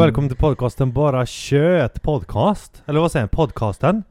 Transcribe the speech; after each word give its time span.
Och 0.00 0.04
välkommen 0.06 0.28
till 0.28 0.38
podcasten 0.38 0.92
Bara 0.92 1.26
Kött 1.26 2.02
Podcast. 2.02 2.82
Eller 2.86 3.00
vad 3.00 3.12
säger 3.12 3.22
jag? 3.24 3.30
Podcasten? 3.30 4.02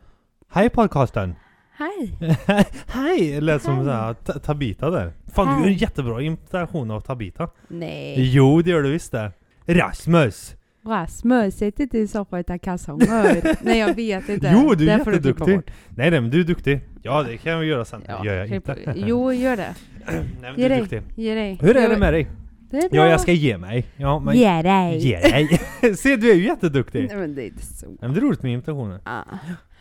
Hej 0.51 0.69
podcasten! 0.69 1.35
Hej! 1.77 2.17
Hej! 2.87 3.41
Lät 3.41 3.61
som 3.61 3.85
Ta- 4.25 4.33
Tabita 4.39 4.89
där. 4.89 5.13
Fan 5.33 5.47
du 5.55 5.61
gör 5.63 5.67
en 5.67 5.77
jättebra 5.77 6.21
imitation 6.21 6.91
av 6.91 7.01
Tabita. 7.01 7.49
Nej. 7.67 8.15
Jo 8.33 8.61
det 8.61 8.69
gör 8.69 8.81
du 8.83 8.91
visst 8.91 9.11
det. 9.11 9.31
Rasmus! 9.65 10.55
Rasmus, 10.85 11.55
sitt 11.57 11.79
inte 11.79 12.07
så 12.07 12.25
på 12.25 12.37
ett 12.37 12.61
kalsonger. 12.61 13.55
Nej 13.65 13.79
jag 13.79 13.93
vet 13.95 14.29
inte. 14.29 14.51
Jo 14.53 14.73
du 14.75 14.89
är 14.89 14.97
Det 14.97 15.03
får 15.03 15.11
du 15.11 15.17
klippa 15.21 15.29
jätteduktig. 15.29 15.55
bort. 15.55 15.71
Nej 15.89 16.11
nej 16.11 16.21
men 16.21 16.29
du 16.29 16.39
är 16.39 16.43
duktig. 16.43 16.81
Ja 17.03 17.23
det 17.23 17.37
kan 17.37 17.51
jag 17.51 17.65
göra 17.65 17.85
sen. 17.85 18.01
Ja, 18.07 18.25
gör 18.25 18.35
jag 18.35 18.47
klipp- 18.47 18.69
inte. 18.69 18.93
Jo, 18.95 19.33
gör 19.33 19.57
det. 19.57 19.75
nej 20.07 20.25
men 20.41 20.53
du 20.55 20.59
Ge 20.61 20.65
är 20.65 20.69
dig. 20.69 20.79
duktig. 20.79 21.01
Ge 21.15 21.33
dig. 21.35 21.57
Hur 21.61 21.77
är 21.77 21.81
Jag- 21.81 21.91
det 21.91 21.97
med 21.97 22.13
dig? 22.13 22.27
Det 22.71 22.77
är 22.77 22.89
bra. 22.89 22.99
Ja 23.05 23.07
jag 23.11 23.21
ska 23.21 23.31
ge 23.31 23.57
mig. 23.57 23.85
Ja 23.97 24.19
men... 24.19 24.35
Ge 24.37 24.61
dig. 24.61 24.97
Ge 24.97 25.19
dig! 25.19 25.47
Se 25.95 26.15
du 26.15 26.31
är 26.31 26.35
ju 26.35 26.43
jätteduktig. 26.45 27.07
Nej 27.07 27.17
men 27.17 27.35
det 27.35 27.43
är 27.43 27.47
inte 27.47 27.65
så. 27.65 27.85
Nej, 27.85 27.97
men 28.01 28.13
det 28.13 28.19
är 28.19 28.21
roligt 28.21 28.43
med 28.43 28.53
imitationer. 28.53 28.99
Ah. 29.03 29.21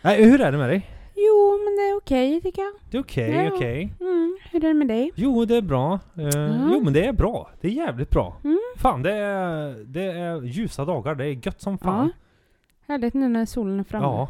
Nej, 0.03 0.25
hur 0.25 0.41
är 0.41 0.53
det 0.53 0.59
med 0.59 0.69
dig? 0.69 0.91
Jo 1.17 1.59
men 1.65 1.77
det 1.77 1.83
är 1.83 1.97
okej 1.97 2.41
tycker 2.41 2.63
jag. 2.63 2.73
Det 2.91 2.97
är 2.97 3.01
okej, 3.01 3.31
Ja. 3.45 3.51
okej. 3.55 3.95
Mm. 4.01 4.39
Hur 4.53 4.65
är 4.65 4.69
det 4.69 4.75
med 4.75 4.89
dig? 4.89 5.11
Jo, 5.15 5.45
det 5.45 5.57
är 5.57 5.63
bra. 5.63 6.01
Eh, 6.19 6.25
Ja. 6.25 6.71
Jo, 6.73 6.81
men 6.85 6.93
det 6.93 7.05
är 7.07 7.13
bra. 7.13 7.51
Det 7.61 7.69
är 7.69 7.73
jävligt 7.73 8.11
bra. 8.11 8.37
Mm. 8.45 8.59
Fan, 8.77 9.03
det 9.03 9.13
är, 9.13 9.85
det 9.87 10.05
är 10.05 10.43
ljusa 10.43 10.85
dagar. 10.85 11.15
Det 11.15 11.25
är 11.27 11.47
gött 11.47 11.61
som 11.61 11.79
fan. 11.79 12.07
Ja. 12.07 12.93
Härligt 12.93 13.15
nu 13.15 13.29
när 13.29 13.47
solen 13.47 13.81
är 13.81 13.85
framme. 13.85 14.05
Ja. 14.07 14.29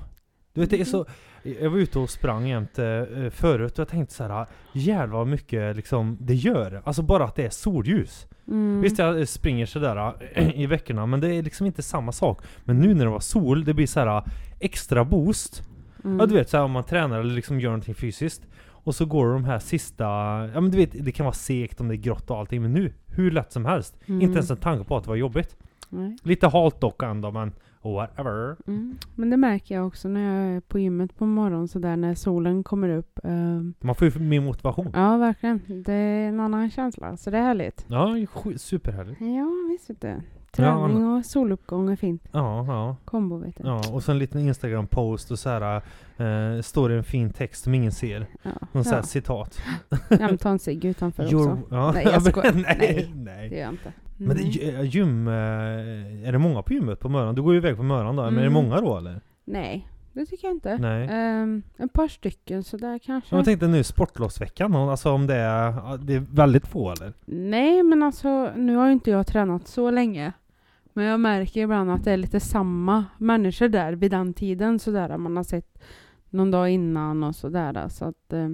Du 0.52 0.60
vet, 0.60 0.70
det 0.70 0.80
är 0.80 0.84
så... 0.84 0.96
Mm. 1.42 1.56
Jag 1.62 1.70
var 1.70 1.78
ute 1.78 1.98
och 1.98 2.10
sprang 2.10 2.46
jämt 2.46 2.78
eh, 2.78 2.84
förut 3.30 3.72
och 3.72 3.78
jag 3.78 3.88
tänkte 3.88 4.14
så 4.14 4.24
här, 4.24 4.46
jävlar 4.72 5.18
vad 5.18 5.26
mycket 5.26 5.76
liksom 5.76 6.16
det 6.20 6.34
gör. 6.34 6.82
Alltså 6.84 7.02
bara 7.02 7.24
att 7.24 7.34
det 7.36 7.44
är 7.46 7.50
solljus. 7.50 8.26
Mm. 8.48 8.80
Visst 8.80 8.98
jag 8.98 9.28
springer 9.28 9.66
sådär 9.66 10.14
eh, 10.32 10.60
i 10.60 10.66
veckorna 10.66 11.06
men 11.06 11.20
det 11.20 11.34
är 11.34 11.42
liksom 11.42 11.66
inte 11.66 11.82
samma 11.82 12.12
sak. 12.12 12.42
Men 12.64 12.78
nu 12.78 12.94
när 12.94 13.04
det 13.04 13.10
var 13.10 13.20
sol, 13.20 13.64
det 13.64 13.74
blir 13.74 13.86
så 13.86 14.00
här 14.00 14.22
extra 14.60 15.04
boost. 15.04 15.62
Mm. 16.04 16.20
Ja 16.20 16.26
du 16.26 16.34
vet 16.34 16.50
såhär 16.50 16.64
om 16.64 16.70
man 16.70 16.84
tränar 16.84 17.20
eller 17.20 17.34
liksom 17.34 17.60
gör 17.60 17.70
någonting 17.70 17.94
fysiskt 17.94 18.42
Och 18.66 18.94
så 18.94 19.04
går 19.04 19.32
de 19.32 19.44
här 19.44 19.58
sista, 19.58 20.04
ja 20.54 20.60
men 20.60 20.70
du 20.70 20.76
vet 20.76 21.04
det 21.04 21.12
kan 21.12 21.24
vara 21.26 21.34
segt 21.34 21.80
om 21.80 21.88
det 21.88 21.94
är 21.94 21.96
grått 21.96 22.30
och 22.30 22.38
allting 22.38 22.62
men 22.62 22.72
nu, 22.72 22.92
hur 23.06 23.30
lätt 23.30 23.52
som 23.52 23.64
helst 23.64 23.96
Mm. 24.06 24.22
Inte 24.22 24.34
ens 24.34 24.50
en 24.50 24.56
tanke 24.56 24.84
på 24.84 24.96
att 24.96 25.04
det 25.04 25.08
var 25.08 25.16
jobbigt 25.16 25.56
Nej. 25.88 26.16
Lite 26.22 26.46
halt 26.46 26.80
dock 26.80 27.02
ändå 27.02 27.30
men 27.30 27.52
whatever 27.94 28.56
Mm. 28.66 28.98
Men 29.14 29.30
det 29.30 29.36
märker 29.36 29.74
jag 29.74 29.86
också 29.86 30.08
när 30.08 30.20
jag 30.46 30.56
är 30.56 30.60
på 30.60 30.78
gymmet 30.78 31.16
på 31.16 31.26
morgonen 31.26 31.68
sådär 31.68 31.96
när 31.96 32.14
solen 32.14 32.64
kommer 32.64 32.88
upp. 32.88 33.18
Ehm, 33.24 33.74
Man 33.80 33.94
får 33.94 34.08
ju 34.08 34.18
mer 34.20 34.40
motivation 34.40 34.90
Ja, 34.94 35.16
verkligen. 35.16 35.60
Det 35.86 35.92
är 35.92 36.28
en 36.28 36.40
annan 36.40 36.70
känsla, 36.70 37.16
så 37.16 37.30
det 37.30 37.38
är 37.38 37.42
härligt. 37.42 37.84
Ja, 37.88 38.16
superhärligt 38.56 39.20
Ja, 39.20 39.46
visst 39.70 39.90
vet 39.90 40.00
du. 40.00 40.20
Träning 40.52 41.06
och 41.16 41.24
soluppgång 41.26 41.90
är 41.90 41.96
fint. 41.96 42.22
Ja, 42.32 42.64
ja, 42.66 42.96
Kombo 43.04 43.36
vet 43.38 43.56
du. 43.56 43.62
ja 43.68 43.82
och 43.92 44.02
så 44.02 44.12
en 44.12 44.18
liten 44.18 44.40
instagram-post 44.40 45.30
och 45.30 45.38
så 45.38 45.48
här 45.48 45.82
eh, 46.56 46.62
Står 46.62 46.88
det 46.88 46.94
en 46.94 47.04
fin 47.04 47.30
text 47.32 47.64
som 47.64 47.74
ingen 47.74 47.92
ser 47.92 48.26
Ja. 48.42 48.50
Någon 48.72 48.84
ja. 48.86 49.02
citat 49.02 49.60
ja 49.90 49.96
men 50.18 50.38
ta 50.38 50.48
en 50.50 50.58
cigg 50.58 50.84
utanför 50.84 51.22
Your- 51.24 51.52
också. 51.52 51.74
ja. 51.74 51.92
Nej, 51.92 52.04
jag 52.12 52.22
skojar. 52.26 52.52
nej, 52.52 52.76
Nej. 52.78 53.12
nej. 53.16 53.48
Det 53.48 53.56
gör 53.56 53.62
jag 53.62 53.72
inte. 53.72 53.92
Men 54.16 54.36
det, 54.36 54.42
är 54.42 54.82
ju- 54.82 54.86
gym, 54.88 55.28
eh, 55.28 55.34
är 56.28 56.32
det 56.32 56.38
många 56.38 56.62
på 56.62 56.72
gymmet 56.72 57.00
på 57.00 57.08
morgonen? 57.08 57.34
Du 57.34 57.42
går 57.42 57.52
ju 57.52 57.58
iväg 57.58 57.76
på 57.76 57.82
morgonen 57.82 58.16
då, 58.16 58.22
men 58.22 58.34
är 58.34 58.40
det 58.40 58.46
Mm. 58.46 58.52
många 58.52 58.80
då 58.80 58.96
eller? 58.96 59.20
Nej, 59.44 59.88
det 60.12 60.26
tycker 60.26 60.46
jag 60.48 60.54
inte. 60.56 60.78
Nej. 60.78 61.08
Ehm, 61.10 61.62
ett 61.78 61.92
par 61.92 62.08
stycken 62.08 62.62
sådär 62.64 62.98
kanske. 62.98 63.36
Jag 63.36 63.44
tänkte 63.44 63.66
nu 63.66 63.84
sportlovsveckan, 63.84 64.74
alltså 64.74 65.10
om 65.12 65.26
det 65.26 65.34
är, 65.34 65.98
det 65.98 66.14
är 66.14 66.24
väldigt 66.30 66.66
få 66.66 66.92
eller? 66.92 67.12
Nej, 67.26 67.82
men 67.82 68.02
alltså 68.02 68.50
nu 68.56 68.76
har 68.76 68.86
ju 68.86 68.92
inte 68.92 69.10
jag 69.10 69.26
tränat 69.26 69.68
så 69.68 69.90
länge. 69.90 70.32
Men 70.98 71.06
jag 71.06 71.20
märker 71.20 71.60
ibland 71.60 71.90
att 71.90 72.04
det 72.04 72.12
är 72.12 72.16
lite 72.16 72.40
samma 72.40 73.04
människor 73.18 73.68
där 73.68 73.92
vid 73.92 74.10
den 74.10 74.34
tiden 74.34 74.78
sådär. 74.78 75.16
Man 75.16 75.36
har 75.36 75.44
sett 75.44 75.78
någon 76.30 76.50
dag 76.50 76.70
innan 76.70 77.24
och 77.24 77.34
sådär. 77.34 77.88
Så 77.88 78.04
att 78.04 78.32
eh, 78.32 78.48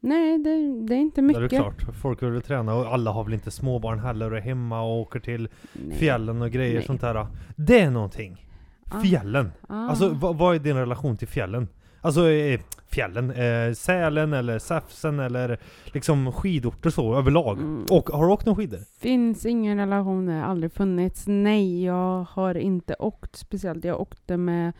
nej, 0.00 0.38
det, 0.38 0.50
det 0.86 0.94
är 0.94 0.98
inte 0.98 1.20
Det 1.20 1.24
är 1.24 1.26
mycket. 1.26 1.50
det 1.50 1.56
klart, 1.56 1.82
folk 2.02 2.22
vill 2.22 2.42
träna 2.42 2.74
och 2.74 2.94
alla 2.94 3.10
har 3.10 3.24
väl 3.24 3.34
inte 3.34 3.50
småbarn 3.50 3.98
heller 3.98 4.30
och 4.30 4.38
är 4.38 4.42
hemma 4.42 4.82
och 4.82 5.00
åker 5.00 5.20
till 5.20 5.48
Nej. 5.72 5.98
fjällen 5.98 6.42
och 6.42 6.50
grejer 6.50 6.74
Nej. 6.74 6.84
sånt 6.84 7.00
där. 7.00 7.26
Det 7.56 7.80
är 7.80 7.90
någonting. 7.90 8.46
Ah. 8.84 9.00
Fjällen. 9.00 9.52
Ah. 9.68 9.88
Alltså 9.88 10.08
vad, 10.08 10.38
vad 10.38 10.54
är 10.54 10.58
din 10.58 10.76
relation 10.76 11.16
till 11.16 11.28
fjällen? 11.28 11.68
Alltså 12.00 12.30
eh, 12.30 12.60
fjällen, 12.90 13.30
eh, 13.30 13.72
Sälen 13.72 14.32
eller 14.32 14.58
Säfsen 14.58 15.20
eller 15.20 15.58
liksom 15.84 16.32
skidorter 16.32 16.90
så 16.90 17.14
överlag. 17.14 17.58
Mm. 17.58 17.86
Och 17.90 18.10
har 18.10 18.26
du 18.26 18.32
åkt 18.32 18.46
några 18.46 18.56
skidor? 18.56 18.80
Finns 19.00 19.46
ingen 19.46 19.78
relation, 19.78 20.28
aldrig 20.28 20.72
funnits. 20.72 21.24
Nej, 21.26 21.84
jag 21.84 22.26
har 22.30 22.54
inte 22.54 22.94
åkt 22.98 23.36
speciellt. 23.36 23.84
Jag 23.84 24.00
åkte 24.00 24.36
med, 24.36 24.72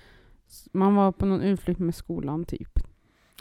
man 0.72 0.94
var 0.94 1.12
på 1.12 1.26
någon 1.26 1.40
utflykt 1.40 1.80
med 1.80 1.94
skolan 1.94 2.44
typ. 2.44 2.78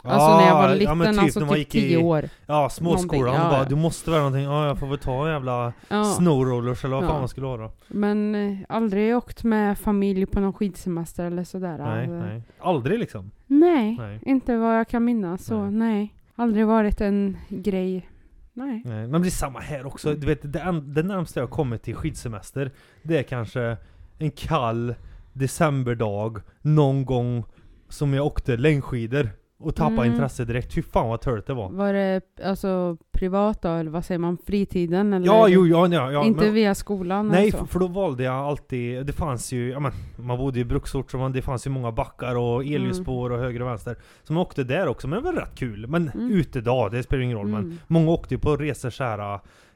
Alltså 0.04 0.36
när 0.36 0.46
jag 0.46 0.54
var 0.54 0.74
liten, 0.74 0.98
men 0.98 1.18
alltså 1.18 1.40
när 1.40 1.46
man 1.46 1.54
typ 1.56 1.58
gick 1.74 1.74
i- 1.74 1.88
tio 1.88 1.96
år. 1.96 2.28
Ja, 2.46 2.68
småskolan. 2.68 3.34
Ja, 3.34 3.40
bara, 3.50 3.58
ja. 3.58 3.64
Du 3.68 3.74
måste 3.76 4.10
väl 4.10 4.18
någonting, 4.18 4.42
ja 4.44 4.66
jag 4.66 4.78
får 4.78 4.86
väl 4.86 4.98
ta 4.98 5.26
en 5.26 5.32
jävla 5.32 5.72
Ja. 5.88 6.04
snowrollers 6.04 6.84
eller 6.84 6.94
vad 6.94 7.04
fan 7.04 7.14
Ja. 7.14 7.18
man 7.18 7.28
skulle 7.28 7.46
ha 7.46 7.56
då. 7.56 7.72
Men 7.88 8.34
eh, 8.34 8.58
aldrig 8.68 9.16
åkt 9.16 9.44
med 9.44 9.78
familj 9.78 10.26
på 10.26 10.40
någon 10.40 10.52
skidsemester 10.52 11.24
eller 11.24 11.44
sådär. 11.44 11.78
Nej, 11.78 11.98
Alltså, 12.00 12.14
nej. 12.26 12.42
Aldrig 12.60 12.98
liksom. 12.98 13.30
nej, 13.46 13.96
Nej. 13.98 14.20
inte 14.26 14.56
vad 14.56 14.78
jag 14.78 14.88
kan 14.88 15.04
minnas. 15.04 15.44
Så 15.44 15.62
Nej. 15.62 15.70
nej. 15.72 16.14
Aldrig 16.36 16.66
varit 16.66 17.00
en 17.00 17.36
grej. 17.48 18.08
Nej. 18.52 18.82
Nej, 18.84 19.06
men 19.06 19.22
det 19.22 19.28
är 19.28 19.30
samma 19.30 19.60
här 19.60 19.86
också. 19.86 20.14
Du 20.14 20.26
vet, 20.26 20.52
det, 20.52 20.80
det 20.82 21.02
närmaste 21.02 21.40
jag 21.40 21.50
kommer 21.50 21.76
till 21.76 21.94
skidsemester, 21.94 22.70
det 23.02 23.18
är 23.18 23.22
kanske 23.22 23.76
en 24.18 24.30
kall 24.30 24.94
decemberdag, 25.32 26.38
någon 26.62 27.04
gång 27.04 27.44
som 27.88 28.14
jag 28.14 28.26
åkte 28.26 28.56
längdskidor 28.56 29.30
och 29.60 29.74
tappade 29.76 30.00
Mm. 30.02 30.12
intresse 30.12 30.44
direkt. 30.44 30.74
Fy 30.74 30.82
fan 30.82 31.08
vad 31.08 31.20
törligt 31.20 31.46
det 31.46 31.54
var. 31.54 31.70
Var 31.70 31.92
det 31.92 32.20
alltså 32.44 32.96
privat 33.12 33.62
då, 33.62 33.68
eller 33.68 33.90
vad 33.90 34.04
säger 34.04 34.18
man? 34.18 34.38
Fritiden? 34.46 35.12
Eller 35.12 35.26
Ja, 35.26 35.48
jo, 35.48 35.66
ja, 35.66 35.88
ja, 35.88 36.12
ja 36.12 36.24
inte 36.24 36.44
men, 36.44 36.54
via 36.54 36.74
skolan? 36.74 37.28
Nej, 37.28 37.44
alltså. 37.44 37.58
för, 37.58 37.66
för 37.66 37.78
då 37.80 37.86
valde 37.86 38.22
jag 38.24 38.34
alltid, 38.34 39.06
det 39.06 39.12
fanns 39.12 39.52
ju, 39.52 39.70
ja 39.70 39.80
men, 39.80 39.92
man 40.16 40.38
bodde 40.38 40.60
i 40.60 40.64
bruksort 40.64 41.10
så 41.10 41.18
man, 41.18 41.32
det 41.32 41.42
fanns 41.42 41.66
ju 41.66 41.70
många 41.70 41.92
backar 41.92 42.36
och 42.36 42.64
elljusspår 42.64 43.30
och 43.32 43.38
höger 43.38 43.62
och 43.62 43.68
vänster. 43.68 43.96
Så 44.22 44.32
man 44.32 44.42
åkte 44.42 44.64
där 44.64 44.88
också, 44.88 45.08
men 45.08 45.18
det 45.18 45.24
var 45.24 45.32
rätt 45.40 45.54
kul. 45.54 45.86
Men 45.86 46.08
Mm. 46.14 46.30
utedag, 46.30 46.90
det 46.90 47.02
spelar 47.02 47.22
ingen 47.22 47.36
roll. 47.38 47.46
Men 47.48 47.60
Mm. 47.64 47.78
Många 47.86 48.10
åkte 48.10 48.34
ju 48.34 48.38
på 48.40 48.56
resor 48.56 48.90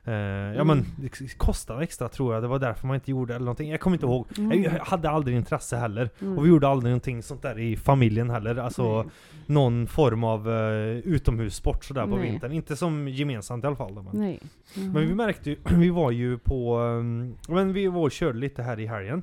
såhär, 0.04 0.50
eh, 0.50 0.56
ja 0.56 0.64
men 0.64 0.78
Mm. 0.78 0.86
det 0.98 1.38
kostade 1.38 1.82
extra 1.82 2.08
tror 2.08 2.34
jag, 2.34 2.42
det 2.42 2.48
var 2.48 2.58
därför 2.58 2.86
man 2.86 2.94
inte 2.94 3.10
gjorde 3.10 3.34
eller 3.34 3.44
någonting. 3.44 3.70
Jag 3.70 3.80
kommer 3.80 3.96
inte 3.96 4.06
ihåg. 4.06 4.26
Mm. 4.38 4.62
Jag 4.62 4.70
hade 4.70 5.10
aldrig 5.10 5.36
intresse 5.36 5.76
heller. 5.76 6.10
Mm. 6.20 6.38
Och 6.38 6.44
vi 6.44 6.48
gjorde 6.48 6.68
aldrig 6.68 6.90
någonting 6.90 7.22
sånt 7.22 7.42
där 7.42 7.58
i 7.58 7.76
familjen 7.76 8.30
heller. 8.30 8.56
Alltså 8.56 9.02
Nej. 9.02 9.12
någon 9.46 9.86
form 9.86 10.24
av 10.24 10.48
uh, 10.48 10.98
utomhussport 10.98 11.84
sådär 11.84 12.02
på 12.06 12.16
Nej. 12.16 12.30
vintern. 12.30 12.52
Inte 12.52 12.76
som 12.76 13.08
gemensamt 13.08 13.64
i 13.64 13.66
alla 13.66 13.76
fall. 13.76 13.94
Då, 13.94 14.02
men. 14.02 14.20
Nej. 14.20 14.40
men 14.74 15.08
vi 15.08 15.14
märkte 15.14 15.50
ju, 15.50 15.56
vi 15.78 15.90
var 15.90 16.10
ju 16.10 16.38
på, 16.38 16.78
um, 16.78 17.36
men 17.48 17.72
vi 17.72 17.86
var 17.86 18.02
och 18.02 18.12
körde 18.12 18.38
lite 18.38 18.62
här 18.62 18.80
i 18.80 18.86
helgen. 18.86 19.22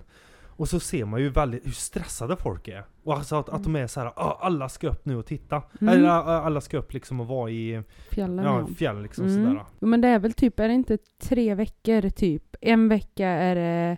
Och 0.62 0.70
så 0.70 0.80
ser 0.80 1.06
man 1.06 1.20
ju 1.22 1.30
väldigt 1.30 1.66
hur 1.66 1.72
stressade 1.72 2.36
folk 2.38 2.68
är. 2.68 2.84
Och 3.04 3.14
alltså 3.14 3.36
att, 3.36 3.50
att 3.50 3.64
de 3.64 3.76
är 3.76 3.88
så 3.88 4.00
här, 4.00 4.08
"Ah, 4.16 4.38
alla 4.42 4.70
ska 4.70 4.88
upp 4.90 5.06
nu 5.06 5.16
och 5.18 5.26
titta. 5.26 5.62
Mm. 5.82 5.94
Eller 5.94 6.10
ah, 6.10 6.22
alla 6.42 6.62
ska 6.62 6.78
upp 6.78 6.94
liksom 6.94 7.20
och 7.20 7.28
vara 7.28 7.50
i 7.52 7.82
Fjällen 8.12 8.46
ja, 8.46 8.60
ja. 8.60 8.68
fjällen 8.76 9.04
liksom 9.04 9.26
Mm. 9.26 9.46
sådär. 9.46 9.66
Men 9.80 10.02
det 10.02 10.08
är 10.08 10.20
väl 10.20 10.34
typ, 10.34 10.60
är 10.60 10.68
det 10.68 10.74
inte 10.74 10.98
tre 11.22 11.56
veckor 11.56 12.10
typ? 12.10 12.44
En 12.62 12.90
vecka 12.90 13.28
är 13.28 13.56
det 13.56 13.98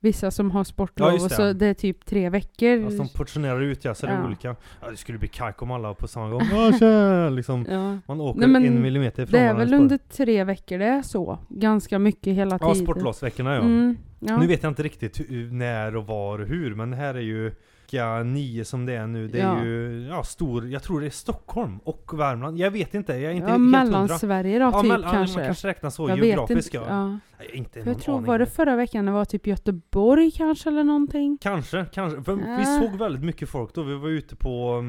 vissa 0.00 0.30
som 0.30 0.50
har 0.50 0.64
sportlov 0.64 1.08
Ja, 1.08 1.14
och 1.24 1.30
så 1.30 1.52
det 1.52 1.66
är 1.66 1.74
typ 1.74 2.04
tre 2.06 2.30
veckor. 2.30 2.84
Alltså 2.84 3.02
de 3.02 3.08
portionerar 3.08 3.60
ut 3.60 3.84
ja, 3.84 3.94
så 3.94 4.06
det 4.06 4.12
är 4.12 4.18
Ja. 4.18 4.26
olika. 4.26 4.56
Ja, 4.82 4.90
det 4.90 4.96
skulle 4.96 5.18
bli 5.18 5.28
kajk 5.28 5.62
om 5.62 5.70
alla 5.70 5.94
på 5.94 6.08
samma 6.08 6.28
gång. 6.30 6.42
Ja, 6.80 7.28
liksom. 7.28 7.66
ja. 7.70 7.98
Man 8.06 8.20
åker 8.20 8.46
Nej, 8.46 8.66
en 8.66 8.82
millimeter 8.82 9.22
ifrån 9.22 9.40
Det 9.40 9.46
är 9.46 9.54
väl 9.54 9.74
under 9.74 9.98
tre 9.98 10.44
veckor 10.44 10.78
det 10.78 10.84
är 10.86 11.02
så. 11.02 11.38
Ganska 11.48 11.98
mycket 11.98 12.34
hela 12.34 12.58
Ja, 12.60 12.72
tiden. 12.72 12.86
sportlovsveckorna 12.86 13.54
ja. 13.54 13.60
Mm, 13.60 13.96
ja. 14.28 14.36
Nu 14.36 14.46
vet 14.46 14.62
jag 14.62 14.70
inte 14.70 14.82
riktigt 14.82 15.20
hur, 15.20 15.50
när 15.50 15.96
och 15.96 16.06
var 16.06 16.38
och 16.38 16.46
hur, 16.46 16.74
men 16.74 16.92
här 16.92 17.14
är 17.14 17.20
ju 17.20 17.52
vecka 17.84 18.22
nio 18.22 18.64
som 18.64 18.86
det 18.86 18.92
är 18.92 19.06
nu, 19.06 19.28
det 19.28 19.40
är 19.40 19.44
Ja. 19.56 19.64
ju 19.64 20.06
ja, 20.10 20.22
stor, 20.24 20.68
jag 20.68 20.82
tror 20.82 21.00
det 21.00 21.06
är 21.06 21.10
Stockholm 21.10 21.78
och 21.84 22.10
Värmland. 22.18 22.58
Jag 22.58 22.70
vet 22.70 22.94
inte, 22.94 23.12
jag 23.12 23.22
är 23.22 23.30
inte 23.30 23.46
ja, 23.46 23.52
helt. 23.52 23.62
Mellansverige 23.70 24.58
då 24.58 24.64
Ja, 24.64 24.80
typ 24.82 24.88
mellan- 24.90 25.12
kanske. 25.12 25.38
man 25.38 25.46
kanske 25.46 25.68
räknar 25.68 25.90
så 25.90 26.08
jag 26.08 26.18
geografiskt 26.18 26.74
inte. 26.74 26.86
ja. 26.88 27.06
Nej, 27.08 27.50
inte 27.52 27.80
jag 27.80 28.00
tror, 28.00 28.20
var 28.20 28.38
det 28.38 28.46
förra 28.46 28.76
veckan 28.76 29.06
det 29.06 29.12
var 29.12 29.24
typ 29.24 29.46
Göteborg 29.46 30.30
kanske 30.30 30.68
eller 30.68 30.84
någonting? 30.84 31.38
Kanske, 31.40 31.86
kanske. 31.92 32.22
För 32.22 32.34
vi 32.34 32.42
Ja. 32.46 32.80
såg 32.80 32.98
väldigt 32.98 33.24
mycket 33.24 33.48
folk 33.48 33.74
då, 33.74 33.82
vi 33.82 33.94
var 33.94 34.08
ute 34.08 34.36
på 34.36 34.84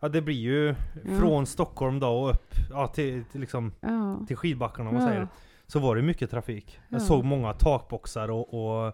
Ja 0.00 0.08
det 0.08 0.22
blir 0.22 0.36
ju 0.36 0.74
från 1.18 1.46
Stockholm 1.46 2.00
då 2.00 2.08
och 2.08 2.30
upp 2.30 2.54
ja, 2.70 2.86
till, 2.86 3.24
till, 3.24 3.40
liksom, 3.40 3.72
till 4.26 4.36
skidbackarna 4.36 4.88
om 4.90 4.94
man 4.96 5.08
säger. 5.08 5.28
Så 5.72 5.78
var 5.78 5.96
det 5.96 6.02
mycket 6.02 6.30
trafik. 6.30 6.80
Jag 6.88 7.00
Ja. 7.00 7.04
såg 7.04 7.24
många 7.24 7.52
takboxar 7.52 8.30
och, 8.30 8.54
och 8.54 8.86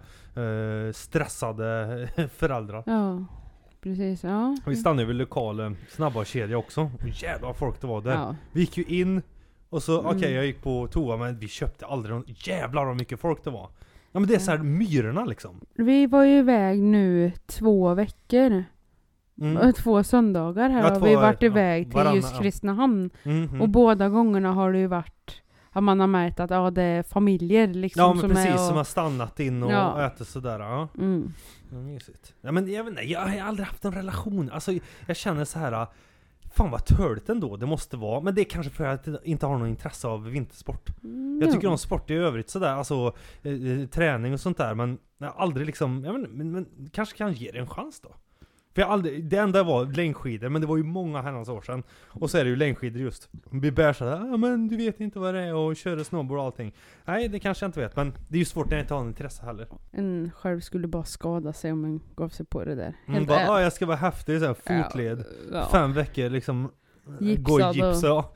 eh, 0.43 0.93
stressade 0.93 2.09
föräldrar. 2.35 2.83
Ja, 2.87 3.25
precis. 3.81 4.25
Ja. 4.25 4.57
Vi 4.67 4.77
stannade 4.77 5.05
vid 5.05 5.17
lokal 5.17 5.77
snabba 5.89 6.25
kedja 6.25 6.59
också. 6.59 6.81
Och 7.03 7.09
jävlar 7.09 7.49
vad 7.49 7.57
folk 7.57 7.81
det 7.81 7.87
var 7.87 8.01
där. 8.01 8.15
Ja. 8.15 8.37
Vi 8.53 8.61
gick 8.61 8.77
ju 8.77 8.85
in 8.85 9.23
och 9.71 9.83
så, 9.83 9.99
okej 10.01 10.13
Mm. 10.25 10.35
jag 10.35 10.47
gick 10.47 10.63
på 10.63 10.87
toa 10.87 11.17
men 11.17 11.39
vi 11.39 11.49
köpte 11.49 11.87
aldrig 11.87 12.15
någon, 12.15 12.25
jävlar 12.27 12.85
vad 12.85 12.97
mycket 12.97 13.21
folk 13.21 13.45
det 13.45 13.51
var. 13.51 13.69
Ja 14.13 14.21
men 14.21 14.29
det 14.29 14.35
är 14.35 14.39
så 14.39 14.51
här 14.51 14.59
myrorna 14.59 15.25
liksom. 15.25 15.61
Vi 15.75 16.07
var 16.07 16.25
ju 16.25 16.39
iväg 16.39 16.83
nu 16.83 17.33
två 17.47 17.95
veckor. 17.95 18.65
Mm. 19.41 19.73
Två 19.73 20.03
söndagar 20.05 20.69
här 20.71 20.83
Ja, 20.83 20.89
har 20.91 20.99
två- 20.99 21.07
vi 21.07 21.15
varit 21.15 21.43
iväg 21.43 21.85
till 21.87 21.95
varannan, 21.95 22.15
just. 22.17 22.39
Kristinehamn. 22.39 23.11
Mhm. 23.23 23.61
Och 23.61 23.69
båda 23.69 24.09
gångerna 24.09 24.53
har 24.53 24.73
det 24.73 24.79
ju 24.79 24.87
varit 24.87 25.43
att 25.73 25.83
man 25.83 26.01
har 26.01 26.07
märkt 26.07 26.41
att 26.41 26.51
ja, 26.51 26.71
det 26.71 26.83
är 26.83 27.03
familjer 27.03 27.67
liksom 27.69 28.01
Ja 28.01 28.09
men 28.13 28.21
som 28.21 28.31
precis, 28.31 28.47
är 28.47 28.55
och, 28.55 28.61
som 28.61 28.77
har 28.77 28.85
stannat 28.85 29.41
in 29.41 29.63
och, 29.63 29.73
Ja. 29.73 30.07
ätit 30.07 30.29
sådär. 30.29 30.61
Ja. 30.61 30.89
mm. 30.99 31.33
Ja, 31.71 31.77
mysigt. 31.79 32.35
Ja, 32.41 32.53
men 32.53 32.73
jag 32.73 32.85
vet 32.85 32.91
inte, 32.91 33.03
jag 33.03 33.21
har 33.21 33.41
aldrig 33.41 33.67
haft 33.67 33.85
en 33.85 33.93
relation. 33.93 34.51
Alltså 34.51 34.73
jag 35.07 35.17
känner 35.17 35.45
så 35.45 35.59
här. 35.59 35.87
Fan 36.55 36.71
vad 36.71 36.85
törligt 36.85 37.29
ändå 37.29 37.57
det 37.57 37.67
måste 37.67 37.97
vara. 37.97 38.21
Men 38.21 38.35
det 38.35 38.41
är 38.43 38.45
kanske 38.45 38.73
för 38.73 38.85
att 38.85 39.07
jag 39.07 39.19
inte 39.25 39.47
har 39.47 39.59
något 39.59 39.69
intresse 39.69 40.09
av 40.09 40.25
vintersport. 40.25 40.89
Mm, 41.05 41.41
Jag 41.43 41.53
tycker 41.53 41.69
om 41.69 41.79
sport 41.79 42.11
i 42.11 42.15
övrigt 42.15 42.51
sådär, 42.51 42.73
alltså 42.75 43.15
eh, 43.43 43.53
eh, 43.53 43.87
träning 43.89 44.33
och 44.33 44.41
sånt 44.41 44.57
där. 44.59 44.75
Men 44.75 44.99
jag 45.19 45.27
har 45.27 45.43
aldrig 45.43 45.67
liksom, 45.67 46.05
jag 46.05 46.13
vet 46.13 46.21
inte, 46.21 46.33
men, 46.33 46.53
men 46.53 46.91
kanske 46.93 47.17
kan 47.19 47.33
ge 47.33 47.51
det 47.53 47.59
en 47.59 47.67
chans 47.69 48.01
då. 48.01 48.15
För 48.75 48.83
jag 48.83 48.91
aldrig, 48.91 49.25
det 49.25 49.37
enda 49.37 49.63
var 49.63 49.87
längdskidor, 49.87 50.49
men 50.49 50.61
det 50.61 50.67
var 50.67 50.77
ju 50.77 50.83
många 50.83 51.23
herrans 51.23 51.49
år 51.49 51.61
sedan. 51.63 51.83
Och 52.09 52.31
så 52.31 52.39
är 52.39 52.45
det 52.45 52.51
ju 52.51 52.57
längdskidor 52.57 53.03
just. 53.03 53.29
Vi 53.51 53.73
bär 53.73 53.93
såhär, 53.93 54.27
ja 54.31 54.37
men 54.37 54.69
du 54.69 54.77
vet 54.77 55.01
inte 55.01 55.19
vad 55.19 55.35
det 55.35 55.41
är 55.41 55.55
och 55.55 55.77
köra 55.77 56.05
snowboard 56.05 56.39
och 56.39 56.45
allting. 56.45 56.75
Nej 57.05 57.29
det 57.29 57.39
kanske 57.41 57.65
jag 57.65 57.69
inte 57.69 57.81
vet, 57.81 57.97
men 57.97 58.13
det 58.29 58.37
är 58.37 58.39
ju 58.39 58.45
svårt 58.45 58.67
när 58.71 58.77
jag 58.77 58.85
inte 58.85 58.95
har 58.95 59.01
något 59.05 59.09
intresse 59.09 59.45
heller. 59.47 59.67
En 59.93 60.31
själv 60.35 60.61
skulle 60.61 60.87
bara 60.89 61.05
skada 61.05 61.53
sig 61.53 61.73
om 61.73 61.81
man 61.81 62.01
gav 62.17 62.29
sig 62.29 62.47
på 62.47 62.65
det 62.65 62.75
där. 62.75 62.95
Mm, 63.09 63.27
bara, 63.27 63.51
ah, 63.51 63.61
jag 63.61 63.73
ska 63.73 63.87
vara 63.87 63.97
häftig 63.97 64.41
såhär, 64.41 64.55
fotled. 64.55 65.25
Ja, 65.53 65.69
Fem 65.73 65.93
veckor 65.93 66.29
liksom. 66.31 66.71
Gå 67.19 67.25
Gipsad 67.25 67.75
gips 67.77 68.03
och- 68.03 68.09
ja. 68.09 68.35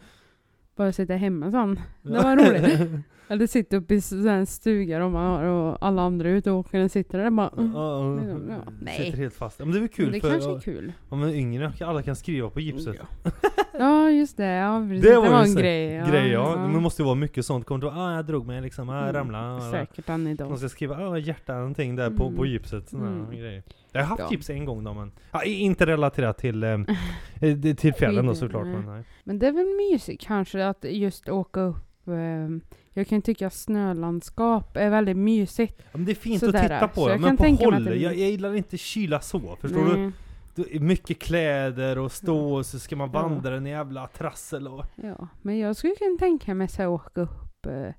Bara 0.77 0.93
sitta 0.93 1.15
hemma 1.15 1.51
sån. 1.51 1.81
Det 2.03 2.11
var 2.23 2.37
roligt. 2.37 3.05
Eller 3.33 3.47
sitta 3.47 3.77
uppe 3.77 3.95
i 3.95 4.01
här 4.29 4.45
stuga 4.45 5.05
och, 5.05 5.11
man 5.13 5.27
har, 5.31 5.45
och 5.45 5.77
alla 5.81 6.03
andra 6.03 6.29
är 6.29 6.33
ute 6.33 6.51
och 6.51 6.59
åker. 6.59 6.79
Den 6.79 6.89
sitter 6.89 7.19
där 7.19 7.31
bara... 7.31 7.49
Mm. 7.49 7.73
Ja, 7.75 8.15
Liksom, 8.21 8.51
ja. 8.51 8.73
Nej. 8.81 8.95
Sitter 9.05 9.19
helt 9.19 9.35
fast. 9.35 9.59
Men 9.59 9.71
det 9.71 9.79
är 9.79 9.81
väl 9.81 9.89
kul 9.89 10.05
Men 10.05 10.13
det 10.13 10.21
för 10.21 10.31
kanske 10.31 10.51
är 10.51 10.61
kul. 10.61 10.93
om 11.09 11.19
man 11.21 11.29
är 11.29 11.35
yngre, 11.35 11.73
alla 11.81 12.03
kan 12.03 12.17
skriva 12.17 12.51
på 12.51 12.61
gipset. 12.61 12.97
Ja. 13.25 13.31
ja, 13.79 14.11
just 14.11 14.37
det. 14.37 14.45
Ja, 14.47 14.87
precis. 14.89 15.03
Det 15.05 15.11
Det 15.11 15.17
var 15.21 15.31
var, 15.31 15.45
ju 15.45 15.51
en 15.51 15.57
grej. 15.57 15.93
Ja, 15.93 16.07
Grej 16.07 16.29
ja, 16.31 16.57
men 16.63 16.73
det 16.75 16.81
måste 16.81 17.03
ju 17.03 17.07
vara 17.07 17.15
mycket 17.15 17.47
sånt. 17.47 17.67
Kommer 17.67 17.81
du 17.81 17.87
ihåg, 17.87 17.97
ah 17.97 18.15
jag 18.17 18.27
drog 18.27 18.47
mig 18.47 18.61
liksom, 18.63 18.89
ah 18.89 18.95
jag 18.95 19.03
Mm, 19.03 19.15
ramlade. 19.17 19.71
Säkert 19.71 20.09
än 20.09 20.27
idag. 20.27 20.49
Man 20.49 20.59
ska 20.59 20.69
skriva 20.69 20.97
ah, 21.09 21.19
hjärta 21.19 21.55
någonting 21.55 21.97
där 21.97 22.11
på, 22.11 22.25
Mm. 22.25 22.37
på 22.37 22.47
gipset. 22.47 22.89
Såna 22.89 23.07
Mm. 23.07 23.31
grejer. 23.31 23.63
Jag 23.93 24.01
har 24.01 24.07
haft 24.07 24.21
Ja. 24.21 24.29
gips 24.31 24.51
en 24.51 24.65
gång 24.65 24.85
då 24.85 24.95
men, 24.95 25.13
ja, 25.33 25.45
inte 25.45 25.87
relaterat 25.87 26.39
till, 26.39 26.63
eh, 26.65 26.71
eh, 27.41 27.75
till 27.77 27.95
fjällen 27.95 28.27
då 28.27 28.35
såklart. 28.35 28.67
Men, 28.67 28.87
nej. 28.87 29.05
Men 29.25 29.39
det 29.39 29.47
är 29.47 29.53
väl 29.53 29.91
mysigt 29.93 30.27
kanske 30.27 30.67
att 30.67 30.85
just 30.85 31.29
åka 31.29 31.61
upp. 31.61 31.77
Eh, 32.09 32.13
jag 32.95 33.07
kan 33.07 33.23
tycka 33.23 33.51
snölandskap 33.51 34.77
är 34.77 34.91
väldigt 34.91 35.17
mysigt. 35.17 35.75
Ja, 35.79 35.85
men 35.93 36.05
det 36.05 36.13
är 36.13 36.15
fint 36.15 36.41
Sådär, 36.41 36.59
att 36.59 36.65
titta 36.65 36.89
på 36.89 36.95
så 37.01 37.07
det, 37.09 37.13
jag 37.13 37.21
men 37.21 37.37
på 37.37 37.45
att 37.45 37.61
håll, 37.61 37.85
det- 37.85 37.95
jag, 37.97 38.19
jag 38.19 38.31
gillar 38.31 38.55
inte 38.55 38.79
kyla 38.79 39.21
så, 39.21 39.57
förstår 39.61 39.85
du? 39.85 39.97
Nej, 39.97 40.13
är 40.71 40.81
Mycket 40.81 41.19
kläder 41.19 41.99
och 41.99 42.13
stå 42.13 42.55
och 42.55 42.67
så 42.67 42.79
ska 42.79 42.97
man 42.97 43.11
Ja. 43.13 43.23
vandra 43.23 43.57
en 43.57 43.67
jävla 43.67 44.07
trassel 44.07 44.69
och... 44.69 44.85
Ja, 44.97 45.29
men 45.43 45.59
jag 45.59 45.77
skulle 45.77 45.95
kunna 45.95 46.19
tänka 46.19 46.55
mig 46.55 46.69
så 46.69 46.83
här, 46.83 46.89
åka 46.89 47.21
upp 47.21 47.67
eh, 47.67 47.95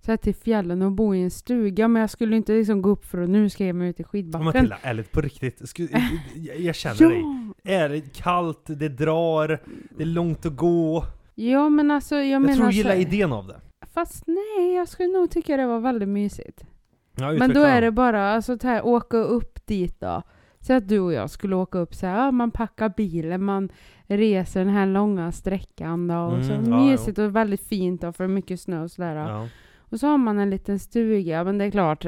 så 0.00 0.12
här 0.12 0.16
till 0.16 0.34
fjällen 0.34 0.82
och 0.82 0.92
bo 0.92 1.14
i 1.14 1.22
en 1.22 1.30
stuga. 1.30 1.88
Men 1.88 2.00
jag 2.00 2.10
skulle 2.10 2.36
inte 2.36 2.52
liksom 2.52 2.82
gå 2.82 2.90
upp 2.90 3.04
för 3.04 3.18
att 3.22 3.28
nu 3.28 3.50
ska 3.50 3.62
jag 3.64 3.66
ge 3.66 3.72
mig 3.72 3.88
ut 3.88 4.00
i 4.00 4.02
Ja, 4.02 4.08
skidbacken. 4.08 4.44
Matilda, 4.44 4.76
ärligt 4.82 5.12
på 5.12 5.20
riktigt, 5.20 5.68
sku, 5.68 5.88
jag, 6.36 6.60
jag 6.60 6.74
känner 6.74 7.08
dig. 7.08 7.20
ja, 7.62 7.72
Är 7.72 7.88
det 7.88 8.14
kallt, 8.14 8.62
det 8.66 8.88
drar, 8.88 9.48
det 9.96 10.02
är 10.02 10.06
långt 10.06 10.46
att 10.46 10.56
gå. 10.56 11.04
ja, 11.34 11.68
men 11.68 11.90
alltså 11.90 12.14
jag, 12.14 12.26
Jag, 12.26 12.42
menar 12.42 12.54
tror 12.56 12.66
du 12.66 12.72
så, 12.72 12.76
gillar 12.76 12.94
idén 12.94 13.32
av 13.32 13.46
det. 13.46 13.60
Fast 13.96 14.26
nej, 14.26 14.74
jag 14.74 14.88
skulle 14.88 15.08
nog 15.08 15.30
tycka 15.30 15.56
det 15.56 15.66
var 15.66 15.80
väldigt 15.80 16.08
mysigt. 16.08 16.66
Ja, 17.14 17.32
Men 17.32 17.54
då 17.54 17.60
är 17.60 17.80
det 17.80 17.90
bara, 17.90 18.30
alltså 18.30 18.58
så 18.58 18.66
här, 18.66 18.86
åka 18.86 19.16
upp 19.16 19.66
dit 19.66 20.00
då. 20.00 20.22
Så 20.60 20.72
att 20.72 20.88
du 20.88 21.00
och 21.00 21.12
jag 21.12 21.30
skulle 21.30 21.56
åka 21.56 21.78
upp 21.78 21.94
så 21.94 22.06
här, 22.06 22.24
ja, 22.24 22.30
man 22.30 22.50
packar 22.50 22.92
bilen, 22.96 23.44
man 23.44 23.68
reser 24.06 24.60
den 24.64 24.74
här 24.74 24.86
långa 24.86 25.32
sträckan 25.32 26.08
då. 26.08 26.16
Och 26.16 26.44
så 26.44 26.52
Mm, 26.52 26.70
ja, 26.70 26.78
mysigt 26.78 27.18
och 27.18 27.36
väldigt 27.36 27.68
fint 27.68 28.00
då, 28.00 28.12
för 28.12 28.24
det 28.24 28.30
är 28.30 28.34
mycket 28.34 28.60
snö 28.60 28.82
och 28.82 28.90
sådär. 28.90 29.16
Ja. 29.16 29.48
Och 29.78 30.00
så 30.00 30.06
har 30.06 30.18
man 30.18 30.38
en 30.38 30.50
liten 30.50 30.78
stuga, 30.78 31.44
men 31.44 31.58
det 31.58 31.64
är 31.64 31.70
klart, 31.70 32.06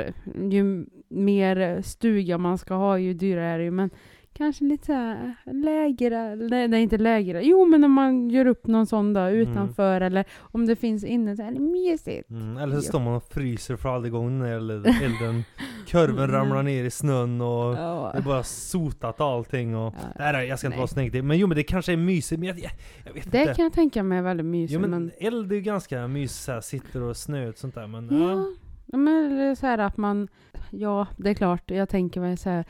ju 0.50 0.86
mer 1.08 1.82
stuga 1.82 2.38
man 2.38 2.58
ska 2.58 2.74
ha, 2.74 2.98
ju 2.98 3.14
dyrare 3.14 3.46
är 3.46 3.58
det 3.58 3.64
ju. 3.64 3.70
Men 3.70 3.90
kanske 4.38 4.64
lite 4.64 4.86
så 4.86 4.92
här 4.92 5.34
lägre, 5.52 6.36
nej, 6.36 6.68
nej 6.68 6.82
inte 6.82 6.98
lägre, 6.98 7.42
jo 7.42 7.64
men 7.66 7.84
om 7.84 7.92
man 7.92 8.30
gör 8.30 8.46
upp 8.46 8.66
någon 8.66 8.86
sån 8.86 9.12
då 9.12 9.28
utanför 9.28 10.00
eller 10.00 10.24
om 10.40 10.66
det 10.66 10.76
finns 10.76 11.04
inne 11.04 11.36
så 11.36 11.42
är 11.42 11.50
det 11.52 11.60
mysigt. 11.60 12.30
Mm, 12.30 12.56
eller 12.56 12.76
så 12.76 12.82
står 12.82 13.00
man 13.00 13.14
och 13.14 13.24
fryser 13.24 13.76
för 13.76 13.88
all 13.88 14.08
gång 14.08 14.38
när 14.38 14.48
elden, 14.56 15.44
kurven 15.86 16.18
Mm. 16.24 16.30
ramlar 16.30 16.62
ner 16.62 16.84
i 16.84 16.90
snön 16.90 17.40
och 17.40 17.74
Ja. 17.76 18.10
det 18.12 18.18
är 18.18 18.22
bara 18.22 18.42
sotat 18.42 19.20
allting 19.20 19.76
och... 19.76 19.94
Ja. 20.18 20.32
Nej, 20.32 20.48
jag 20.48 20.58
ska 20.58 20.66
inte 20.66 20.74
Nej. 20.76 20.78
vara 20.78 20.86
snygg 20.88 21.24
men 21.24 21.38
jo 21.38 21.46
men 21.46 21.56
det 21.56 21.62
kanske 21.62 21.92
är 21.92 21.96
mysigt, 21.96 22.38
men 22.40 22.48
jag, 22.48 22.58
jag, 22.58 22.70
jag 23.06 23.12
vet 23.12 23.32
Det 23.32 23.40
inte. 23.40 23.54
kan 23.54 23.62
jag 23.64 23.72
tänka 23.72 24.02
mig 24.02 24.18
är 24.18 24.22
väldigt 24.22 24.46
mysigt. 24.46 24.72
Jo 24.74 24.80
men, 24.80 24.90
men 24.90 25.10
eld 25.18 25.52
är 25.52 25.56
ju 25.56 25.62
ganska 25.62 26.08
mysigt 26.08 26.64
sitter 26.64 27.02
och 27.02 27.16
snö 27.16 27.48
och 27.48 27.56
sånt 27.58 27.74
där 27.74 27.86
men... 27.86 28.08
Ja, 28.20 28.30
Ja. 28.30 28.46
ja, 28.86 28.98
men 28.98 29.36
det 29.36 29.42
är 29.42 29.54
så 29.54 29.66
här 29.66 29.78
att 29.78 29.96
man, 29.96 30.28
ja 30.70 31.06
det 31.16 31.30
är 31.30 31.34
klart, 31.34 31.70
jag 31.70 31.88
tänker 31.88 32.20
mig 32.20 32.36
så 32.36 32.50
här, 32.50 32.64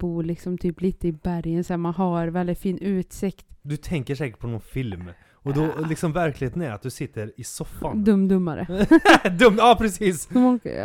bo 0.00 0.20
liksom 0.22 0.58
typ 0.58 0.80
lite 0.80 1.08
i 1.08 1.12
bergen 1.12 1.64
så 1.64 1.72
här, 1.72 1.78
man 1.78 1.94
har 1.94 2.28
väldigt 2.28 2.58
fin 2.58 2.78
utsikt. 2.78 3.46
Du 3.62 3.76
tänker 3.76 4.14
säkert 4.14 4.38
på 4.38 4.46
någon 4.46 4.60
film. 4.60 5.10
Och 5.42 5.54
då 5.54 5.60
Ja. 5.62 5.86
liksom 5.88 6.12
verkligheten 6.12 6.62
är 6.62 6.70
att 6.70 6.82
du 6.82 6.90
sitter 6.90 7.32
i 7.36 7.44
soffan. 7.44 8.04
Dum 8.04 8.28
dummare. 8.28 8.86
Dumt, 9.38 9.56
ja 9.58 9.76
precis! 9.78 10.28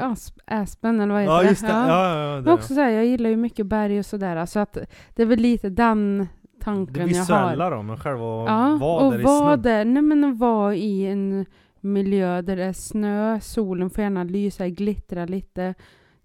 Asp, 0.02 0.38
Aspen 0.46 1.00
eller 1.02 1.14
vad 1.14 1.22
heter 1.22 1.34
Ja 1.34 1.42
det? 1.44 1.50
just 1.50 1.62
det, 1.62 1.68
ja, 1.68 1.88
ja, 1.88 2.24
ja, 2.30 2.36
Men 2.36 2.44
det, 2.44 2.52
också 2.52 2.68
så 2.74 2.80
här, 2.82 2.90
jag 2.90 3.06
gillar 3.06 3.30
ju 3.30 3.36
mycket 3.36 3.66
berg 3.66 4.00
och 4.00 4.06
sådär, 4.06 4.46
så 4.46 4.60
att 4.60 4.78
det 5.16 5.22
är 5.22 5.26
väl 5.26 5.40
lite 5.40 5.70
den 5.70 6.18
det 6.18 6.28
tanken 6.64 6.96
jag 6.96 7.02
har. 7.02 7.08
visuella 7.08 7.70
då, 7.70 7.82
men 7.82 7.98
själva 7.98 8.24
Ja, 8.26 8.78
vara 8.82 9.06
och 9.06 9.12
där 9.12 9.20
i 9.20 9.24
vara 9.24 9.54
snön. 9.54 9.62
där, 9.62 9.86
nej 9.86 10.02
men 10.04 10.24
att 10.24 10.38
vara 10.38 10.76
i 10.76 11.06
en 11.06 11.46
miljö 11.82 12.42
där 12.42 12.56
det 12.56 12.64
är 12.64 12.74
snö, 12.74 13.40
solen 13.40 13.90
får 13.90 14.04
gärna 14.04 14.24
lysa, 14.24 14.68
glittra 14.70 15.26
lite. 15.26 15.74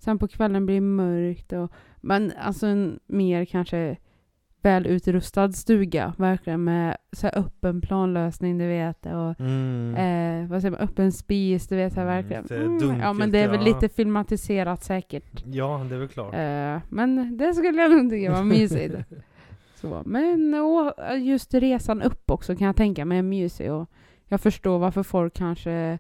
Sen 0.00 0.19
på 0.19 0.29
kvällen 0.29 0.67
blir 0.67 0.75
det 0.76 0.81
mörkt 0.81 1.52
och, 1.52 1.73
men 2.00 2.33
alltså 2.42 2.66
en 2.66 3.00
mer 3.07 3.45
kanske 3.45 3.97
väl 4.62 4.87
utrustad 4.87 5.52
stuga, 5.52 6.14
verkligen 6.19 6.64
med 6.64 6.97
så 7.12 7.26
öppen 7.28 7.80
planlösning, 7.80 8.59
du 8.59 8.66
vet, 8.66 9.07
och 9.07 9.40
Mm. 9.40 9.95
eh, 9.95 10.50
vad 10.50 10.61
säger 10.61 10.71
man, 10.71 10.80
öppen 10.80 11.12
spis, 11.12 11.69
du 11.69 11.76
vet, 11.76 11.92
så 11.92 12.00
här, 12.00 12.07
Mm, 12.07 12.16
verkligen. 12.16 12.62
Mm, 12.62 12.73
ja 12.75 12.80
dunkelt, 12.87 13.16
men 13.16 13.30
det 13.30 13.38
är 13.38 13.49
väl 13.49 13.66
ja. 13.66 13.75
lite 13.75 13.88
filmatiserat 13.88 14.85
säkert. 14.85 15.45
Ja, 15.47 15.87
det 15.88 15.95
är 15.95 15.99
väl 15.99 16.09
klart. 16.09 16.35
Eh, 16.35 16.78
men 16.88 17.37
det 17.37 17.54
skulle 17.54 17.83
jag 17.83 17.90
nog 17.90 18.11
tycka 18.11 18.33
var 18.33 18.45
mysigt. 18.45 18.95
Så, 19.75 20.02
men 20.07 20.54
och 20.54 20.95
just 21.19 21.54
resan 21.54 22.02
upp 22.02 22.30
också 22.30 22.57
kan 22.57 22.66
jag 22.66 22.76
tänka 22.76 23.04
mig 23.04 23.19
är 23.19 23.23
mysig 23.23 23.73
och 23.73 23.90
jag 24.26 24.40
förstår 24.40 24.78
varför 24.78 25.02
folk 25.02 25.35
kanske 25.35 25.99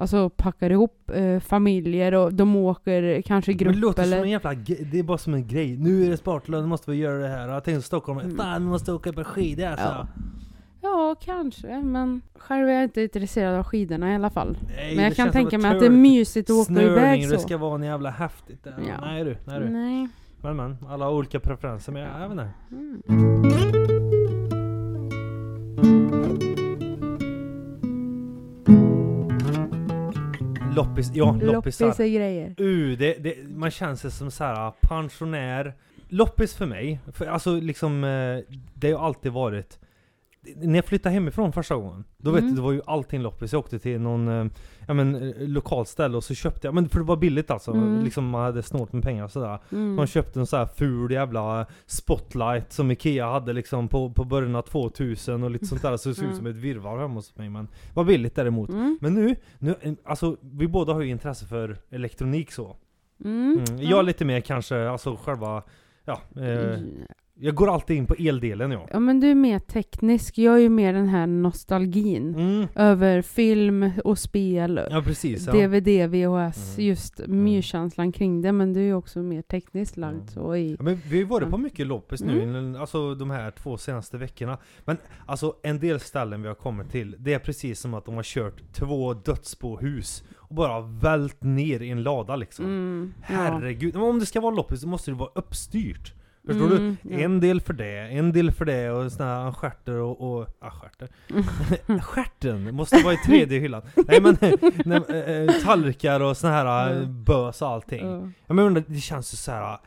alltså, 0.00 0.30
packar 0.30 0.70
ihop 0.70 1.10
eh, 1.14 1.40
familjer 1.40 2.14
och 2.14 2.34
de 2.34 2.56
åker 2.56 3.22
kanske 3.22 3.52
i 3.52 3.54
Men 3.54 3.58
det 3.58 3.64
grupp 3.64 3.76
låter 3.82 4.02
som 4.02 4.12
eller... 4.12 4.22
en 4.24 4.30
jävla 4.30 4.54
det 4.92 4.98
är 4.98 5.02
bara 5.02 5.18
som 5.18 5.34
en 5.34 5.46
grej. 5.46 5.76
Nu 5.76 6.06
är 6.06 6.10
det 6.10 6.16
sportlov, 6.16 6.60
nu 6.62 6.68
måste 6.68 6.90
vi 6.90 6.96
göra 6.96 7.18
det 7.18 7.28
här. 7.28 7.48
Jag 7.48 7.64
tänkte 7.64 7.82
Stockholm, 7.86 8.18
Mm. 8.20 8.36
fan 8.36 8.62
vi 8.62 8.68
måste 8.68 8.92
åka 8.92 9.12
på 9.12 9.24
skidor 9.24 9.66
alltså. 9.66 9.86
Ja. 9.86 10.06
Ja, 10.82 11.16
kanske, 11.24 11.82
men 11.82 12.20
själv 12.38 12.68
är 12.68 12.72
jag 12.72 12.82
inte 12.82 13.02
intresserad 13.02 13.54
av 13.58 13.64
skidorna 13.64 14.12
i 14.12 14.14
alla 14.14 14.30
fall. 14.30 14.58
Nej, 14.76 14.94
men 14.96 15.04
jag 15.04 15.12
det 15.12 15.16
kan 15.16 15.26
som 15.26 15.32
tänka 15.32 15.58
mig 15.58 15.70
att 15.70 15.80
det 15.80 15.86
är 15.86 15.90
mysigt 15.90 16.50
att 16.50 16.56
åka 16.56 16.64
Snörning, 16.64 16.90
iväg 16.92 17.28
det 17.30 17.38
så. 17.38 17.46
ska 17.46 17.56
vara 17.58 17.74
en 17.74 17.82
jävla 17.82 18.10
häftigt. 18.10 18.66
Ja. 18.88 18.94
Nej 19.00 19.24
du, 19.24 19.36
nej 19.44 19.60
du. 19.60 19.68
Nej. 19.68 20.08
Men 20.42 20.56
men, 20.56 20.76
alla 20.88 21.04
har 21.04 21.12
olika 21.12 21.40
preferenser 21.40 21.92
men 21.92 22.02
jag, 22.02 22.10
jag 22.22 22.28
vet 22.28 22.30
inte. 22.30 22.48
Mm. 22.70 23.02
Loppis, 30.76 31.10
ja 31.14 31.32
loppisar. 31.32 31.86
Loppis 31.86 32.00
är 32.00 32.08
grejer. 32.08 32.60
Uh, 32.60 32.98
det, 32.98 33.14
det, 33.14 33.36
man 33.48 33.70
känner 33.70 33.94
sig 33.94 34.10
som 34.10 34.30
så 34.30 34.44
här 34.44 34.72
pensionär. 34.80 35.74
Loppis 36.08 36.54
för 36.54 36.66
mig, 36.66 37.00
för 37.12 37.26
alltså 37.26 37.54
liksom, 37.54 38.04
eh, 38.04 38.54
det 38.74 38.92
har 38.92 39.06
alltid 39.06 39.32
varit 39.32 39.78
när 40.56 40.74
jag 40.74 40.84
flyttade 40.84 41.12
hemifrån 41.12 41.52
första 41.52 41.74
gången, 41.76 42.04
då 42.18 42.30
vet 42.30 42.40
Mm. 42.40 42.50
du, 42.50 42.56
det 42.56 42.62
var 42.62 42.72
ju 42.72 42.80
allting 42.86 43.22
loppis. 43.22 43.52
Jag 43.52 43.60
åkte 43.60 43.78
till 43.78 44.00
någon, 44.00 44.28
eh, 44.28 44.46
ja 44.86 44.94
men 44.94 45.14
eh, 45.14 45.48
lokalt 45.48 45.88
ställe 45.88 46.16
och 46.16 46.24
så 46.24 46.34
köpte 46.34 46.66
jag, 46.66 46.74
men 46.74 46.88
för 46.88 46.98
det 46.98 47.04
var 47.04 47.16
billigt 47.16 47.50
alltså. 47.50 47.70
Mm. 47.70 48.04
Liksom 48.04 48.28
man 48.28 48.42
hade 48.42 48.62
snålt 48.62 48.92
med 48.92 49.02
pengar 49.02 49.24
och 49.24 49.30
sådär. 49.30 49.58
Mm. 49.72 49.94
Man 49.94 50.06
köpte 50.06 50.40
en 50.40 50.46
sån 50.46 50.58
här 50.58 50.66
ful 50.66 51.12
jävla 51.12 51.66
spotlight 51.86 52.72
som 52.72 52.90
Ikea 52.90 53.26
hade 53.30 53.52
liksom 53.52 53.88
på, 53.88 54.10
på 54.12 54.24
början 54.24 54.56
av 54.56 54.62
2000 54.62 55.42
och 55.44 55.50
lite 55.50 55.66
sånt 55.66 55.82
där. 55.82 55.96
Så 55.96 56.08
det 56.08 56.14
såg 56.14 56.24
ut 56.24 56.36
som 56.36 56.46
ett 56.46 56.56
virrvarr 56.56 56.98
hemma 56.98 57.14
hos 57.14 57.36
mig. 57.36 57.48
Men 57.48 57.68
var 57.94 58.04
billigt 58.04 58.34
däremot. 58.34 58.70
Mm. 58.70 58.98
Men 59.00 59.14
nu, 59.14 59.36
nu, 59.58 59.74
eh, 59.80 59.92
alltså 60.04 60.36
vi 60.40 60.68
båda 60.68 60.92
har 60.92 61.00
ju 61.00 61.08
intresse 61.10 61.46
för 61.46 61.76
elektronik 61.90 62.52
så. 62.52 62.76
Mm. 63.24 63.64
Mm. 63.68 63.82
Jag 63.82 64.04
lite 64.04 64.24
mer 64.24 64.40
kanske, 64.40 64.88
alltså 64.88 65.16
själva, 65.16 65.62
ja, 66.04 66.20
eh, 66.36 66.78
Jag 67.42 67.54
går 67.54 67.74
alltid 67.74 67.96
in 67.96 68.06
på 68.06 68.14
eldelen 68.18 68.70
ja. 68.70 68.88
Ja 68.90 68.98
men 69.00 69.20
du 69.20 69.30
är 69.30 69.34
mer 69.34 69.58
teknisk, 69.58 70.38
jag 70.38 70.54
är 70.54 70.58
ju 70.58 70.68
mer 70.68 70.92
den 70.92 71.08
här 71.08 71.26
nostalgin. 71.26 72.34
Mm. 72.34 72.66
Över 72.74 73.22
film 73.22 73.90
och 74.04 74.18
spel, 74.18 74.80
Ja 74.90 75.02
precis. 75.02 75.46
Ja. 75.46 75.52
DVD, 75.52 76.10
VHS, 76.10 76.74
Mm. 76.78 76.86
just 76.88 77.20
myrkänslan 77.26 78.12
kring 78.12 78.42
det. 78.42 78.52
Men 78.52 78.72
du 78.72 78.80
är 78.80 78.84
ju 78.84 78.94
också 78.94 79.18
mer 79.22 79.42
tekniskt 79.42 79.96
lagd 79.96 80.14
Mm. 80.14 80.26
så 80.28 80.56
i... 80.56 80.76
Ja, 80.78 80.82
men 80.84 80.94
vi 81.04 81.08
har 81.10 81.16
ju 81.16 81.24
varit 81.24 81.50
på 81.50 81.58
mycket 81.58 81.86
loppis 81.86 82.20
nu, 82.22 82.76
alltså 82.78 83.14
de 83.14 83.30
här 83.30 83.50
två 83.50 83.76
senaste 83.76 84.18
veckorna. 84.18 84.58
Men 84.84 84.96
alltså 85.26 85.54
en 85.62 85.78
del 85.80 86.00
ställen 86.00 86.42
vi 86.42 86.48
har 86.48 86.54
kommit 86.54 86.90
till, 86.90 87.16
det 87.18 87.34
är 87.34 87.38
precis 87.38 87.80
som 87.80 87.94
att 87.94 88.04
de 88.04 88.14
har 88.14 88.22
kört 88.22 88.72
två 88.72 89.14
dödsbohus 89.14 90.24
och 90.36 90.54
bara 90.54 90.80
vält 90.80 91.42
ner 91.42 91.82
i 91.82 91.90
en 91.90 92.02
lada 92.02 92.36
liksom. 92.36 92.64
Mm, 92.64 93.12
ja. 93.20 93.24
Herregud, 93.34 93.96
om 93.96 94.18
det 94.18 94.26
ska 94.26 94.40
vara 94.40 94.54
loppis 94.54 94.80
så 94.80 94.88
måste 94.88 95.10
det 95.10 95.16
vara 95.16 95.30
uppstyrt. 95.34 96.14
Förstår 96.52 96.76
Mm, 96.76 96.96
du? 97.02 97.12
ja. 97.14 97.18
En 97.20 97.40
del 97.40 97.60
för 97.60 97.72
det, 97.72 97.98
en 97.98 98.32
del 98.32 98.52
för 98.52 98.64
det 98.64 98.90
och 98.90 99.12
såna 99.12 99.44
här 99.44 99.52
stjärter 99.52 99.94
och... 99.94 100.20
och 100.40 100.48
ah, 100.60 100.70
stjärter. 100.70 101.08
Stjärten 102.02 102.74
måste 102.74 103.02
vara 103.02 103.14
i 103.14 103.16
tredje 103.16 103.58
hyllan. 103.60 103.82
Nej 104.08 104.20
men, 104.20 104.36
nej, 104.84 105.46
äh, 105.46 105.52
tallrikar 105.64 106.20
och 106.20 106.36
såna 106.36 106.52
här 106.52 107.00
äh, 107.00 107.08
bös 107.08 107.62
och 107.62 107.68
allting. 107.68 108.06
Ja. 108.06 108.28
Ja, 108.46 108.54
men 108.54 108.64
undrar, 108.66 108.84
det 108.86 109.00
känns 109.00 109.32
ju 109.32 109.36
så 109.36 109.52
här. 109.52 109.78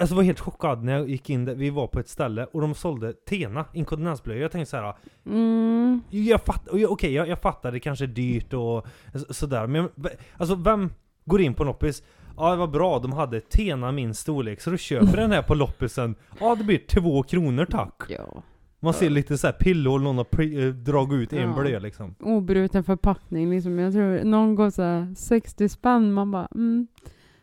Alltså 0.00 0.12
jag 0.12 0.16
var 0.16 0.22
helt 0.22 0.40
chockad 0.40 0.82
när 0.84 0.92
jag 0.92 1.08
gick 1.10 1.30
in 1.30 1.44
där, 1.44 1.54
vi 1.54 1.70
var 1.70 1.86
på 1.86 2.00
ett 2.00 2.08
ställe 2.08 2.44
och 2.52 2.60
de 2.60 2.74
sålde 2.74 3.12
Tena, 3.12 3.64
inkontinensblöjor. 3.72 4.42
Jag 4.42 4.52
tänkte 4.52 4.70
så 4.70 4.76
här. 4.76 4.94
Mm, 5.26 6.00
Jag 6.10 6.40
fattar, 6.42 6.78
jag- 6.78 6.90
okej 6.92 7.12
jag, 7.12 7.28
jag 7.28 7.38
fattar 7.42 7.72
det 7.72 7.80
kanske 7.80 8.04
är 8.04 8.06
dyrt 8.06 8.52
och 8.52 8.86
så- 9.14 9.34
sådär, 9.34 9.66
men 9.66 9.82
jag- 9.94 10.10
alltså 10.36 10.54
vem 10.54 10.92
går 11.24 11.40
in 11.40 11.54
på 11.54 11.62
en 11.62 11.66
loppis? 11.66 12.02
Ja 12.42 12.50
det 12.50 12.56
var 12.56 12.66
bra, 12.66 12.98
de 12.98 13.12
hade 13.12 13.40
Tena 13.40 13.92
min 13.92 14.14
storlek, 14.14 14.60
så 14.60 14.70
du 14.70 14.78
köper 14.78 15.16
den 15.16 15.32
här 15.32 15.42
på 15.42 15.54
loppisen. 15.54 16.14
Ja 16.40 16.54
det 16.54 16.64
blir 16.64 16.78
två 16.88 17.22
kronor 17.22 17.64
tack. 17.64 18.02
ja. 18.08 18.42
Man 18.80 18.94
ser 18.94 19.10
lite 19.10 19.38
så 19.38 19.46
här 19.46 19.54
pillhål, 19.54 20.02
någon 20.02 20.16
har 20.16 20.24
pri- 20.24 20.66
eh, 20.66 20.72
dragit 20.74 21.12
ut 21.20 21.32
en 21.32 21.38
Ja. 21.50 21.60
blöja 21.60 21.78
liksom. 21.78 22.14
Obruten 22.20 22.84
förpackning 22.84 23.50
liksom. 23.50 23.78
Jag 23.78 23.92
tror 23.92 24.24
någon 24.24 24.54
går 24.54 24.70
så 24.70 24.82
här 24.82 25.14
60 25.16 25.68
spänn, 25.68 26.12
man 26.12 26.30
bara 26.30 26.48
mm. 26.54 26.86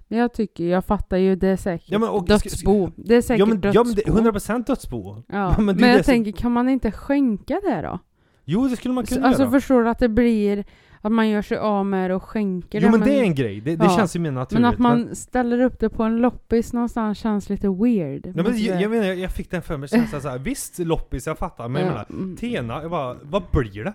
Men 0.08 0.20
jag 0.20 0.34
tycker, 0.34 0.64
jag 0.64 0.86
fattar 0.86 1.18
ju, 1.18 1.36
det 1.36 1.48
är 1.48 1.58
säkert 1.58 1.92
Ja, 1.92 2.00
men 2.00 2.10
och- 2.10 2.26
dödsbo. 2.28 2.92
Det 2.96 3.16
är 3.16 3.22
säkert 3.22 3.40
Ja 3.40 3.46
men, 3.46 3.62
ja, 3.74 3.84
men 3.84 3.96
det, 3.96 4.02
100% 4.32 4.66
dödsbo. 4.68 5.24
Ja, 5.28 5.54
men 5.58 5.66
men, 5.66 5.78
det 5.78 5.84
är 5.84 5.88
det 5.88 5.96
jag 5.96 6.06
som- 6.06 6.12
tänker, 6.14 6.32
kan 6.32 6.52
man 6.52 6.70
inte 6.70 6.92
skänka 6.92 7.60
det 7.64 7.82
då? 7.82 8.00
Jo 8.46 8.68
det 8.68 8.76
skulle 8.78 8.94
man 8.94 9.06
kunna 9.06 9.28
alltså 9.28 9.42
göra. 9.44 9.52
förstår 9.52 9.84
du 9.84 9.90
att 9.90 10.00
det 10.00 10.10
blir, 10.10 10.66
att 11.02 11.12
man 11.12 11.30
gör 11.30 11.42
sig 11.42 11.58
av 11.58 11.86
med 11.86 12.10
det 12.10 12.16
och 12.16 12.24
skänker 12.24 12.82
Jo 12.82 12.86
det? 12.92 12.98
men 12.98 13.08
det 13.08 13.20
är 13.20 13.24
en 13.24 13.36
grej, 13.36 13.62
det, 13.62 13.76
det 13.76 13.86
Ja. 13.86 13.96
känns 13.98 14.16
ju 14.16 14.20
mer 14.20 14.32
naturligt. 14.32 14.62
men 14.62 14.74
att 14.74 14.80
man 14.80 15.16
ställer 15.16 15.62
upp 15.62 15.80
det 15.80 15.90
på 15.90 16.04
en 16.04 16.18
loppis 16.18 16.74
någonstans 16.74 17.18
känns 17.18 17.50
lite 17.50 17.68
weird. 17.70 18.26
Ja, 18.36 18.44
men 18.44 18.64
jag, 18.64 18.82
jag, 18.82 18.92
menar, 18.92 19.06
jag 19.06 19.32
fick 19.32 19.52
den 19.52 19.62
för 19.62 19.78
mig, 19.78 19.90
känslan 19.90 20.22
såhär, 20.22 20.40
visst 20.40 20.80
loppis, 20.80 21.28
jag 21.28 21.38
fattar, 21.38 21.68
men 21.68 21.82
jag 21.82 21.90
menar, 21.92 22.06
mm, 22.10 22.36
Tena, 22.38 22.82
jag 22.82 22.92
bara, 22.92 23.16
vad 23.22 23.44
blir 23.52 23.84
det? 23.84 23.94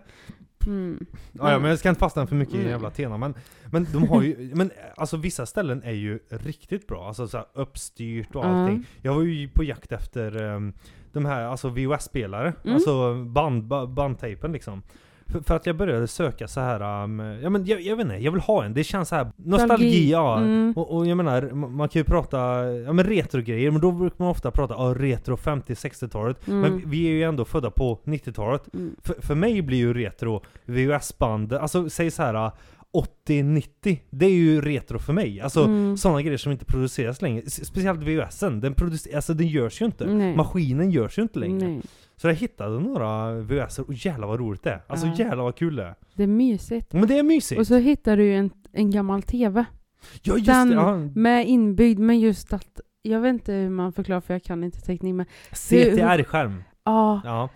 mm. 0.66 1.06
Ja, 1.32 1.52
ja 1.52 1.58
men 1.58 1.70
jag 1.70 1.78
ska 1.78 1.88
inte 1.88 1.99
fastna 1.99 2.26
för 2.26 2.37
mycket 2.37 2.54
i 2.54 2.58
Mm. 2.58 2.70
jävla 2.70 2.90
Tena, 2.90 3.16
men, 3.18 3.34
men 3.73 3.87
de 3.92 4.08
har 4.08 4.23
ju, 4.23 4.50
men 4.54 4.70
alltså 4.96 5.16
vissa 5.16 5.46
ställen 5.46 5.82
är 5.82 5.92
ju 5.92 6.18
riktigt 6.28 6.87
bra, 6.87 7.06
alltså 7.08 7.28
såhär 7.28 7.46
uppstyrt 7.54 8.34
och 8.34 8.44
Ja. 8.44 8.49
allting. 8.49 8.87
Jag 9.02 9.14
var 9.14 9.23
ju 9.23 9.49
på 9.49 9.64
jakt 9.64 9.92
efter 9.92 10.42
um, 10.42 10.73
de 11.12 11.25
här, 11.25 11.42
alltså 11.44 11.68
VHS-spelare, 11.68 12.52
Mm. 12.64 12.75
alltså 12.75 13.14
band, 13.14 13.64
ba, 13.64 13.87
bandtejpen 13.87 14.52
liksom. 14.52 14.82
För, 15.26 15.40
för 15.40 15.56
att 15.56 15.66
jag 15.66 15.76
började 15.76 16.06
söka 16.06 16.48
så 16.48 16.60
här, 16.60 17.02
um, 17.04 17.18
ja 17.20 17.50
men 17.50 17.66
jag, 17.66 17.80
jag 17.80 17.96
vet 17.96 18.04
inte, 18.04 18.16
jag 18.16 18.32
vill 18.32 18.40
ha 18.40 18.64
en, 18.64 18.74
det 18.74 18.84
känns 18.84 19.08
så 19.08 19.14
här 19.14 19.30
nostalgi, 19.36 20.10
ja. 20.10 20.38
Mm. 20.38 20.72
Och, 20.76 20.96
och 20.96 21.06
jag 21.06 21.16
menar, 21.16 21.42
ma- 21.42 21.68
man 21.68 21.88
kan 21.88 22.00
ju 22.00 22.04
prata, 22.04 22.38
ja 22.70 22.92
men 22.92 23.04
retrogrejer, 23.04 23.70
men 23.70 23.80
då 23.80 23.92
brukar 23.92 24.16
man 24.18 24.28
ofta 24.28 24.50
prata 24.50 24.74
ja, 24.74 24.94
retro 24.98 25.36
50-60-talet. 25.36 26.48
Mm. 26.48 26.60
Men 26.60 26.90
vi 26.90 27.06
är 27.06 27.10
ju 27.10 27.22
ändå 27.22 27.44
födda 27.44 27.70
på 27.70 27.98
90-talet. 28.04 28.74
Mm. 28.74 28.96
För, 29.20 29.34
mig 29.34 29.62
blir 29.62 29.78
ju 29.78 29.94
retro 29.94 30.42
VHS-band, 30.64 31.52
alltså 31.52 31.90
säg 31.90 32.10
så 32.10 32.22
här 32.22 32.50
80-90, 33.28 33.98
det 34.10 34.26
är 34.26 34.30
ju 34.30 34.60
retro 34.60 34.98
för 34.98 35.12
mig. 35.12 35.40
Alltså 35.40 35.64
Mm. 35.64 35.96
sådana 35.96 36.22
grejer 36.22 36.38
som 36.38 36.52
inte 36.52 36.64
produceras 36.64 37.22
längre. 37.22 37.50
Speciellt 37.50 38.00
VHSen, 38.02 38.60
den, 38.60 38.74
producer, 38.74 39.16
alltså, 39.16 39.34
den 39.34 39.46
görs 39.46 39.80
ju 39.80 39.84
inte. 39.86 40.06
Nej. 40.06 40.36
Maskinen 40.36 40.90
görs 40.90 41.18
ju 41.18 41.22
inte 41.22 41.38
längre. 41.38 41.68
Nej. 41.68 41.82
Så 42.16 42.28
jag 42.28 42.35
hittade 42.35 42.80
några 42.80 43.35
VHSer 43.40 43.85
och 43.87 43.94
jävlar 43.94 44.28
vad 44.28 44.40
roligt 44.40 44.62
det 44.62 44.71
är. 44.71 44.83
Alltså 44.87 45.06
Ja. 45.06 45.14
jävlar 45.18 45.44
vad 45.44 45.56
kul 45.56 45.76
det 45.76 45.85
är. 45.85 45.94
Det 46.14 46.23
är 46.23 46.26
mysigt. 46.26 46.92
Men 46.92 47.06
det 47.09 47.18
är 47.18 47.23
mysigt. 47.23 47.59
Och 47.61 47.66
så 47.66 47.76
hittar 47.76 48.16
du 48.16 48.25
ju 48.25 48.37
en, 48.37 48.50
en 48.73 48.90
gammal 48.90 49.23
TV. 49.23 49.64
ja 50.23 50.35
just 50.35 50.47
den- 50.47 50.68
det, 50.68 50.75
ja. 50.75 50.97
Med 51.14 51.49
inbyggd, 51.49 51.99
men 51.99 52.21
just 52.21 52.52
att 52.52 52.80
jag 53.02 53.21
vet 53.21 53.33
inte 53.33 53.52
hur 53.52 53.71
man 53.71 53.92
förklarar 53.92 54.21
för 54.21 54.35
jag 54.35 54.42
kan 54.42 54.64
inte 54.64 54.80
teknik 54.80 55.14
men 55.14 55.26
CTR-skärm. 55.52 56.64
ja. 56.85 57.21
Ja. 57.25 57.49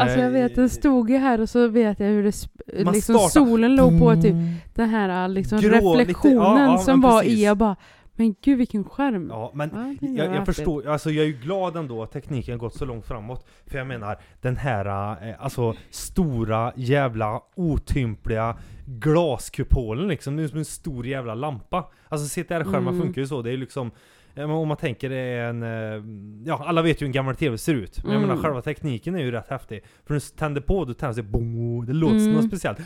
Alltså 0.00 0.18
jag 0.20 0.30
vet, 0.30 0.54
den 0.54 0.64
Eh, 0.64 0.70
stod 0.70 1.10
ju 1.10 1.16
här 1.16 1.40
och 1.40 1.48
så 1.48 1.68
vet 1.68 2.00
jag 2.00 2.06
hur 2.06 2.22
det 2.24 2.84
Man 2.84 2.94
liksom 2.94 3.14
startar- 3.14 3.28
solen 3.46 3.76
låg 3.76 3.98
på 3.98 4.14
typ 4.14 4.34
den 4.74 4.88
här 4.88 5.28
liksom 5.28 5.60
Grå, 5.60 5.70
lite- 5.94 6.02
reflektionen 6.02 6.36
ja, 6.36 6.72
ja, 6.72 6.78
som 6.78 7.00
var 7.00 7.20
precis. 7.22 7.38
i, 7.38 7.44
jag 7.44 7.56
bara 7.56 7.76
Men 8.18 8.34
gud 8.42 8.58
vilken 8.58 8.84
skärm! 8.84 9.28
Ja, 9.30 9.50
men 9.54 9.70
Ja, 10.00 10.08
jag, 10.24 10.34
jag 10.34 10.46
förstår, 10.46 10.86
alltså 10.88 11.10
jag 11.10 11.22
är 11.24 11.28
ju 11.28 11.38
glad 11.38 11.76
ändå 11.76 12.02
att 12.02 12.12
tekniken 12.12 12.58
gått 12.58 12.74
så 12.74 12.84
långt 12.84 13.06
framåt. 13.06 13.46
För 13.66 13.78
jag 13.78 13.86
menar, 13.86 14.16
den 14.40 14.56
här 14.56 15.16
eh, 15.28 15.34
alltså 15.44 15.74
stora 15.90 16.72
jävla 16.76 17.40
otympliga 17.54 18.56
glaskupolen 18.86 20.08
liksom, 20.08 20.36
det 20.36 20.42
är 20.42 20.48
som 20.48 20.58
en 20.58 20.64
stor 20.64 21.06
jävla 21.06 21.34
lampa. 21.34 21.90
Alltså 22.08 22.40
CTR-skärmar 22.40 22.92
Mm. 22.92 23.00
funkar 23.02 23.20
ju 23.22 23.26
så, 23.28 23.42
det 23.42 23.52
är 23.52 23.56
liksom 23.56 23.90
ja, 24.34 24.46
men 24.46 24.56
om 24.56 24.68
man 24.68 24.76
tänker 24.76 25.08
det 25.10 25.16
är 25.16 25.48
en, 25.48 25.62
eh, 25.62 26.02
ja 26.46 26.64
alla 26.66 26.82
vet 26.82 26.96
ju 26.96 27.04
hur 27.04 27.06
en 27.06 27.12
gammal 27.12 27.36
TV 27.36 27.58
ser 27.58 27.74
ut. 27.74 28.02
Men 28.04 28.12
jag 28.12 28.18
Mm. 28.22 28.28
menar 28.28 28.42
själva 28.42 28.62
tekniken 28.62 29.14
är 29.14 29.18
ju 29.18 29.30
rätt 29.30 29.48
häftig. 29.48 29.84
För 30.06 30.14
när 30.14 30.20
du 30.20 30.36
tänder 30.38 30.60
på, 30.60 30.84
då 30.84 30.94
tänds 30.94 31.16
det 31.16 31.22
boom, 31.22 31.86
det 31.86 31.92
låter 31.92 32.16
Mm. 32.16 32.32
något 32.34 32.44
speciellt. 32.48 32.78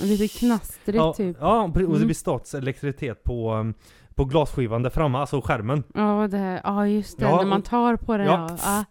Lite 0.00 0.28
knastrigt 0.38 0.96
Ja, 0.96 1.12
typ. 1.12 1.36
ja, 1.40 1.62
och 1.62 1.70
det 1.72 1.84
Mm. 1.84 2.04
blir 2.04 2.14
statisk 2.14 2.54
elektricitet 2.54 3.24
på, 3.24 3.54
um, 3.54 3.74
på 4.18 4.24
glasskivan 4.24 4.82
där 4.82 4.90
framme, 4.90 5.18
alltså 5.18 5.40
skärmen. 5.40 5.84
Ja, 5.94 6.28
det 6.30 6.36
här, 6.36 6.60
ja 6.64 6.86
just 6.86 7.18
det, 7.18 7.24
Ja, 7.24 7.36
när 7.36 7.44
man 7.44 7.62
tar 7.62 7.96
på 7.96 8.16
det 8.16 8.24
Ja, 8.24 8.48
ja. 8.50 8.84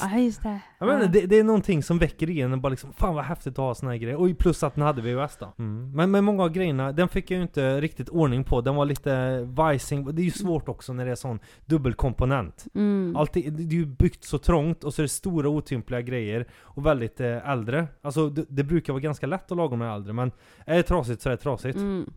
Ja, 0.00 0.08
ja 0.10 0.18
just 0.18 0.42
det. 0.42 0.60
Jag 0.78 0.86
menar, 0.86 1.06
det, 1.06 1.26
det 1.26 1.38
är 1.38 1.44
någonting 1.44 1.82
som 1.82 1.98
väcker 1.98 2.30
i 2.30 2.40
en 2.40 2.60
bara 2.60 2.68
liksom 2.68 2.92
Fan 2.92 3.14
vad 3.14 3.24
häftigt 3.24 3.52
att 3.52 3.56
ha 3.56 3.74
såna 3.74 3.90
här 3.90 3.98
grejer. 3.98 4.16
Och 4.16 4.38
plus 4.38 4.62
att 4.62 4.74
den 4.74 4.84
hade 4.84 5.02
VHS 5.02 5.36
då. 5.36 5.52
Mm. 5.58 5.92
Men, 5.92 6.10
men 6.10 6.24
många 6.24 6.42
av 6.42 6.48
grejerna, 6.48 6.92
den 6.92 7.08
fick 7.08 7.30
jag 7.30 7.36
ju 7.36 7.42
inte 7.42 7.80
riktigt 7.80 8.08
ordning 8.08 8.44
på. 8.44 8.60
Den 8.60 8.74
var 8.74 8.84
lite 8.84 9.40
vajsing. 9.40 10.14
Det 10.14 10.22
är 10.22 10.24
ju 10.24 10.30
svårt 10.30 10.68
också 10.68 10.92
när 10.92 11.04
det 11.04 11.10
är 11.10 11.14
sån 11.14 11.38
dubbelkomponent. 11.66 12.66
Mm. 12.74 13.16
Alltid, 13.16 13.52
det 13.52 13.62
är 13.62 13.78
ju 13.78 13.86
byggt 13.86 14.24
så 14.24 14.38
trångt 14.38 14.84
och 14.84 14.94
så 14.94 15.02
är 15.02 15.04
det 15.04 15.08
stora 15.08 15.48
otympliga 15.48 16.00
grejer. 16.00 16.46
Och 16.62 16.86
väldigt 16.86 17.20
eh, 17.20 17.50
äldre. 17.50 17.86
Alltså 18.02 18.28
det, 18.28 18.44
det 18.48 18.64
brukar 18.64 18.92
vara 18.92 19.00
ganska 19.00 19.26
lätt 19.26 19.52
att 19.52 19.56
laga 19.56 19.76
med 19.76 19.94
äldre. 19.94 20.12
Men 20.12 20.32
är 20.66 20.76
det 20.76 20.82
trasigt 20.82 21.22
så 21.22 21.28
är 21.28 21.30
det 21.30 21.36
trasigt. 21.42 21.76
Mm. 21.76 22.10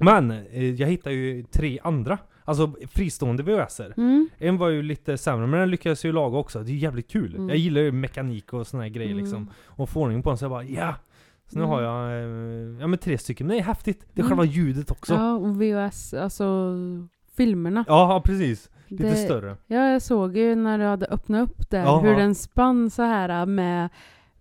Men 0.00 0.30
eh, 0.30 0.64
jag 0.74 0.88
hittade 0.88 1.14
ju 1.14 1.42
tre 1.42 1.78
andra. 1.82 2.18
Alltså 2.44 2.72
fristående 2.90 3.42
VHSer. 3.42 3.94
Mm. 3.96 4.28
En 4.38 4.58
var 4.58 4.68
ju 4.68 4.82
lite 4.82 5.18
sämre, 5.18 5.46
men 5.46 5.60
den 5.60 5.70
lyckades 5.70 6.04
ju 6.04 6.12
laga 6.12 6.38
också. 6.38 6.58
Det 6.62 6.70
är 6.70 6.72
ju 6.72 6.78
jävligt 6.78 7.10
kul. 7.10 7.34
Mm. 7.34 7.48
Jag 7.48 7.58
gillar 7.58 7.80
ju 7.80 7.92
mekanik 7.92 8.52
och 8.52 8.66
såna 8.66 8.82
här 8.82 8.90
grejer 8.90 9.10
Mm. 9.12 9.24
liksom. 9.24 9.50
Och 9.66 9.88
få 9.88 10.00
ordning 10.02 10.22
på 10.22 10.30
den 10.30 10.38
så 10.38 10.44
jag 10.44 10.50
bara 10.50 10.64
ja! 10.64 10.94
Så 11.52 11.58
nu 11.58 11.64
Mm. 11.64 11.70
har 11.70 11.82
jag, 11.82 12.22
eh, 12.22 12.80
ja 12.80 12.86
men 12.86 12.98
tre 12.98 13.18
stycken. 13.18 13.46
Men 13.46 13.56
det 13.56 13.62
är 13.62 13.64
häftigt. 13.64 14.06
Det 14.12 14.20
är 14.20 14.24
Mm. 14.24 14.28
själva 14.38 14.44
ljudet 14.52 14.90
också. 14.90 15.14
Ja, 15.14 15.32
och 15.32 15.62
VHS, 15.62 16.14
alltså 16.14 16.74
filmerna. 17.36 17.84
ja 17.88 18.22
precis. 18.24 18.70
Lite 18.86 19.02
Det- 19.04 19.16
större. 19.16 19.56
Ja, 19.66 19.88
jag 19.88 20.02
såg 20.02 20.36
ju 20.36 20.54
när 20.54 20.78
du 20.78 20.84
hade 20.84 21.06
öppnat 21.06 21.50
upp 21.50 21.70
där 21.70 21.82
Ja, 21.82 22.00
hur 22.00 22.16
den 22.16 22.34
spann 22.34 22.90
så 22.90 23.02
här 23.02 23.46
med, 23.46 23.88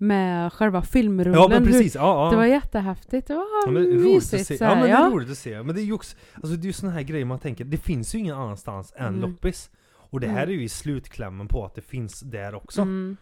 med 0.02 0.54
själva 0.54 0.82
filmrullen. 0.82 1.34
Ja 1.42 1.48
men 1.48 1.64
Hur, 1.66 1.72
precis, 1.72 1.96
ja, 1.96 2.26
ja. 2.26 2.32
det 2.32 2.38
var 2.38 2.46
jättehäftigt. 2.46 3.28
Det 3.28 3.34
var 3.36 3.46
Ja, 3.66 3.72
men 3.72 3.84
roligt 3.84 3.98
att 4.06 4.14
mysigt. 4.14 4.46
se. 4.48 4.58
Ja 4.60 4.76
men 4.76 4.84
det 4.84 4.90
är 4.90 5.10
roligt 5.10 5.32
att 5.32 5.38
se. 5.38 5.64
Men 5.64 5.76
det 5.76 5.82
är 5.82 5.86
ju 5.86 5.94
också, 5.94 6.18
alltså 6.36 6.56
det 6.56 6.64
är 6.64 6.68
ju 6.68 6.74
såna 6.74 6.92
här 6.92 7.02
grejer 7.02 7.26
man 7.26 7.40
tänker, 7.40 7.66
det 7.66 7.78
finns 7.78 8.16
ju 8.16 8.20
ingen 8.20 8.36
annanstans 8.36 8.94
än 8.96 9.06
Mm. 9.08 9.22
loppis. 9.22 9.70
Och 10.12 10.20
det 10.20 10.28
här 10.28 10.44
Mm. 10.44 10.50
är 10.50 10.54
ju 10.54 10.64
i 10.64 10.70
slutklämmen 10.70 11.48
på 11.48 11.66
att 11.66 11.76
det 11.76 11.82
finns 11.82 12.20
där 12.20 12.56
också. 12.56 12.82
Mm. 12.82 13.18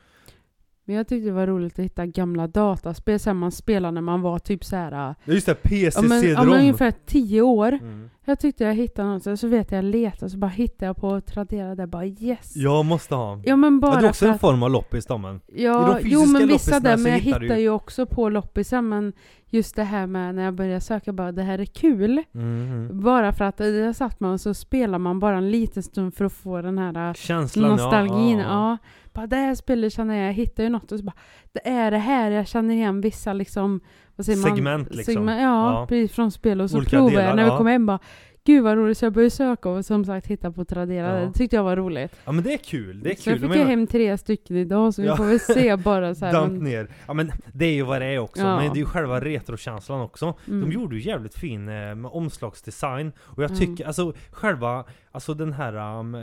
Men 0.88 0.96
jag 0.96 1.08
tyckte 1.08 1.26
det 1.30 1.34
var 1.34 1.48
roligt 1.48 1.80
att 1.80 1.86
hitta 1.86 2.06
gamla 2.06 2.48
dataspel 2.48 3.20
som 3.20 3.38
man 3.38 3.52
spelade 3.52 3.92
när 3.92 4.02
man 4.02 4.22
var 4.22 4.40
typ 4.40 4.66
så 4.66 4.76
här. 4.76 4.92
Ja 4.92 5.16
just 5.26 5.46
det, 5.46 5.56
PC 5.56 6.00
Ja 6.02 6.08
men, 6.08 6.30
ja, 6.30 6.58
ungefär 6.58 6.94
tio 7.06 7.42
år. 7.42 7.72
mm. 7.72 8.10
Jag 8.26 8.40
tyckte 8.40 8.64
jag 8.64 8.74
hittade 8.74 9.08
något, 9.08 9.40
så- 9.40 9.48
vet 9.48 9.72
jag, 9.72 9.86
letade, 9.86 10.30
så 10.30 10.38
bara 10.38 10.52
hittade 10.52 10.86
jag 10.86 10.98
på 10.98 11.22
Tradera 11.22 11.76
där, 11.76 11.86
bara 11.88 12.06
yes. 12.06 12.56
Jag 12.56 12.86
måste 12.86 13.16
ha. 13.16 13.42
Ja 13.46 13.56
men 13.56 13.80
bara 13.80 13.94
ja, 13.94 14.00
det 14.00 14.06
är 14.06 14.10
också 14.10 14.28
en 14.28 14.40
form 14.40 14.64
av 14.64 14.72
loppis 14.72 15.06
då 15.06 15.18
men. 15.18 15.42
Ja, 15.48 16.00
jo 16.04 16.26
men 16.26 16.48
vissa 16.48 16.80
där, 16.80 16.98
men 16.98 17.12
jag 17.12 17.20
hittar 17.20 17.58
ju 17.58 17.70
också 17.70 18.06
på 18.06 18.30
loppisen, 18.30 18.90
men 18.90 19.14
just 19.50 19.76
det 19.76 19.84
här 19.84 20.08
med 20.08 20.36
när 20.36 20.44
jag 20.44 20.54
började 20.54 20.82
söka, 20.82 21.14
bara 21.14 21.32
det 21.32 21.44
här 21.44 21.60
är 21.60 21.66
kul. 21.66 22.24
Mhm. 22.32 23.02
Bara 23.04 23.34
för 23.34 23.46
att 23.46 23.58
där 23.58 23.94
satt 23.94 24.20
man 24.20 24.32
och 24.32 24.42
så 24.42 24.54
spelar 24.54 25.00
man 25.00 25.20
bara 25.20 25.38
en 25.38 25.52
liten 25.52 25.84
stund 25.84 26.14
för 26.14 26.26
att 26.26 26.34
få 26.34 26.62
den 26.62 26.78
här 26.78 27.08
äh, 27.08 27.14
Känslan 27.14 27.70
nostalgin. 27.70 28.40
ja. 28.40 28.48
Ja, 28.48 28.78
Bara 29.18 29.28
det 29.28 29.36
här 29.36 29.56
spelet 29.56 29.94
känner 29.94 30.16
jag, 30.18 30.28
jag 30.28 30.34
hittar 30.34 30.64
ju 30.64 30.70
något 30.70 30.92
och 30.92 31.00
så 31.00 31.06
bara 31.06 31.16
Det 31.52 31.68
är 31.70 31.92
det 31.92 31.98
här, 31.98 32.32
jag 32.32 32.48
känner 32.48 32.74
igen 32.74 33.02
vissa 33.02 33.34
liksom 33.34 33.80
vad 34.16 34.26
säger 34.26 34.42
man? 34.42 34.56
Segment 34.56 34.96
liksom. 34.96 35.14
Segment, 35.14 35.42
ja, 35.42 35.72
Ja. 35.80 35.86
precis 35.90 36.16
från 36.16 36.32
spel 36.32 36.62
och 36.62 36.70
så 36.70 36.78
Olika 36.78 36.90
provar 36.90 37.22
jag 37.22 37.36
när 37.36 37.44
ja. 37.44 37.52
vi 37.54 37.58
kommer 37.58 37.72
hem 37.72 37.86
bara 37.86 38.00
Gud 38.48 38.64
vad 38.64 38.78
roligt, 38.78 38.98
så 38.98 39.06
jag 39.06 39.14
började 39.14 39.30
söka 39.32 39.70
och 39.70 39.86
som 39.86 40.06
sagt 40.06 40.28
hitta 40.28 40.52
på 40.52 40.66
Tradera. 40.66 41.20
Ja. 41.20 41.26
Det 41.26 41.34
tyckte 41.34 41.56
jag 41.56 41.64
var 41.64 41.76
roligt. 41.76 42.12
Ja 42.26 42.32
men 42.32 42.44
det 42.44 42.54
är 42.54 42.58
kul, 42.58 43.04
det 43.04 43.12
är 43.12 43.16
så 43.16 43.24
kul. 43.24 43.42
jag 43.42 43.52
fick 43.52 43.62
jag 43.62 43.66
hem 43.66 43.88
tre 43.88 44.18
stycken 44.18 44.58
idag, 44.58 44.94
så 44.94 45.02
vi 45.02 45.08
Ja. 45.08 45.18
får 45.18 45.24
väl 45.26 45.40
se 45.40 45.76
bara 45.76 46.16
så 46.16 46.26
här. 46.26 46.34
Damp 46.40 46.52
men- 46.52 46.64
ner. 46.64 46.88
Ja 47.08 47.14
men 47.14 47.32
det 47.54 47.66
är 47.66 47.74
ju 47.74 47.84
vad 47.84 48.02
det 48.02 48.06
är 48.06 48.20
också, 48.20 48.42
Ja. 48.42 48.56
men 48.60 48.74
det 48.74 48.78
är 48.78 48.80
ju 48.80 48.86
själva 48.86 49.20
retrokänslan 49.22 50.02
också. 50.02 50.34
Mm. 50.48 50.62
De 50.62 50.72
gjorde 50.72 50.96
ju 50.96 51.02
jävligt 51.02 51.36
fin 51.38 51.70
eh, 51.70 52.06
omslagsdesign, 52.06 53.12
och 53.20 53.44
jag 53.44 53.52
Mm. 53.52 53.60
tycker, 53.60 53.88
alltså 53.88 54.14
själva, 54.32 54.84
alltså 55.12 55.34
den 55.34 55.54
här 55.54 56.00
um, 56.00 56.18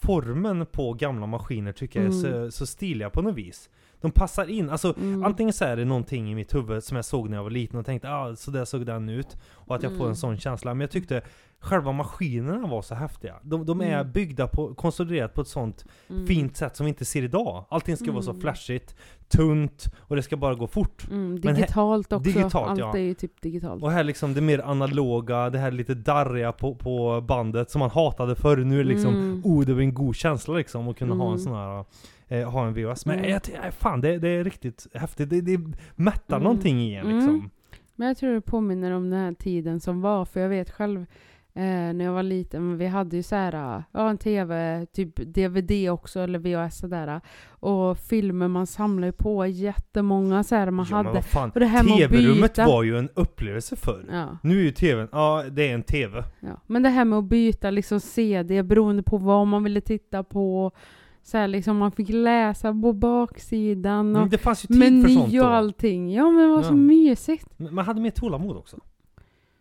formen 0.00 0.66
på 0.66 0.92
gamla 0.92 1.26
maskiner 1.26 1.72
tycker 1.72 2.00
jag 2.00 2.08
är 2.08 2.12
så, 2.12 2.26
Mm. 2.26 2.50
så 2.50 2.66
stiliga 2.66 3.10
på 3.10 3.22
något 3.22 3.34
vis. 3.34 3.70
De 4.00 4.10
passar 4.10 4.50
in, 4.50 4.70
alltså 4.70 4.94
Mm. 4.98 5.24
antingen 5.24 5.52
så 5.52 5.64
är 5.64 5.76
det 5.76 5.84
någonting 5.84 6.30
i 6.32 6.34
mitt 6.34 6.54
huvud 6.54 6.84
som 6.84 6.96
jag 6.96 7.04
såg 7.04 7.28
när 7.30 7.36
jag 7.36 7.42
var 7.44 7.50
liten 7.50 7.78
och 7.78 7.86
tänkte 7.86 8.10
ah, 8.10 8.36
så 8.36 8.50
där 8.50 8.64
såg 8.64 8.86
den 8.86 9.08
ut, 9.08 9.36
och 9.52 9.74
att 9.76 9.82
jag 9.82 9.92
får 9.92 9.98
Mm. 9.98 10.08
en 10.10 10.16
sån 10.16 10.38
känsla. 10.38 10.74
Men 10.74 10.80
jag 10.80 10.90
tyckte 10.90 11.22
själva 11.60 11.92
maskinerna 11.92 12.66
var 12.68 12.82
så 12.82 12.94
häftiga. 12.94 13.34
De, 13.42 13.66
de 13.66 13.80
är 13.80 13.94
Mm. 14.00 14.12
byggda 14.12 14.46
på, 14.48 14.74
konstruerat 14.74 15.34
på 15.34 15.40
ett 15.40 15.48
sånt 15.48 15.84
Mm. 16.10 16.26
fint 16.26 16.56
sätt 16.56 16.76
som 16.76 16.84
vi 16.86 16.88
inte 16.88 17.04
ser 17.04 17.22
idag. 17.22 17.64
Allting 17.68 17.96
ska 17.96 18.12
vara 18.12 18.22
så 18.22 18.30
Mm. 18.30 18.40
flashigt, 18.42 18.94
tunt 19.28 19.84
och 19.98 20.16
det 20.16 20.22
ska 20.22 20.36
bara 20.36 20.54
gå 20.54 20.66
fort. 20.66 21.06
Mm, 21.10 21.34
Men 21.34 21.42
här- 21.48 21.54
digitalt 21.54 22.12
också. 22.12 22.24
digitalt, 22.32 22.54
Allt 22.70 22.78
ja. 22.78 22.96
är 22.96 23.00
ju 23.02 23.14
typ 23.14 23.40
digitalt. 23.40 23.82
Och 23.82 23.90
här 23.90 24.04
liksom 24.04 24.34
det 24.34 24.40
mer 24.40 24.58
analoga, 24.58 25.50
det 25.50 25.58
här 25.58 25.70
lite 25.70 25.94
darriga 25.94 26.52
på, 26.52 26.74
på 26.74 27.20
bandet 27.20 27.70
som 27.70 27.78
man 27.78 27.90
hatade 27.90 28.34
förr. 28.34 28.56
Nu 28.56 28.74
är 28.80 28.84
det 28.84 28.88
liksom, 28.90 29.14
Mm. 29.14 29.42
oh 29.44 29.64
det 29.64 29.74
var 29.74 29.80
en 29.80 29.94
god 29.94 30.16
känsla 30.16 30.54
liksom 30.54 30.88
att 30.88 30.96
kunna 30.98 31.14
ha 31.14 31.24
en 31.24 31.28
Mm. 31.32 31.38
sån 31.44 31.54
här 31.54 31.84
eh, 32.28 32.50
ha 32.50 32.66
en 32.66 32.74
VHS. 32.74 33.06
Men 33.06 33.18
Mm. 33.18 33.30
jag, 33.30 33.40
jag, 33.64 33.74
fan 33.74 34.00
det, 34.00 34.18
det 34.18 34.28
är 34.28 34.44
riktigt 34.44 34.86
häftigt. 34.94 35.30
Det, 35.30 35.40
det 35.40 35.60
mättar 35.96 36.36
Mm. 36.36 36.42
någonting 36.44 36.80
i 36.80 36.94
en 36.94 37.04
Mm. 37.06 37.16
liksom. 37.16 37.50
Men 37.96 38.08
jag 38.08 38.16
tror 38.16 38.34
det 38.34 38.40
påminner 38.40 38.90
om 38.90 39.10
den 39.10 39.20
här 39.20 39.32
tiden 39.34 39.80
som 39.80 40.00
var, 40.00 40.24
för 40.24 40.40
jag 40.40 40.48
vet 40.48 40.70
själv 40.70 41.00
eh, 41.54 41.62
när 41.94 42.04
jag 42.04 42.12
var 42.12 42.22
liten, 42.22 42.78
vi 42.78 42.86
hade 42.86 43.16
ju 43.16 43.22
så 43.22 43.34
här, 43.36 43.82
ja 43.92 44.10
en 44.10 44.18
TV, 44.18 44.86
typ 44.92 45.12
DVD 45.16 45.90
också, 45.90 46.20
eller 46.20 46.38
VHS 46.38 46.78
sådär. 46.78 47.20
Och 47.48 47.98
filmer 47.98 48.48
man 48.48 48.66
samlar 48.66 49.06
ju 49.08 49.12
på 49.12 49.46
jättemånga 49.46 50.42
så 50.44 50.54
här 50.54 50.70
man 50.70 50.86
Ja, 50.90 50.96
hade. 50.96 51.22
Och 51.54 51.60
det 51.60 51.66
här 51.66 51.84
TV-rummet 51.98 52.58
var 52.58 52.82
ju 52.82 52.98
en 52.98 53.08
upplevelse 53.14 53.76
förr. 53.76 54.04
Ja, 54.10 54.38
Nu 54.42 54.58
är 54.58 54.62
ju 54.64 54.70
TVn, 54.70 55.08
ja 55.12 55.44
det 55.50 55.70
är 55.70 55.74
en 55.74 55.82
TV. 55.82 56.24
ja. 56.40 56.60
Men 56.66 56.82
det 56.82 56.88
här 56.88 57.04
med 57.04 57.18
att 57.18 57.24
byta 57.24 57.70
liksom 57.70 58.00
CD 58.00 58.62
beroende 58.62 59.02
på 59.02 59.16
vad 59.18 59.46
man 59.46 59.64
ville 59.64 59.80
titta 59.80 60.22
på. 60.24 60.72
Så 61.26 61.38
här, 61.38 61.48
liksom 61.48 61.76
man 61.76 61.92
fick 61.92 62.08
läsa 62.08 62.72
på 62.82 62.92
baksidan 62.92 64.12
Men 64.12 64.22
och 64.22 64.28
det 64.28 64.38
fanns 64.38 64.64
ju 64.64 64.68
tid 64.68 64.78
för 64.78 65.08
sånt 65.08 65.24
meny 65.26 65.40
och 65.40 65.46
då. 65.46 65.50
allting. 65.50 66.12
Ja 66.14 66.30
men 66.30 66.42
det 66.42 66.48
var 66.48 66.56
Ja. 66.62 66.62
så 66.68 66.74
mysigt. 66.74 67.46
Men 67.56 67.74
Man 67.74 67.84
hade 67.84 68.00
mer 68.00 68.10
tålamod 68.10 68.56
också. 68.56 68.76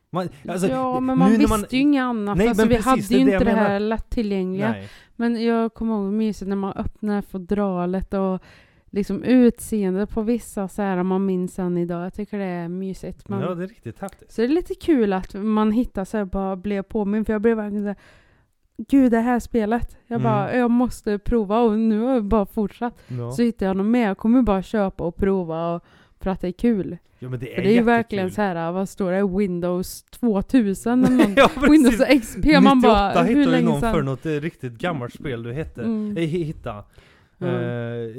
Man, 0.09 0.29
alltså, 0.49 0.67
ja 0.67 0.99
men 0.99 1.17
man 1.17 1.31
nu 1.31 1.37
när 1.37 1.47
visste 1.57 1.75
ju 1.75 1.81
inget 1.81 2.01
annat. 2.01 2.37
Nej, 2.37 2.47
alltså, 2.47 2.61
men 2.61 2.69
vi 2.69 2.75
precis, 2.75 2.85
hade 2.85 3.01
det 3.01 3.15
är 3.15 3.19
ju 3.19 3.25
det 3.25 3.31
inte 3.33 3.45
det 3.45 3.51
här 3.51 3.79
lättillgängliga. 3.79 4.71
Nej. 4.71 4.87
Men 5.15 5.43
jag 5.43 5.73
kommer 5.73 5.93
ihåg 6.03 6.13
mysigt 6.13 6.49
när 6.49 6.55
man 6.55 6.73
öppnar 6.73 7.21
fodralet 7.21 8.13
och 8.13 8.39
liksom 8.89 9.23
utseendet 9.23 10.09
på 10.09 10.21
vissa 10.21 10.67
så 10.67 10.81
här 10.81 11.03
man 11.03 11.25
minns 11.25 11.59
än 11.59 11.77
idag. 11.77 12.05
Jag 12.05 12.13
tycker 12.13 12.37
det 12.37 12.45
är 12.45 12.67
mysigt. 12.67 13.29
Man, 13.29 13.41
Ja, 13.41 13.55
det 13.55 13.63
är 13.63 13.67
riktigt 13.67 13.99
häftigt. 13.99 14.31
Så 14.31 14.41
det 14.41 14.47
är 14.47 14.49
lite 14.49 14.75
kul 14.75 15.13
att 15.13 15.33
man 15.33 15.71
hittar 15.71 16.05
så 16.05 16.17
här 16.17 16.25
bara 16.25 16.55
blev 16.55 16.81
påminn 16.81 17.25
för 17.25 17.33
jag 17.33 17.41
blev 17.41 17.57
verkligen 17.57 17.83
så 17.83 17.87
här, 17.87 17.97
Gud 18.77 19.11
det 19.11 19.19
här 19.19 19.39
spelet. 19.39 19.97
Jag 20.07 20.15
Mm. 20.21 20.23
bara, 20.23 20.55
jag 20.57 20.71
måste 20.71 21.17
prova 21.19 21.59
och 21.59 21.79
nu 21.79 21.99
har 21.99 22.13
jag 22.13 22.23
bara 22.23 22.45
fortsatt. 22.45 22.97
Ja. 23.07 23.31
Så 23.31 23.41
hittar 23.41 23.65
jag 23.65 23.77
något 23.77 23.85
mer. 23.85 24.07
Jag 24.07 24.17
kommer 24.17 24.41
bara 24.41 24.61
köpa 24.63 25.03
och 25.03 25.15
prova 25.15 25.75
och, 25.75 25.83
för 26.19 26.29
att 26.29 26.41
det 26.41 26.47
är 26.47 26.51
kul. 26.51 26.97
ja, 27.19 27.29
men 27.29 27.39
det 27.39 27.51
är 27.51 27.55
För 27.55 27.61
det 27.61 27.69
är 27.69 27.73
ju 27.73 27.81
verkligen 27.81 28.31
så 28.31 28.41
här, 28.41 28.71
vad 28.71 28.89
står 28.89 29.11
det? 29.11 29.37
Windows 29.37 30.03
2000 30.03 31.05
eller 31.05 31.17
någon, 31.17 31.33
ja. 31.37 31.49
Windows 31.69 31.97
XP. 32.21 32.45
Man 32.45 32.77
98 32.77 32.81
bara, 32.81 33.23
hur 33.23 33.35
hittade 33.35 33.51
länge 33.51 33.69
någon 33.69 33.81
för 33.81 33.93
sedan? 33.93 34.05
något 34.05 34.25
eh, 34.25 34.31
riktigt 34.31 34.73
gammalt 34.73 35.13
spel 35.13 35.43
du 35.43 35.53
hette, 35.53 35.81
Mm. 35.81 36.17
eh, 36.17 36.23
hitta. 36.23 36.83
Ja. 37.37 37.47
Eh, 37.47 37.53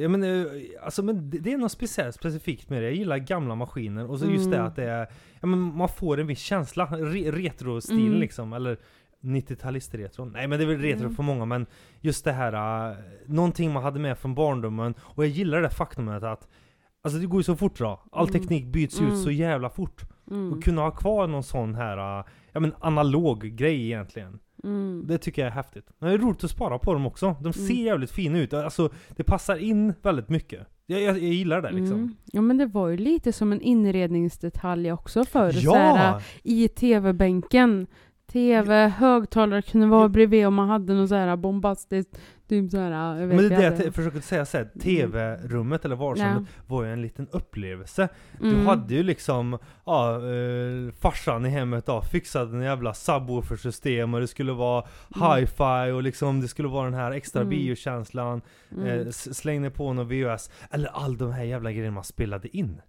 ja, 0.02 0.09
men, 0.09 0.24
eh, 0.24 0.46
alltså, 0.85 1.02
men 1.02 1.31
det, 1.31 1.38
det 1.38 1.52
är 1.52 1.59
något 1.59 1.72
speciellt 1.72 2.14
specifikt 2.14 2.70
med 2.70 2.83
det. 2.83 2.87
Jag 2.87 2.94
gillar 2.94 3.18
gamla 3.18 3.54
maskiner 3.54 4.11
och 4.11 4.18
så 4.18 4.26
just 4.31 4.50
det 4.50 4.57
Mm. 4.57 4.68
att 4.68 4.76
det 4.76 4.85
är, 4.85 5.07
ja, 5.40 5.46
men 5.46 5.59
man 5.59 5.88
får 5.88 6.20
en 6.20 6.26
viss 6.26 6.38
känsla, 6.40 6.85
re, 6.87 7.31
retro-stil 7.31 8.07
Mm. 8.07 8.20
liksom, 8.20 8.52
eller 8.52 8.76
90-talist-retro. 9.26 10.24
Nej 10.24 10.46
men 10.46 10.58
det 10.58 10.64
är 10.64 10.68
väl 10.68 10.78
retro 10.80 11.02
Mm. 11.04 11.14
för 11.16 11.22
många 11.22 11.44
men 11.44 11.66
just 12.00 12.24
det 12.24 12.32
här, 12.32 12.90
uh, 12.90 12.96
någonting 13.26 13.72
man 13.72 13.82
hade 13.82 13.98
med 14.00 14.18
från 14.18 14.34
barndomen, 14.34 14.94
och 15.00 15.24
jag 15.24 15.30
gillar 15.30 15.62
det 15.62 15.70
faktumet 15.70 16.22
att 16.22 16.48
Alltså 17.02 17.18
det 17.20 17.26
går 17.26 17.40
ju 17.40 17.44
så 17.44 17.56
fort 17.56 17.78
då. 17.78 18.00
All 18.12 18.28
Mm. 18.28 18.40
teknik 18.40 18.66
byts 18.66 19.00
Mm. 19.00 19.12
ut 19.12 19.18
så 19.18 19.30
jävla 19.30 19.70
fort. 19.70 20.02
Mm. 20.30 20.52
Och 20.52 20.64
kunna 20.64 20.82
ha 20.82 20.90
kvar 20.90 21.26
någon 21.26 21.42
sån 21.42 21.74
här, 21.74 22.18
uh, 22.18 22.24
ja 22.52 22.60
men 22.60 22.72
analog 22.80 23.40
grej 23.44 23.84
egentligen. 23.86 24.38
Mm. 24.64 25.04
Det 25.06 25.18
tycker 25.18 25.42
jag 25.42 25.46
är 25.46 25.54
häftigt. 25.54 25.86
Men 25.98 26.08
det 26.08 26.14
är 26.14 26.18
roligt 26.18 26.44
att 26.44 26.50
spara 26.50 26.78
på 26.78 26.92
dem 26.92 27.06
också. 27.06 27.36
De 27.42 27.52
ser 27.52 27.70
Mm. 27.72 27.84
jävligt 27.84 28.10
fina 28.10 28.38
ut. 28.38 28.52
Alltså, 28.52 28.90
det 29.16 29.24
passar 29.24 29.56
in 29.56 29.94
väldigt 30.02 30.28
mycket. 30.28 30.66
Jag, 30.86 31.00
jag, 31.02 31.14
jag 31.14 31.18
gillar 31.32 31.62
det 31.62 31.70
liksom. 31.70 31.96
Mm. 31.98 32.14
Ja 32.32 32.40
men 32.40 32.56
det 32.58 32.66
var 32.66 32.88
ju 32.88 32.96
lite 32.96 33.32
som 33.32 33.52
en 33.52 33.60
inredningsdetalj 33.60 34.92
också 34.92 35.24
förr. 35.24 35.52
Ja! 35.54 35.72
Såhär, 35.72 36.22
I 36.42 36.68
TV-bänken. 36.68 37.86
TV, 38.37 38.88
högtalare 38.88 39.62
kunde 39.62 39.87
vara 39.87 40.03
Ja. 40.03 40.09
bredvid 40.09 40.46
om 40.46 40.55
man 40.55 40.68
hade 40.68 40.94
något 40.94 41.09
såhär 41.09 41.37
bombastiskt, 41.37 42.18
typ 42.49 42.70
såhär, 42.70 43.18
jag 43.20 43.27
vet 43.27 43.37
Men 43.37 43.49
det 43.49 43.55
är 43.57 43.62
jag 43.62 43.72
det 43.72 43.85
jag 43.85 43.85
t- 43.85 43.92
försöker 43.92 44.20
säga 44.20 44.44
såhär, 44.44 44.68
TV-rummet 44.83 45.85
eller 45.85 45.96
vardagsrummet 45.96 46.49
var 46.66 46.85
ju 46.85 46.92
en 46.92 47.03
liten 47.03 47.29
upplevelse. 47.33 48.09
Du 48.40 48.49
Mm. 48.53 48.66
hade 48.66 48.94
ju 48.94 49.03
liksom, 49.03 49.59
ja, 49.87 50.14
eh, 50.16 50.92
farsan 51.01 51.46
i 51.46 51.49
hemmet 51.49 51.87
då, 51.87 52.03
fixade 52.03 52.57
en 52.57 52.62
jävla 52.62 52.94
subwoofer-system 52.94 54.14
och 54.14 54.20
det 54.20 54.27
skulle 54.27 54.53
vara 54.53 54.85
Mm. 55.16 55.31
hi-fi 55.31 55.90
och 55.92 56.03
liksom 56.03 56.40
det 56.40 56.49
skulle 56.49 56.68
vara 56.68 56.85
den 56.85 56.94
här 56.94 57.11
extra 57.11 57.40
Mm. 57.42 57.51
biokänslan. 57.51 58.40
Mm. 58.77 58.87
Eh, 59.01 59.07
slängde 59.11 59.70
på 59.70 59.92
någon 59.92 60.09
VHS, 60.09 60.51
eller 60.70 60.88
all 60.88 61.16
de 61.16 61.33
här 61.33 61.44
jävla 61.44 61.72
grejerna 61.72 61.94
man 61.94 62.05
spelade 62.05 62.57
in. 62.57 62.81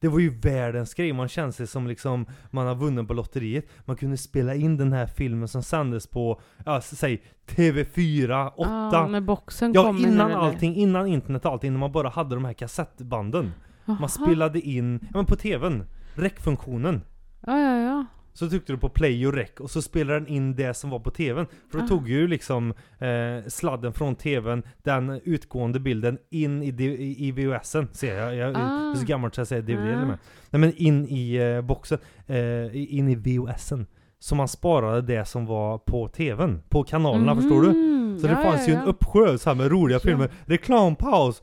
Det 0.00 0.08
var 0.08 0.18
ju 0.18 0.38
världens 0.40 0.94
grej, 0.94 1.12
man 1.12 1.28
kände 1.28 1.52
sig 1.52 1.66
som 1.66 1.86
liksom 1.86 2.26
man 2.50 2.66
har 2.66 2.74
vunnit 2.74 3.08
på 3.08 3.14
lotteriet. 3.14 3.64
Man 3.84 3.96
kunde 3.96 4.16
spela 4.16 4.54
in 4.54 4.76
den 4.76 4.92
här 4.92 5.06
filmen 5.06 5.48
som 5.48 5.62
sändes 5.62 6.06
på, 6.06 6.40
ja 6.64 6.80
säg 6.80 7.22
TV4, 7.46 8.50
8. 8.56 8.70
Ja, 8.92 9.06
när 9.10 9.20
boxen 9.20 9.72
Ja, 9.74 9.82
kom. 9.82 9.96
innan 9.98 10.32
allting, 10.32 10.74
innan 10.76 11.06
internet 11.06 11.44
och 11.46 11.52
allting, 11.52 11.72
när 11.72 11.78
man 11.80 11.92
bara 11.92 12.08
hade 12.08 12.34
de 12.34 12.44
här 12.44 12.52
kassettbanden. 12.52 13.52
Jaha. 13.84 13.96
Man 14.00 14.08
spelade 14.08 14.60
in, 14.60 14.98
ja 15.02 15.08
men 15.16 15.26
på 15.26 15.36
TVn, 15.36 15.84
rec-funktionen. 16.14 17.00
Ja, 17.46 17.58
ja, 17.60 17.78
ja. 17.80 18.04
Så 18.32 18.48
tryckte 18.50 18.72
du 18.72 18.78
på 18.78 18.88
play 18.88 19.26
och 19.26 19.32
rec 19.32 19.50
och 19.60 19.70
så 19.70 19.82
spelade 19.82 20.18
den 20.20 20.28
in 20.28 20.54
det 20.56 20.74
som 20.74 20.90
var 20.90 20.98
på 20.98 21.10
TVn. 21.10 21.46
För 21.70 21.78
då 21.78 21.84
Ah. 21.84 21.88
tog 21.88 22.08
ju 22.08 22.26
liksom 22.28 22.74
eh, 22.98 23.48
sladden 23.48 23.92
från 23.92 24.14
TVn, 24.14 24.62
den 24.82 25.20
utgående 25.24 25.80
bilden, 25.80 26.18
in 26.30 26.62
i, 26.62 26.68
i, 26.84 27.26
i 27.28 27.32
VHSen. 27.32 27.88
Ser 27.92 28.18
jag, 28.18 28.34
jag 28.36 28.56
Ah. 28.56 28.90
är 28.90 28.94
så 28.94 29.06
gammalt 29.06 29.34
så 29.34 29.40
jag 29.40 29.48
säger 29.48 29.62
DVD 29.62 29.78
Ah. 29.78 29.92
eller 29.92 30.06
med. 30.06 30.18
Nej 30.50 30.60
men 30.60 30.72
in 30.76 31.06
i 31.08 31.34
eh, 31.36 31.60
boxen, 31.62 31.98
eh, 32.26 32.94
in 32.94 33.08
i 33.08 33.14
VHSen. 33.14 33.86
Så 34.18 34.34
man 34.34 34.48
sparade 34.48 35.02
det 35.02 35.24
som 35.24 35.46
var 35.46 35.78
på 35.78 36.08
TVn, 36.08 36.62
på 36.68 36.82
kanalerna, 36.84 37.36
förstår 37.36 37.62
du? 37.62 37.68
Så 38.20 38.26
det 38.26 38.36
fanns 38.36 38.68
ju 38.68 38.72
en 38.72 38.84
uppsjö 38.84 39.38
så 39.38 39.50
här 39.50 39.56
med 39.56 39.70
roliga 39.70 40.00
filmer. 40.00 40.30
Reklampaus! 40.44 41.42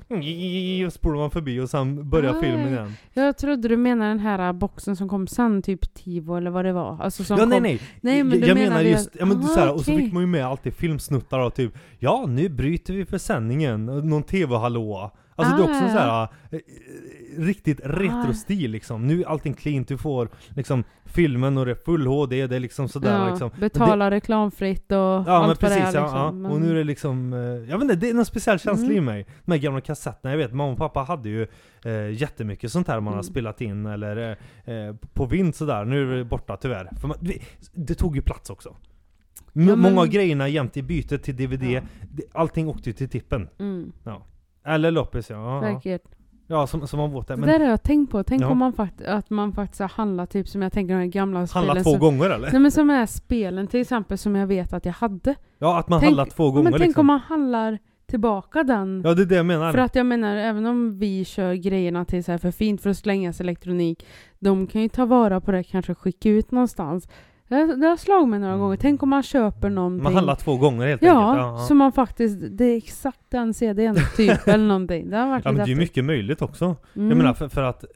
Och 0.87 0.93
spolar 0.93 1.17
man 1.17 1.31
förbi 1.31 1.59
och 1.59 1.69
sen 1.69 2.09
börjar 2.09 2.33
filmen 2.41 2.67
igen. 2.67 2.93
Jag 3.13 3.37
trodde 3.37 3.67
du 3.67 3.77
menade 3.77 4.09
den 4.09 4.19
här 4.19 4.53
boxen 4.53 4.95
som 4.95 5.09
kom 5.09 5.27
sen, 5.27 5.61
typ 5.61 5.93
Tivo 5.93 6.37
eller 6.37 6.51
vad 6.51 6.65
det 6.65 6.73
var. 6.73 7.01
Alltså 7.01 7.23
som 7.23 7.37
Ja 7.37 7.45
nej 7.45 7.61
nej, 7.61 7.81
Nej, 8.01 8.23
men 8.23 8.39
jag, 8.39 8.57
menar 8.57 8.81
just, 8.81 9.09
ja 9.19 9.25
men 9.25 9.43
så 9.43 9.73
och 9.73 9.79
så 9.79 9.97
fick 9.97 10.13
man 10.13 10.23
ju 10.23 10.27
med 10.27 10.45
alltid 10.45 10.73
filmsnuttar 10.73 11.39
och 11.39 11.53
typ 11.53 11.73
Ja 11.99 12.25
nu 12.27 12.49
bryter 12.49 12.93
vi 12.93 13.05
för 13.05 13.17
sändningen, 13.17 13.85
någon 13.85 14.23
TV-hallå 14.23 15.11
Alltså 15.37 15.55
det 15.57 15.63
är 15.63 15.69
också 15.69 15.83
Ah, 15.85 15.89
så 15.89 15.97
här 15.97 16.27
eh, 16.51 16.59
riktigt 17.37 17.79
retrostil 17.83 18.71
liksom. 18.71 19.07
Nu 19.07 19.21
är 19.21 19.25
allting 19.27 19.53
cleant, 19.53 19.87
du 19.87 19.97
får 19.97 20.29
liksom 20.49 20.83
filmen 21.05 21.57
och 21.57 21.65
det 21.65 21.71
är 21.71 21.77
full 21.85 22.07
HD, 22.07 22.47
det 22.47 22.55
är 22.55 22.59
liksom 22.59 22.89
sådär 22.89 23.19
ja, 23.19 23.29
liksom. 23.29 23.49
Betala 23.59 24.11
reklamfritt 24.11 24.91
och 24.91 24.97
Ja 24.97 25.23
men 25.25 25.33
allt 25.33 25.47
vad 25.47 25.59
precis, 25.59 25.77
det 25.77 25.97
är 25.97 26.01
ja, 26.01 26.01
liksom. 26.03 26.43
ja. 26.45 26.49
och 26.51 26.61
nu 26.61 26.71
är 26.71 26.75
det 26.75 26.83
liksom, 26.83 27.33
eh, 27.33 27.39
jag 27.39 27.77
vet 27.77 27.81
inte, 27.81 27.95
det 27.95 28.09
är 28.09 28.13
någon 28.13 28.25
speciell 28.25 28.59
känsla 28.59 28.85
Mm. 28.85 28.97
i 28.97 29.01
mig. 29.01 29.25
De 29.45 29.51
här 29.51 29.59
gamla 29.59 29.81
kassetterna, 29.81 30.31
jag 30.31 30.37
vet 30.37 30.53
mamma 30.53 30.71
och 30.71 30.77
pappa 30.77 30.99
hade 30.99 31.29
ju 31.29 31.47
eh, 31.85 32.09
jättemycket 32.11 32.71
sånt 32.71 32.87
här 32.87 32.99
man 32.99 33.05
har 33.13 33.13
Mm. 33.13 33.23
spelat 33.23 33.61
in 33.61 33.85
eller 33.85 34.37
eh, 34.65 34.95
på 35.13 35.25
vind 35.25 35.55
sådär, 35.55 35.85
nu 35.85 36.13
är 36.13 36.17
det 36.17 36.25
borta 36.25 36.57
tyvärr. 36.57 36.89
För 37.01 37.07
man, 37.07 37.17
det, 37.21 37.37
det 37.73 37.95
tog 37.95 38.15
ju 38.15 38.21
plats 38.21 38.49
också. 38.49 38.69
M- 38.69 38.75
Ja, 39.53 39.75
men- 39.75 39.79
Många 39.79 40.01
av 40.01 40.07
grejerna 40.07 40.47
jämt 40.47 40.77
i 40.77 40.83
bytet 40.83 41.23
till 41.23 41.35
DVD, 41.35 41.63
Ja. 41.63 41.81
det, 42.11 42.23
allting 42.33 42.67
åkte 42.67 42.89
ju 42.89 42.93
till 42.93 43.09
tippen. 43.09 43.49
Mm, 43.59 43.91
Eller 44.67 44.91
loppis 44.91 45.29
ja, 45.29 45.61
säkert. 45.61 46.01
ja 46.47 46.67
som, 46.67 46.87
som 46.87 46.99
man 46.99 47.11
där, 47.11 47.21
Det 47.27 47.37
men 47.37 47.49
där 47.49 47.59
har 47.59 47.67
jag 47.67 47.83
tänkt 47.83 48.11
på. 48.11 48.23
Tänk 48.23 48.41
Ja. 48.41 48.47
om 48.47 48.57
man 48.57 48.73
fakt 48.73 49.01
att 49.01 49.29
man 49.29 49.53
faktiskt 49.53 49.81
har 49.81 49.89
handlat 49.89 50.29
typ 50.29 50.47
som 50.47 50.61
jag 50.61 50.73
tänker 50.73 50.93
de 50.93 50.99
här 50.99 51.05
gamla 51.07 51.47
spelen. 51.47 51.67
handla 51.67 51.83
två 51.83 51.89
som, 51.91 51.99
gånger 51.99 52.29
eller? 52.29 52.51
Nej 52.51 52.59
men 52.61 52.71
som 52.71 52.89
är 52.89 53.05
spelen 53.05 53.67
till 53.67 53.81
exempel 53.81 54.17
som 54.17 54.35
jag 54.35 54.47
vet 54.47 54.73
att 54.73 54.85
jag 54.85 54.93
hade. 54.93 55.35
Ja 55.59 55.79
att 55.79 55.89
man 55.89 55.99
Tänk- 55.99 56.07
handlar 56.09 56.25
två 56.25 56.51
gånger 56.51 56.63
men 56.63 56.73
tänk 56.73 56.85
liksom 56.87 56.99
om 56.99 57.05
man 57.07 57.19
handlar 57.19 57.77
tillbaka 58.05 58.63
den. 58.63 59.01
Ja 59.05 59.13
det 59.13 59.21
är 59.21 59.25
det 59.25 59.35
jag 59.35 59.45
menar 59.45 59.71
För 59.71 59.79
att 59.79 59.95
jag 59.95 60.05
menar, 60.05 60.35
även 60.35 60.65
om 60.65 60.99
vi 60.99 61.25
kör 61.25 61.53
grejerna 61.53 62.05
till 62.05 62.23
så 62.23 62.31
här 62.31 62.37
för 62.39 62.51
fint 62.51 62.81
för 62.81 62.89
att 62.89 62.97
slängas 62.97 63.41
elektronik, 63.41 64.05
de 64.39 64.67
kan 64.67 64.81
ju 64.81 64.89
ta 64.89 65.05
vara 65.05 65.41
på 65.41 65.51
det, 65.51 65.63
kanske 65.63 65.95
skicka 65.95 66.29
ut 66.29 66.51
någonstans. 66.51 67.07
Det, 67.47 67.55
har- 67.55 67.97
slagit 67.97 68.29
mig 68.29 68.39
några 68.39 68.53
Mm. 68.53 68.63
gånger. 68.63 68.77
Tänk 68.77 69.03
om 69.03 69.09
man 69.09 69.23
köper 69.23 69.69
någonting. 69.69 70.03
Man 70.03 70.13
handlar 70.15 70.35
två 70.35 70.57
gånger 70.57 70.87
helt 70.87 71.01
ja, 71.01 71.29
enkelt. 71.29 71.41
Ja, 71.61 71.65
så 71.67 71.75
man 71.75 71.91
faktiskt, 71.91 72.37
det 72.51 72.65
är 72.65 72.77
exakt 72.77 73.19
den 73.29 73.53
CDn 73.53 73.95
typ 74.17 74.47
eller 74.47 74.65
någonting. 74.67 75.09
Det 75.09 75.17
har 75.17 75.27
varit 75.27 75.45
ja 75.45 75.51
men 75.51 75.65
det 75.65 75.71
är 75.71 75.75
mycket 75.75 76.05
möjligt 76.05 76.41
också. 76.41 76.75
Mm. 76.95 77.09
Jag 77.09 77.17
menar 77.17 77.33
för, 77.33 77.49
för 77.49 77.63
att 77.63 77.83
eh, 77.83 77.89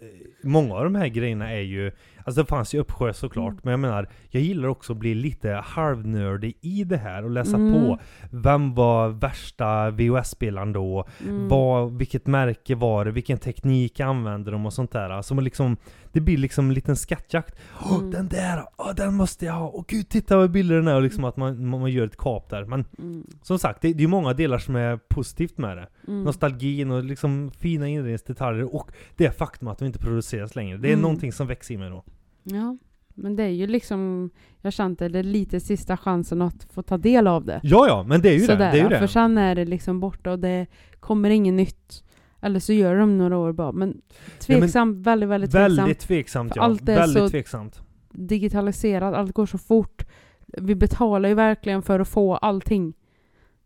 många 0.43 0.75
av 0.75 0.83
de 0.83 0.95
här 0.95 1.07
grejerna 1.07 1.51
är 1.51 1.61
ju 1.61 1.91
Alltså 2.25 2.41
det 2.41 2.47
fanns 2.49 2.73
ju 2.75 2.79
uppsjö 2.79 3.13
såklart, 3.13 3.51
Mm. 3.51 3.59
men 3.63 3.71
jag 3.71 3.79
menar 3.79 4.09
Jag 4.29 4.43
gillar 4.43 4.67
också 4.69 4.93
att 4.93 4.99
bli 4.99 5.15
lite 5.15 5.49
halvnördig 5.65 6.57
i 6.61 6.83
det 6.83 6.97
här 6.97 7.23
och 7.23 7.31
läsa 7.31 7.55
Mm. 7.55 7.73
på 7.73 7.99
Vem 8.31 8.73
var 8.73 9.09
värsta 9.09 9.89
VHS-spelaren 9.91 10.73
då? 10.73 11.05
Mm. 11.27 11.47
Vad, 11.47 11.97
vilket 11.97 12.27
märke 12.27 12.75
var 12.75 13.05
det? 13.05 13.11
Vilken 13.11 13.37
teknik 13.37 13.99
använder 13.99 14.51
de 14.51 14.65
och 14.65 14.73
sånt 14.73 14.91
där? 14.91 15.09
Alltså 15.09 15.35
man 15.35 15.43
liksom 15.43 15.77
Det 16.13 16.21
blir 16.21 16.37
liksom 16.37 16.67
en 16.67 16.73
liten 16.73 16.95
skattjakt 16.95 17.55
Åh 17.81 17.95
Mm. 17.97 18.11
den 18.11 18.27
där! 18.27 18.63
Åh 18.77 18.95
den 18.95 19.15
måste 19.15 19.45
jag 19.45 19.53
ha! 19.53 19.71
Åh 19.73 19.83
gud 19.87 20.09
titta 20.09 20.37
vad 20.37 20.51
bilder 20.51 20.75
den 20.75 20.87
är! 20.87 20.95
Och 20.95 21.01
liksom 21.01 21.23
att 21.23 21.37
man, 21.37 21.65
man 21.67 21.91
gör 21.91 22.05
ett 22.05 22.17
kap 22.17 22.49
där 22.49 22.65
Men 22.65 22.85
Mm. 22.99 23.25
som 23.43 23.59
sagt, 23.59 23.81
det, 23.81 23.93
det 23.93 24.03
är 24.03 24.07
många 24.07 24.33
delar 24.33 24.57
som 24.57 24.75
är 24.75 24.97
positivt 25.09 25.57
med 25.57 25.77
det 25.77 25.87
Mm. 26.07 26.23
Nostalgin 26.23 26.91
och 26.91 27.03
liksom 27.03 27.51
fina 27.59 27.87
inredningsdetaljer 27.87 28.75
och 28.75 28.91
det 29.15 29.37
faktum 29.37 29.67
att 29.67 29.77
de 29.79 29.85
inte 29.85 29.99
produceras 29.99 30.55
längre. 30.55 30.77
Det 30.77 30.87
är 30.87 30.93
Mm. 30.93 31.01
någonting 31.01 31.31
som 31.31 31.47
växer 31.47 31.73
i 31.73 31.77
mig 31.77 31.89
då. 31.89 32.03
Ja, 32.43 32.77
men 33.15 33.35
det 33.35 33.43
är 33.43 33.47
ju 33.49 33.67
liksom, 33.67 34.29
jag 34.61 34.73
kände 34.73 35.09
det 35.09 35.23
lite 35.23 35.59
sista 35.59 35.97
chansen 35.97 36.41
att 36.41 36.63
få 36.73 36.81
ta 36.83 36.97
del 36.97 37.27
av 37.27 37.45
det. 37.45 37.59
Ja, 37.63 37.87
ja, 37.87 38.03
men 38.03 38.21
det 38.21 38.29
är 38.29 38.33
ju 38.33 38.47
det. 38.47 38.55
Det 38.55 38.63
är 38.65 38.75
ju 38.75 38.81
För 38.89 38.99
det. 39.01 39.07
sen 39.07 39.37
är 39.37 39.55
det 39.55 39.65
liksom 39.65 39.99
borta 39.99 40.31
och 40.31 40.39
det 40.39 40.67
kommer 40.99 41.29
inget 41.29 41.53
nytt. 41.53 42.03
Eller 42.41 42.59
så 42.59 42.73
gör 42.73 42.95
de 42.95 43.17
några 43.17 43.37
år 43.37 43.51
bara. 43.51 43.71
Men 43.71 44.01
tveksamt, 44.39 45.07
väldigt, 45.07 45.29
väldigt 45.29 45.51
tveksamt. 45.51 45.79
Väldigt 45.79 45.99
tveksamt 45.99 46.53
ja. 46.55 46.61
allt 46.61 46.89
är 46.89 46.95
Väldigt 46.95 47.23
så- 47.23 47.29
tveksamt. 47.29 47.81
Digitaliserat, 48.11 49.13
allt 49.13 49.31
går 49.33 49.45
så 49.45 49.57
fort. 49.57 50.05
Vi 50.47 50.75
betalar 50.75 51.29
ju 51.29 51.35
verkligen 51.35 51.81
för 51.81 51.99
att 51.99 52.07
få 52.07 52.35
allting. 52.35 52.93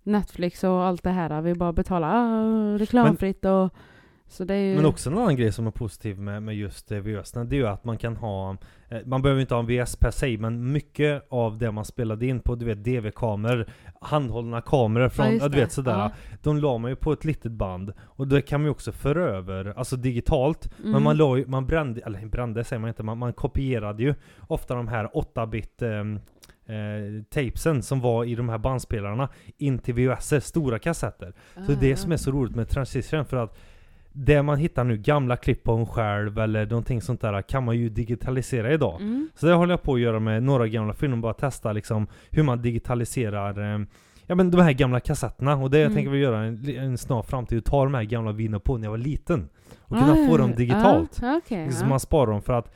Netflix 0.04 0.64
och 0.64 0.84
allt 0.84 1.04
det 1.04 1.10
här. 1.10 1.42
Vi 1.42 1.56
bara 1.56 1.74
betalar 1.74 2.10
ah, 2.16 2.78
reklamfritt 2.78 3.46
och... 3.46 3.74
Så 4.28 4.44
ju... 4.44 4.76
Men 4.76 4.86
också 4.86 5.10
en 5.10 5.18
annan 5.18 5.36
grej 5.36 5.52
som 5.52 5.68
är 5.68 5.72
positiv 5.72 6.20
med, 6.20 6.44
med 6.44 6.56
just 6.56 6.92
eh, 6.92 7.00
VHS, 7.00 7.32
det 7.32 7.40
är 7.40 7.54
ju 7.54 7.68
att 7.68 7.84
man 7.84 7.98
kan 7.98 8.16
ha 8.16 8.58
eh, 8.90 9.00
Man 9.06 9.22
behöver 9.22 9.42
inte 9.42 9.54
ha 9.54 9.60
en 9.60 9.68
VHS 9.68 9.96
per 9.96 10.12
se, 10.12 10.38
men 10.38 10.72
mycket 10.72 11.28
av 11.30 11.58
det 11.58 11.72
man 11.72 11.86
spelade 11.86 12.26
in 12.26 12.40
på, 12.40 12.56
du 12.56 12.66
vet 12.66 12.84
DV-kameror 12.84 13.70
Handhållna 14.02 14.62
kameror 14.62 15.10
från, 15.10 15.38
Ja, 15.38 15.48
du 15.48 15.58
vet 15.58 15.72
sådär 15.72 15.92
Ja. 15.92 16.12
De 16.44 16.58
la 16.58 16.78
man 16.78 16.92
ju 16.92 16.96
på 16.96 17.14
ett 17.14 17.26
litet 17.26 17.52
band 17.52 17.94
Och 18.04 18.28
det 18.28 18.42
kan 18.42 18.62
man 18.62 18.66
ju 18.66 18.72
också 18.72 18.92
föra 18.92 19.24
över, 19.24 19.74
alltså 19.78 19.96
digitalt 19.96 20.66
Mm. 20.80 20.92
Men 20.92 21.04
man 21.04 21.18
la 21.18 21.38
ju, 21.38 21.46
man 21.48 21.68
brände, 21.68 22.02
eller 22.02 22.26
brände 22.26 22.64
säger 22.64 22.80
man 22.80 22.88
inte, 22.88 23.04
man, 23.04 23.18
man 23.18 23.34
kopierade 23.34 24.04
ju 24.04 24.16
ofta 24.48 24.76
de 24.76 24.88
här 24.88 25.06
8-bit 25.14 25.82
ehm, 25.82 26.20
eh, 26.66 27.24
tapesen 27.30 27.84
som 27.84 28.02
var 28.02 28.26
i 28.26 28.36
de 28.36 28.50
här 28.50 28.58
bandspelarna 28.58 29.30
in 29.58 29.80
till 29.80 29.94
VHS, 29.94 30.46
stora 30.46 30.80
kassetter. 30.80 31.34
Så 31.54 31.62
det 31.62 31.74
är 31.74 31.90
det 31.90 31.96
som 31.96 32.12
är 32.12 32.18
så 32.18 32.32
roligt 32.32 32.56
med 32.56 32.70
Transition 32.70 33.26
för 33.26 33.38
att 33.38 33.58
det 34.18 34.42
man 34.44 34.58
hittar 34.58 34.84
nu, 34.84 34.98
gamla 34.98 35.38
klipp 35.38 35.64
på 35.64 35.72
en 35.74 35.86
själv 35.86 36.40
eller 36.40 36.66
någonting 36.66 37.02
sånt 37.02 37.22
där, 37.22 37.42
kan 37.42 37.64
man 37.66 37.78
ju 37.78 37.90
digitalisera 37.90 38.74
idag. 38.74 39.02
Mm. 39.02 39.30
Så 39.36 39.46
det 39.46 39.54
håller 39.54 39.74
jag 39.74 39.82
på 39.84 39.94
att 39.94 40.00
göra 40.00 40.20
med 40.20 40.44
några 40.44 40.68
gamla 40.68 40.94
filmer, 40.94 41.18
bara 41.18 41.34
testa 41.34 41.72
liksom 41.74 42.08
hur 42.32 42.44
man 42.44 42.62
digitaliserar 42.62 43.74
eh, 43.76 43.86
Ja 44.28 44.36
men 44.36 44.52
de 44.52 44.62
här 44.62 44.72
gamla 44.72 45.00
kassetterna, 45.00 45.56
och 45.56 45.70
det 45.72 45.78
jag 45.78 45.86
Mm. 45.86 45.96
tänker 45.96 46.12
vi 46.12 46.18
göra 46.20 46.40
en, 46.44 46.70
en 46.78 46.98
snar 46.98 47.22
framtid, 47.24 47.58
att 47.58 47.66
ta 47.66 47.84
de 47.84 47.94
här 47.94 48.04
gamla 48.04 48.32
vinen 48.32 48.60
på 48.60 48.78
när 48.78 48.84
jag 48.84 48.92
var 48.92 48.98
liten. 48.98 49.50
Och 49.80 49.98
Ah, 49.98 50.00
kunna 50.00 50.14
få 50.16 50.34
ja, 50.34 50.38
dem 50.38 50.52
digitalt. 50.56 51.20
Ja, 51.22 51.40
okej, 51.46 51.66
Liksom 51.66 51.84
ja. 51.86 51.90
man 51.90 52.00
sparar 52.00 52.32
dem 52.32 52.42
för 52.42 52.54
att 52.54 52.72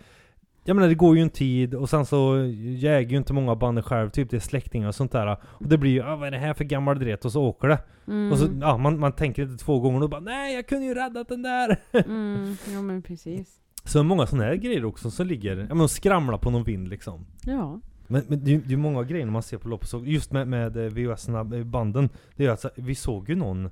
Jag 0.69 0.75
menar 0.75 0.87
det 0.87 0.95
går 0.95 1.15
ju 1.15 1.21
en 1.21 1.29
tid 1.29 1.75
och 1.75 1.89
sen 1.89 2.05
så 2.05 2.35
Jag 2.79 2.97
äger 2.97 3.11
ju 3.11 3.17
inte 3.17 3.33
många 3.33 3.55
banden 3.55 3.83
själv, 3.83 4.09
typ 4.09 4.29
det 4.29 4.37
är 4.37 4.39
släktingar 4.39 4.87
och 4.87 4.95
sånt 4.95 5.11
där 5.11 5.37
Och 5.43 5.67
det 5.67 5.77
blir 5.77 5.91
ju 5.91 6.03
ah, 6.03 6.15
vad 6.15 6.27
är 6.27 6.31
det 6.31 6.37
här 6.37 6.53
för 6.53 6.63
gammal 6.63 6.99
dret? 6.99 7.25
Och 7.25 7.31
så 7.31 7.43
åker 7.43 7.67
det 7.67 7.79
Mm. 8.07 8.31
Och 8.31 8.37
så, 8.37 8.47
ja 8.61 8.77
man, 8.77 8.99
man 8.99 9.11
tänker 9.11 9.43
inte 9.43 9.63
två 9.63 9.79
gånger 9.79 10.03
och 10.03 10.09
bara 10.09 10.21
Nej 10.21 10.55
jag 10.55 10.67
kunde 10.67 10.85
ju 10.85 10.93
räddat 10.93 11.27
den 11.27 11.41
där! 11.41 11.77
Mm, 12.05 12.55
ja 12.73 12.81
men 12.81 13.01
precis. 13.01 13.59
Så 13.83 14.03
många 14.03 14.27
sådana 14.27 14.45
här 14.45 14.55
grejer 14.55 14.85
också 14.85 15.11
som 15.11 15.27
ligger, 15.27 15.65
ja 15.69 15.75
men 15.75 15.89
skramlar 15.89 16.37
på 16.37 16.49
någon 16.49 16.63
vind 16.63 16.87
liksom 16.87 17.25
Ja. 17.45 17.79
Men, 18.07 18.23
men 18.27 18.43
det, 18.43 18.51
är 18.55 18.61
ju- 18.65 18.77
många 18.77 19.03
grejer 19.03 19.25
när 19.25 19.33
man 19.33 19.43
ser 19.43 19.57
på 19.57 19.67
loppet, 19.69 19.89
så 19.89 20.05
just 20.05 20.31
med, 20.31 20.47
med 20.47 20.77
eh, 20.77 20.83
VHS 20.83 21.29
eh, 21.29 21.63
banden 21.63 22.09
Det 22.35 22.43
är 22.43 22.47
ju 22.47 22.51
alltså, 22.51 22.69
vi 22.75 22.95
såg 22.95 23.29
ju 23.29 23.35
någon 23.35 23.65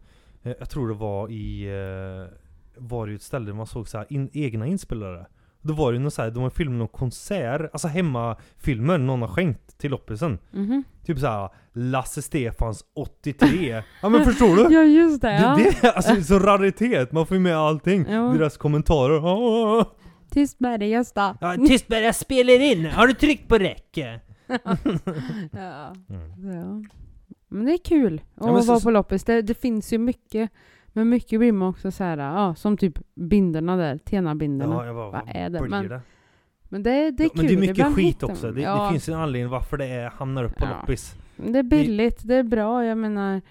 eh, 0.43 0.53
Jag 0.59 0.69
tror 0.69 0.87
det 0.87 0.93
var 0.93 1.31
i 1.31 1.67
Var 2.77 3.05
det 3.05 3.11
ju 3.11 3.15
ett 3.15 3.21
ställe 3.21 3.45
där 3.45 3.53
man 3.53 3.67
såg 3.67 3.87
så 3.87 3.97
här 3.97 4.07
in, 4.09 4.29
egna 4.33 4.67
inspelare 4.67 5.25
Då 5.67 5.73
var 5.73 5.91
det 5.91 5.95
ju 5.97 6.01
någon 6.01 6.11
så 6.11 6.21
här, 6.21 6.31
de 6.31 6.43
har 6.43 6.49
filmat 6.49 6.77
någon 6.77 6.87
konsert, 6.87 7.61
alltså 7.73 7.87
hemmafilmer 7.87 8.97
någon 8.97 9.21
har 9.21 9.27
skänkt 9.27 9.77
till 9.77 9.91
loppisen 9.91 10.39
Mhm. 10.51 10.83
Typ 11.05 11.19
såhär 11.19 11.49
Lasse 11.73 12.21
Stefans 12.21 12.83
83 12.95 13.83
Ja 14.01 14.09
men 14.09 14.25
förstår 14.25 14.55
du? 14.55 14.61
Ja 14.75 14.83
just 14.83 15.21
det, 15.21 15.31
ja. 15.33 15.55
Det, 15.57 15.63
det 15.81 15.87
är 15.87 15.91
alltså 15.91 16.21
så 16.21 16.39
raritet, 16.39 17.11
man 17.11 17.25
får 17.25 17.37
ju 17.37 17.41
med 17.43 17.57
allting 17.57 18.05
Ja. 18.09 18.21
Deras 18.21 18.57
kommentarer 18.57 19.21
"Ah, 19.79 19.85
Tyst 20.31 20.59
med 20.59 20.79
dig 20.79 20.89
Gösta. 20.89 21.37
Ja, 21.41 21.55
tyst 21.67 21.89
med 21.89 22.03
jag 22.03 22.15
spelar 22.15 22.61
in! 22.61 22.85
Har 22.85 23.07
du 23.07 23.13
tryckt 23.13 23.47
på 23.47 23.57
räck? 23.57 23.97
ja. 23.97 25.93
Mm. 26.09 26.53
ja. 26.55 26.81
Men 27.49 27.65
det 27.65 27.73
är 27.73 27.77
kul 27.85 28.21
att 28.35 28.45
Ja, 28.45 28.53
men 28.53 28.63
så- 28.63 28.71
vara 28.71 28.79
på 28.79 28.91
loppis. 28.91 29.23
Det, 29.23 29.41
det 29.41 29.53
finns 29.53 29.93
ju 29.93 29.97
mycket. 29.97 30.51
Men 30.93 31.09
mycket 31.09 31.39
blir 31.39 31.51
man 31.51 31.67
också 31.69 31.91
så 31.91 32.03
här, 32.03 32.17
ja, 32.17 32.55
som 32.55 32.77
typ 32.77 32.99
binderna 33.15 33.75
där, 33.77 33.97
Tena-binderna. 33.97 34.75
Ja, 34.75 34.85
jag 34.85 34.95
bara, 34.95 35.11
Vad 35.11 35.21
är 35.27 35.49
det? 35.49 35.61
Men- 35.61 35.87
det? 35.87 36.01
Men 36.69 36.83
det, 36.83 36.89
det 37.11 37.23
är 37.23 37.25
Ja, 37.25 37.29
kul. 37.29 37.31
men 37.35 37.45
det 37.47 37.53
är 37.53 37.57
mycket 37.57 37.77
Ibland 37.77 37.95
skit 37.95 38.23
också. 38.23 38.51
Det, 38.51 38.61
ja, 38.61 38.83
det 38.85 38.91
finns 38.91 39.09
en 39.09 39.15
anledning 39.15 39.49
varför 39.49 39.77
det 39.77 39.85
är, 39.85 40.09
hamnar 40.09 40.43
upp 40.43 40.55
på 40.57 40.65
Ja. 40.65 40.69
loppis. 40.79 41.15
det 41.35 41.59
är 41.59 41.63
billigt, 41.63 42.21
det 42.27 42.35
är 42.35 42.43
bra. 42.43 42.85
Jag 42.85 42.97
menar, 42.97 43.41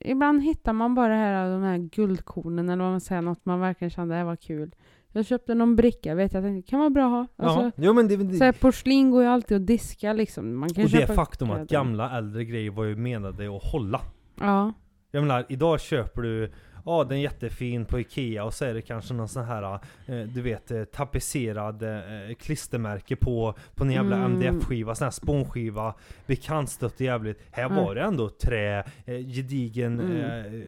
ibland 0.00 0.42
hittar 0.42 0.72
man 0.72 0.94
bara 0.94 1.14
här, 1.14 1.50
de 1.52 1.62
här 1.62 1.78
guldkornen 1.78 2.68
eller 2.68 2.82
vad 2.84 2.90
man 2.92 3.00
säger, 3.00 3.22
något 3.22 3.44
man 3.44 3.60
verkligen 3.60 3.90
kände 3.90 4.14
det 4.18 4.24
var 4.24 4.36
kul. 4.36 4.74
Jag 5.12 5.26
köpte 5.26 5.54
någon 5.54 5.76
bricka, 5.76 6.14
vet 6.14 6.34
jag, 6.34 6.42
tänkte, 6.42 6.70
kan 6.70 6.78
vara 6.78 6.90
bra 6.90 7.04
att 7.04 7.10
ha. 7.10 7.46
Alltså, 7.46 7.64
ja, 7.64 7.84
jo, 7.86 7.92
men 7.92 8.08
det, 8.08 8.16
det, 8.16 8.34
så 8.36 8.44
här, 8.44 8.52
porslin 8.52 9.10
går 9.10 9.22
ju 9.22 9.28
alltid 9.28 9.56
att 9.56 9.66
diska 9.66 10.12
liksom. 10.12 10.56
Man 10.56 10.68
kan 10.74 10.84
och 10.84 10.90
det 10.90 11.06
faktum 11.06 11.50
att 11.50 11.68
gamla 11.68 12.18
äldre 12.18 12.44
grejer 12.44 12.70
var 12.70 12.84
ju 12.84 12.96
menade 12.96 13.56
att 13.56 13.62
hålla. 13.72 14.00
Ja. 14.40 14.72
Jag 15.10 15.20
menar, 15.22 15.46
idag 15.48 15.80
köper 15.80 16.22
du 16.22 16.52
Ja, 16.84 17.04
den 17.04 17.18
är 17.18 17.22
jättefin 17.22 17.84
på 17.84 18.00
Ikea 18.00 18.44
och 18.44 18.54
så 18.54 18.64
är 18.64 18.74
det 18.74 18.82
kanske 18.82 19.14
någon 19.14 19.28
sån 19.28 19.44
här 19.44 19.74
eh, 20.06 20.18
Du 20.34 20.42
vet 20.42 20.70
eh, 20.70 20.84
tapetserad 20.84 21.82
eh, 21.82 22.34
klistermärke 22.40 23.16
på 23.16 23.54
På 23.74 23.84
en 23.84 23.90
jävla 23.90 24.16
Mm. 24.16 24.32
MDF-skiva, 24.32 24.94
sån 24.94 25.04
här 25.04 25.10
spånskiva 25.10 25.94
Bekantstött 26.26 27.00
jävligt 27.00 27.38
Här 27.50 27.64
Mm. 27.64 27.76
var 27.84 27.94
det 27.94 28.00
ändå 28.02 28.28
trä, 28.28 28.84
gedigen 29.06 30.00
Mm. 30.00 30.62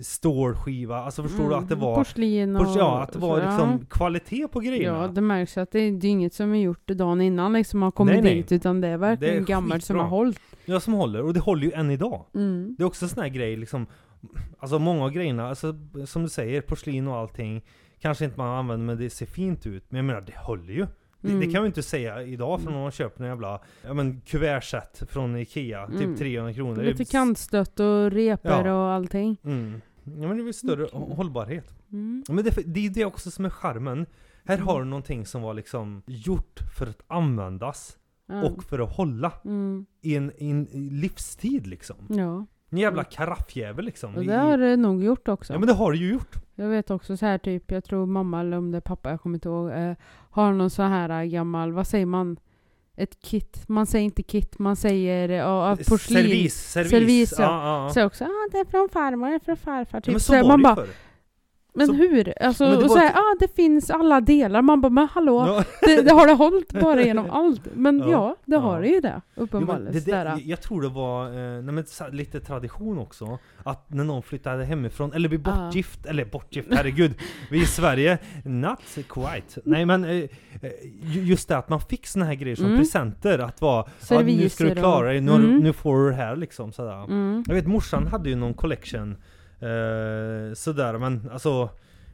stålskiva 0.00 0.96
Alltså 0.98 1.22
förstår 1.22 1.48
du 1.48 1.54
att 1.54 1.68
det 1.68 1.74
var 1.74 1.94
Porslin 1.94 2.56
och... 2.56 2.66
Ja, 2.78 3.02
att 3.02 3.12
det 3.12 3.18
var 3.18 3.40
liksom 3.40 3.86
kvalitet 3.90 4.48
på 4.48 4.62
Ja, 4.64 4.70
grejerna. 4.70 4.98
ja 4.98 5.08
det 5.08 5.20
märks 5.20 5.58
att 5.58 5.70
det, 5.72 5.90
det 5.90 6.06
är 6.06 6.10
inget 6.10 6.34
som 6.34 6.54
är 6.54 6.58
gjort 6.62 6.88
dagen 6.88 7.20
innan 7.20 7.52
liksom 7.52 7.82
har 7.82 7.90
kommit 7.90 8.12
Nej, 8.14 8.22
nej. 8.22 8.34
dit, 8.34 8.52
utan 8.52 8.80
det 8.80 8.88
är 8.88 8.96
verkligen 8.96 9.34
Det 9.34 9.40
är 9.40 9.46
gammalt 9.46 9.84
som 9.84 9.98
har 9.98 10.06
hållit. 10.06 10.40
Ja, 10.64 10.80
som 10.80 10.92
håller. 10.94 11.22
Och 11.22 11.34
det 11.34 11.40
håller 11.40 11.64
ju 11.66 11.72
än 11.72 11.90
idag. 11.90 12.24
Mm. 12.34 12.74
Det 12.78 12.82
är 12.82 12.86
också 12.86 13.04
en 13.04 13.08
sån 13.08 13.22
här 13.22 13.30
grej 13.30 13.56
liksom 13.56 13.86
Alltså 14.58 14.78
många 14.78 15.04
av 15.04 15.10
grejerna, 15.10 15.48
alltså 15.48 15.74
som 16.06 16.22
du 16.22 16.28
säger, 16.28 16.60
porslin 16.60 17.08
och 17.08 17.16
allting 17.16 17.64
Kanske 18.02 18.24
inte 18.24 18.38
man 18.38 18.58
använder 18.58 18.86
men 18.86 18.98
det 18.98 19.10
ser 19.10 19.26
fint 19.26 19.66
ut. 19.66 19.84
Men 19.88 19.96
jag 19.96 20.04
menar, 20.04 20.20
det 20.20 20.36
håller 20.38 20.72
ju. 20.72 20.80
Det, 21.20 21.28
det 21.28 21.32
Mm. 21.32 21.52
kan 21.52 21.62
vi 21.62 21.66
inte 21.66 21.82
säga 21.82 22.22
idag 22.22 22.60
för 22.60 22.70
någon 22.70 22.82
har 22.82 22.90
köpt 22.90 23.20
en 23.20 23.26
jävla 23.26 23.60
ja, 23.82 23.94
men, 23.94 24.20
kuvertset 24.20 25.02
från 25.10 25.36
Ikea, 25.36 25.84
Mm. 25.84 25.98
typ 25.98 26.18
300 26.18 26.52
kronor. 26.54 26.82
Lite 26.82 26.96
Det 26.98 27.02
är- 27.02 27.12
kantstött 27.12 27.80
och 27.80 28.10
repor 28.10 28.66
Ja. 28.66 28.74
och 28.74 28.92
allting. 28.92 29.36
Mm. 29.44 29.80
Ja 30.04 30.10
men 30.28 30.36
det 30.36 30.42
är 30.42 30.44
väl 30.44 30.54
större 30.54 30.86
Mm. 30.86 31.02
hållbarhet. 31.10 31.74
Mm. 31.92 32.24
Ja, 32.28 32.34
Men 32.34 32.44
det, 32.44 32.50
det 32.66 32.86
är 32.86 32.90
det 32.90 33.04
också 33.04 33.30
som 33.30 33.44
är 33.44 33.50
charmen. 33.50 34.06
Här 34.44 34.54
Mm. 34.56 34.66
har 34.68 34.78
du 34.78 34.84
någonting 34.86 35.26
som 35.26 35.42
var 35.42 35.54
liksom 35.54 36.02
gjort 36.06 36.60
för 36.78 36.86
att 36.86 37.00
användas 37.06 37.96
och 38.44 38.64
för 38.64 38.78
att 38.78 38.96
hålla 38.96 39.32
Mm. 39.44 39.86
i 40.02 40.16
en, 40.16 40.32
i 40.38 40.50
en 40.50 40.64
livstid 40.74 41.66
liksom. 41.66 41.96
Ja, 42.08 42.46
En 42.70 42.78
jävla 42.78 43.04
karaffjävel 43.04 43.84
liksom. 43.84 44.14
och 44.16 44.24
det 44.24 44.36
har 44.36 44.58
det 44.58 44.76
nog 44.76 45.04
gjort 45.04 45.28
också. 45.28 45.52
Ja 45.52 45.58
men 45.58 45.68
det 45.68 45.74
har 45.74 45.92
det 45.92 45.98
ju 45.98 46.10
gjort. 46.12 46.36
Jag 46.54 46.68
vet 46.68 46.90
också 46.90 47.16
så 47.16 47.26
här 47.26 47.38
typ, 47.38 47.70
jag 47.70 47.84
tror 47.84 48.06
mamma 48.06 48.40
eller 48.40 48.56
om 48.56 48.70
det 48.70 48.76
är 48.76 48.80
pappa, 48.80 49.10
jag 49.10 49.20
kommer 49.20 49.36
inte 49.36 49.48
ihåg, 49.48 49.70
eh, 49.70 49.92
har 50.30 50.52
någon 50.52 50.70
så 50.70 50.82
här 50.82 51.22
eh, 51.22 51.24
gammal, 51.24 51.72
vad 51.72 51.86
säger 51.86 52.06
man? 52.06 52.36
Ett 52.96 53.22
kit. 53.22 53.68
Man 53.68 53.86
säger 53.86 54.04
inte 54.04 54.22
kit, 54.22 54.58
man 54.58 54.76
säger 54.76 55.28
eh, 55.28 55.46
av 55.46 55.76
porslin. 55.76 56.22
Servis, 56.22 56.54
servis. 56.54 56.90
Servis, 56.90 57.34
ja. 57.38 57.44
ja, 57.44 57.84
ja. 57.84 57.90
Så 57.94 58.04
också, 58.04 58.24
ah, 58.24 58.48
det 58.52 58.58
är 58.58 58.64
från 58.64 58.88
farmor, 58.88 59.28
det 59.28 59.34
är 59.34 59.38
från 59.38 59.56
farfar. 59.56 59.96
ja 59.96 60.00
Typ. 60.00 60.12
men 60.12 60.20
så 60.20 60.32
så 60.32 60.42
var 60.42 60.48
man 60.48 60.58
det 60.58 60.62
bara, 60.62 60.76
förr. 60.76 60.88
Men 61.74 61.86
Så- 61.86 61.92
hur? 61.92 62.42
Alltså, 62.42 62.64
Men 62.64 62.78
det 62.78 62.84
och 62.84 62.90
så 62.90 62.98
här, 62.98 63.12
ah, 63.14 63.36
det 63.40 63.56
finns 63.56 63.90
alla 63.90 64.20
delar. 64.20 64.62
Man 64.62 64.80
bara, 64.80 64.88
men 64.90 65.08
hallå, 65.12 65.44
Ja. 65.46 65.64
det, 65.86 66.02
det 66.02 66.10
har 66.12 66.26
det 66.26 66.32
hållit 66.32 66.72
bara 66.72 67.02
genom 67.02 67.30
allt? 67.30 67.60
Men 67.74 67.98
Ja. 67.98 68.10
ja, 68.10 68.36
det 68.44 68.54
Ja. 68.54 68.60
har 68.60 68.80
det 68.80 68.88
ju 68.88 69.00
det, 69.00 69.20
Jo, 69.36 69.42
uppenbarligen. 69.42 69.92
det, 69.92 70.00
sådär. 70.00 70.24
det, 70.24 70.42
jag 70.42 70.60
tror 70.62 70.82
det 70.82 70.88
var 70.88 71.26
eh, 71.26 71.62
nej, 71.62 71.74
men, 71.74 71.84
lite 72.12 72.40
tradition 72.40 72.98
också 72.98 73.38
Att 73.64 73.90
när 73.92 74.04
någon 74.04 74.22
flyttade 74.22 74.64
hemifrån, 74.64 75.12
eller 75.12 75.32
Ja. 75.32 75.38
bortgift, 75.38 76.06
eller 76.06 76.24
bortgift, 76.24 76.68
herregud 76.72 77.14
Vi 77.50 77.62
i 77.62 77.66
Sverige, 77.66 78.18
not 78.44 78.78
quite 79.08 79.60
Nej 79.64 79.86
men 79.86 80.04
eh, 80.04 80.10
eh, 80.10 80.28
ju- 81.02 81.22
just 81.24 81.48
det 81.48 81.56
att 81.58 81.68
man 81.68 81.80
fick 81.80 82.06
såna 82.06 82.24
här 82.24 82.34
grejer 82.34 82.56
som 82.56 82.66
Mm. 82.66 82.78
presenter 82.78 83.38
Att 83.38 83.60
vara, 83.60 83.84
ja, 84.10 84.20
nu 84.20 84.48
ska 84.48 84.64
du 84.64 84.74
klara 84.74 85.08
dig, 85.08 85.20
nu, 85.20 85.32
Mm. 85.32 85.56
nu 85.58 85.72
får 85.72 85.96
du 86.04 86.08
det 86.10 86.16
här 86.16 86.36
liksom 86.36 86.72
sådär 86.72 87.04
Mm. 87.04 87.44
Jag 87.46 87.54
vet 87.54 87.66
morsan 87.66 88.06
hade 88.06 88.28
ju 88.30 88.36
någon 88.36 88.54
collection 88.54 89.16
eh, 89.60 90.54
Sådär 90.54 90.98
men 90.98 91.30
alltså 91.32 91.68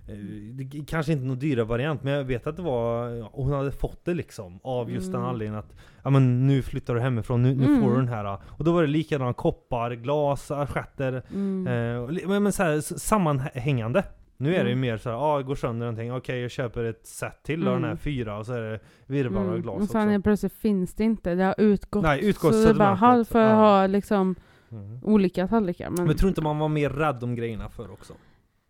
eh, 0.09 0.15
det, 0.53 0.85
Kanske 0.87 1.13
inte 1.13 1.25
någon 1.25 1.39
dyra 1.39 1.65
variant 1.65 2.03
men 2.03 2.13
jag 2.13 2.25
vet 2.25 2.47
att 2.47 2.57
det 2.57 2.63
var 2.63 3.09
Hon 3.33 3.53
hade 3.53 3.73
fått 3.73 4.05
det 4.05 4.15
liksom 4.15 4.61
Av 4.63 4.91
just 4.91 5.13
den 5.13 5.21
Mm. 5.21 5.31
anledningen 5.31 5.59
att 5.61 5.75
Ja 6.03 6.11
men 6.11 6.47
nu 6.47 6.63
flyttar 6.63 6.95
du 6.95 7.01
hemifrån, 7.01 7.43
nu, 7.43 7.55
nu 7.55 7.65
Mm. 7.67 7.83
får 7.83 7.91
du 7.91 7.97
den 7.97 8.09
här 8.09 8.39
Och 8.47 8.65
då 8.65 8.73
var 8.73 8.83
det 8.83 8.89
likadana 8.89 9.33
koppar, 9.33 9.91
glas, 9.91 10.51
assietter 10.51 11.23
Mm. 11.35 11.67
eh, 11.67 12.03
och 12.03 12.29
Men, 12.29 12.43
men 12.43 12.53
så 12.53 12.63
här, 12.63 12.81
sammanhängande 12.81 14.05
Nu 14.39 14.49
är 14.55 14.65
det 14.65 14.71
ju 14.71 14.73
Mm. 14.73 14.81
mer 14.81 14.97
så 14.97 15.11
här, 15.11 15.17
ja, 15.17 15.43
går 15.43 15.55
sönder 15.55 15.87
någonting, 15.87 16.13
okej 16.13 16.41
jag 16.41 16.51
köper 16.51 16.85
ett 16.85 17.07
set 17.07 17.43
till 17.43 17.67
av 17.69 17.73
den 17.75 17.83
här 17.83 17.91
Mm. 17.91 17.99
fyra 17.99 18.39
och 18.39 18.47
så 18.47 18.53
är 18.53 18.61
det 18.61 18.81
virvlar 19.07 19.41
och 19.41 19.47
Mm. 19.49 19.63
glas 19.63 19.75
Och 19.77 19.81
också 19.83 19.93
sen 19.93 20.23
plötsligt 20.23 20.53
finns 20.53 20.95
det 20.95 21.05
inte, 21.05 21.35
det 21.35 21.45
har 21.45 21.55
utgått. 21.59 22.03
Nej, 22.03 22.19
så 22.19 22.51
det 22.51 22.57
är 22.69 22.75
bara, 22.75 22.93
utgångssortimentet, 22.93 23.01
ha, 23.01 23.25
för 23.25 23.41
att 23.41 23.51
ja. 23.51 23.55
ha 23.57 23.87
liksom 23.87 24.35
mm. 24.71 24.99
olika 25.03 25.49
tallrikar. 25.49 25.91
Men, 25.91 26.07
Men 26.07 26.17
tror 26.17 26.29
inte 26.29 26.43
man 26.43 26.59
var 26.59 26.69
mer 26.69 26.91
rädd 26.91 27.23
om 27.25 27.35
grejerna 27.35 27.69
för 27.69 27.91
också? 27.93 28.13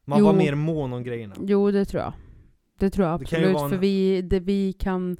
Man 0.04 0.18
Jo. 0.18 0.24
var 0.26 0.32
mer 0.32 0.54
mån 0.54 0.92
om 0.92 1.02
grejerna 1.02 1.35
Jo, 1.40 1.70
det 1.70 1.85
tror 1.85 2.02
jag. 2.02 2.12
Det 2.78 2.90
tror 2.90 3.06
jag 3.06 3.22
absolut. 3.22 3.56
en- 3.61 3.70
För 3.70 3.76
vi, 3.76 4.22
det, 4.22 4.40
vi 4.40 4.72
kan 4.72 5.16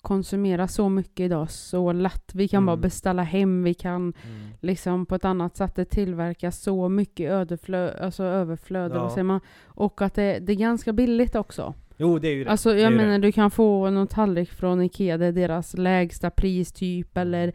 konsumera 0.00 0.68
så 0.68 0.88
mycket 0.88 1.20
idag 1.24 1.50
så 1.50 1.92
lätt. 1.92 2.34
Vi 2.34 2.48
kan 2.48 2.58
Mm. 2.58 2.66
bara 2.66 2.76
beställa 2.76 3.22
hem, 3.22 3.62
vi 3.62 3.74
kan 3.74 4.02
mm. 4.02 4.48
liksom 4.60 5.06
på 5.06 5.14
ett 5.14 5.24
annat 5.24 5.56
sätt 5.56 5.74
det 5.76 5.84
tillverkas 5.84 6.62
så 6.62 6.88
mycket 6.88 7.30
överflöd, 7.30 7.96
alltså 8.00 8.24
överflöd, 8.24 8.92
Ja. 8.94 9.02
vad 9.02 9.12
säger 9.12 9.24
man? 9.24 9.40
Och 9.64 10.02
att 10.02 10.14
det, 10.14 10.38
det 10.38 10.52
är 10.52 10.56
ganska 10.56 10.92
billigt 10.92 11.34
också. 11.34 11.74
Jo 11.96 12.18
det 12.18 12.28
är 12.28 12.34
ju 12.34 12.44
det 12.44 12.50
Alltså 12.50 12.76
jag 12.76 12.92
menar 12.92 13.12
det. 13.12 13.18
du 13.18 13.32
kan 13.32 13.50
få 13.50 13.90
någon 13.90 14.06
tallrik 14.06 14.50
från 14.50 14.82
Ikea, 14.82 15.18
det 15.18 15.26
är 15.26 15.32
deras 15.32 15.74
lägsta 15.76 16.30
pris 16.30 16.72
typ 16.72 17.16
eller 17.16 17.52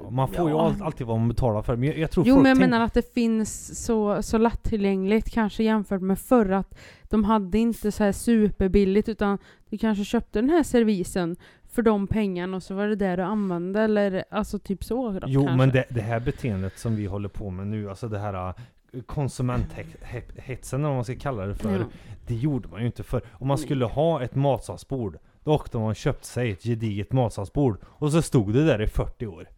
Ja, 0.00 0.10
Man 0.10 0.28
får 0.28 0.48
ju 0.50 0.54
Ja. 0.56 0.66
all, 0.66 0.82
alltid 0.82 1.06
vad 1.06 1.18
man 1.18 1.28
betalar 1.28 1.62
för 1.62 1.76
men 1.76 1.88
jag, 1.88 1.98
jag 1.98 2.10
tror 2.10 2.26
Jo 2.26 2.36
men 2.36 2.46
jag 2.46 2.58
menar 2.58 2.80
att 2.80 2.94
det 2.94 3.14
finns 3.14 3.84
så, 3.84 4.22
så 4.22 4.38
lättillgängligt 4.38 5.30
kanske 5.32 5.64
jämfört 5.64 6.00
med 6.02 6.18
förr 6.18 6.50
att 6.50 6.78
de 7.02 7.24
hade 7.24 7.58
inte 7.58 7.92
så 7.92 8.04
här 8.04 8.12
superbilligt 8.12 9.08
utan 9.08 9.38
du 9.70 9.78
kanske 9.78 10.04
köpte 10.04 10.38
den 10.40 10.50
här 10.50 10.62
servisen 10.62 11.36
för 11.70 11.82
de 11.82 12.06
pengarna 12.06 12.56
och 12.56 12.62
så 12.62 12.74
var 12.74 12.86
det 12.86 12.96
det 12.96 13.16
du 13.16 13.22
använde 13.22 13.80
eller 13.80 14.24
alltså 14.30 14.58
typ 14.58 14.84
så 14.84 15.10
då, 15.10 15.20
Jo 15.26 15.40
kanske. 15.42 15.56
men 15.56 15.68
det, 15.70 15.84
det 15.90 16.00
här 16.00 16.20
beteendet 16.20 16.78
som 16.78 16.96
vi 16.96 17.06
håller 17.06 17.28
på 17.28 17.50
med 17.50 17.66
nu, 17.66 17.88
alltså 17.90 18.08
det 18.08 18.18
här 18.18 18.48
äh, 18.48 18.54
konsumenthetsen 19.06 20.80
eller 20.80 20.88
vad 20.88 20.96
man 20.96 21.04
ska 21.04 21.14
kalla 21.16 21.46
det 21.46 21.54
för 21.54 21.78
Ja. 21.78 21.84
Det 22.26 22.34
gjorde 22.34 22.68
man 22.68 22.80
ju 22.80 22.86
inte 22.86 23.02
för 23.02 23.22
Om 23.32 23.48
man 23.48 23.58
skulle 23.58 23.84
ha 23.84 24.22
ett 24.22 24.34
matsalsbord 24.34 25.18
Då 25.44 25.52
åkte 25.52 25.78
man 25.78 25.86
och 25.86 25.96
köpte 25.96 26.26
sig 26.26 26.50
ett 26.50 26.62
gediget 26.62 27.12
matsalsbord 27.12 27.78
Och 27.84 28.12
så 28.12 28.22
stod 28.22 28.52
det 28.52 28.64
där 28.64 28.82
i 28.82 28.86
40 28.86 29.26
år 29.26 29.48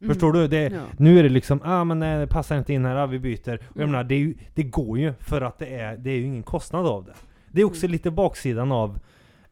Mm. 0.00 0.14
Förstår 0.14 0.32
du? 0.32 0.48
Det, 0.48 0.62
Ja. 0.72 0.82
Nu 0.98 1.18
är 1.18 1.22
det 1.22 1.28
liksom, 1.28 1.60
ah 1.64 1.84
men 1.84 1.98
nej, 1.98 2.18
det 2.18 2.26
passar 2.26 2.58
inte 2.58 2.72
in 2.72 2.84
här, 2.84 2.96
ah, 2.96 3.06
vi 3.06 3.18
byter. 3.18 3.54
Och 3.54 3.62
jag 3.74 3.76
Mm. 3.76 3.90
menar, 3.90 4.04
det, 4.04 4.16
ju, 4.16 4.34
det 4.54 4.62
går 4.62 4.98
ju 4.98 5.12
för 5.20 5.40
att 5.40 5.58
det 5.58 5.66
är, 5.74 5.96
det 5.96 6.10
är 6.10 6.14
ju 6.16 6.22
ingen 6.24 6.42
kostnad 6.42 6.86
av 6.86 7.04
det. 7.04 7.14
Det 7.52 7.60
är 7.60 7.64
också 7.64 7.86
Mm. 7.86 7.92
lite 7.92 8.10
baksidan 8.10 8.72
av 8.72 8.98